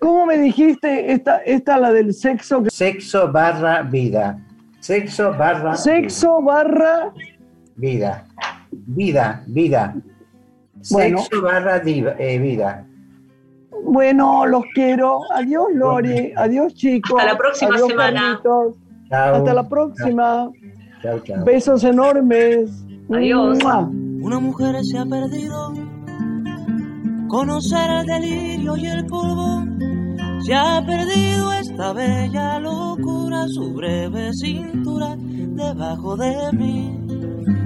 ¿Cómo 0.02 0.26
me 0.26 0.38
dijiste 0.40 1.14
esta, 1.14 1.38
esta 1.38 1.78
la 1.78 1.94
del 1.94 2.14
sexo? 2.14 2.64
Sexo 2.68 3.32
barra 3.32 3.82
vida. 3.84 4.38
Sexo 4.82 5.32
barra. 5.32 5.78
Sexo 5.78 6.42
barra. 6.42 7.14
Vida. 7.78 8.28
Vida, 8.72 9.42
vida. 9.48 9.96
Sexo 10.82 11.42
barra 11.42 11.82
eh, 11.86 12.40
vida. 12.40 12.86
Bueno, 13.84 14.46
los 14.46 14.64
quiero. 14.74 15.20
Adiós, 15.34 15.68
Lori. 15.74 16.34
Adiós, 16.36 16.74
chicos. 16.74 17.20
Hasta 17.20 17.32
la 17.32 17.38
próxima 17.38 17.78
semana. 17.78 18.42
Hasta 19.12 19.54
la 19.54 19.68
próxima. 19.68 20.50
Chao, 21.02 21.20
chao. 21.20 21.44
Besos 21.44 21.84
enormes. 21.84 22.86
Adiós. 23.10 23.60
Una 24.22 24.40
mujer 24.40 24.84
se 24.84 24.98
ha 24.98 25.06
perdido. 25.06 25.74
Conocer 27.28 27.90
el 27.90 28.06
delirio 28.06 28.78
y 28.78 28.86
el 28.88 29.06
polvo 29.06 29.64
se 30.42 30.54
ha 30.54 30.84
perdido 30.86 31.54
esta 31.54 31.94
bella 31.94 32.60
locura, 32.60 33.48
su 33.48 33.74
breve 33.74 34.34
cintura 34.34 35.16
debajo 35.18 36.18
de 36.18 36.52
mí. 36.54 37.00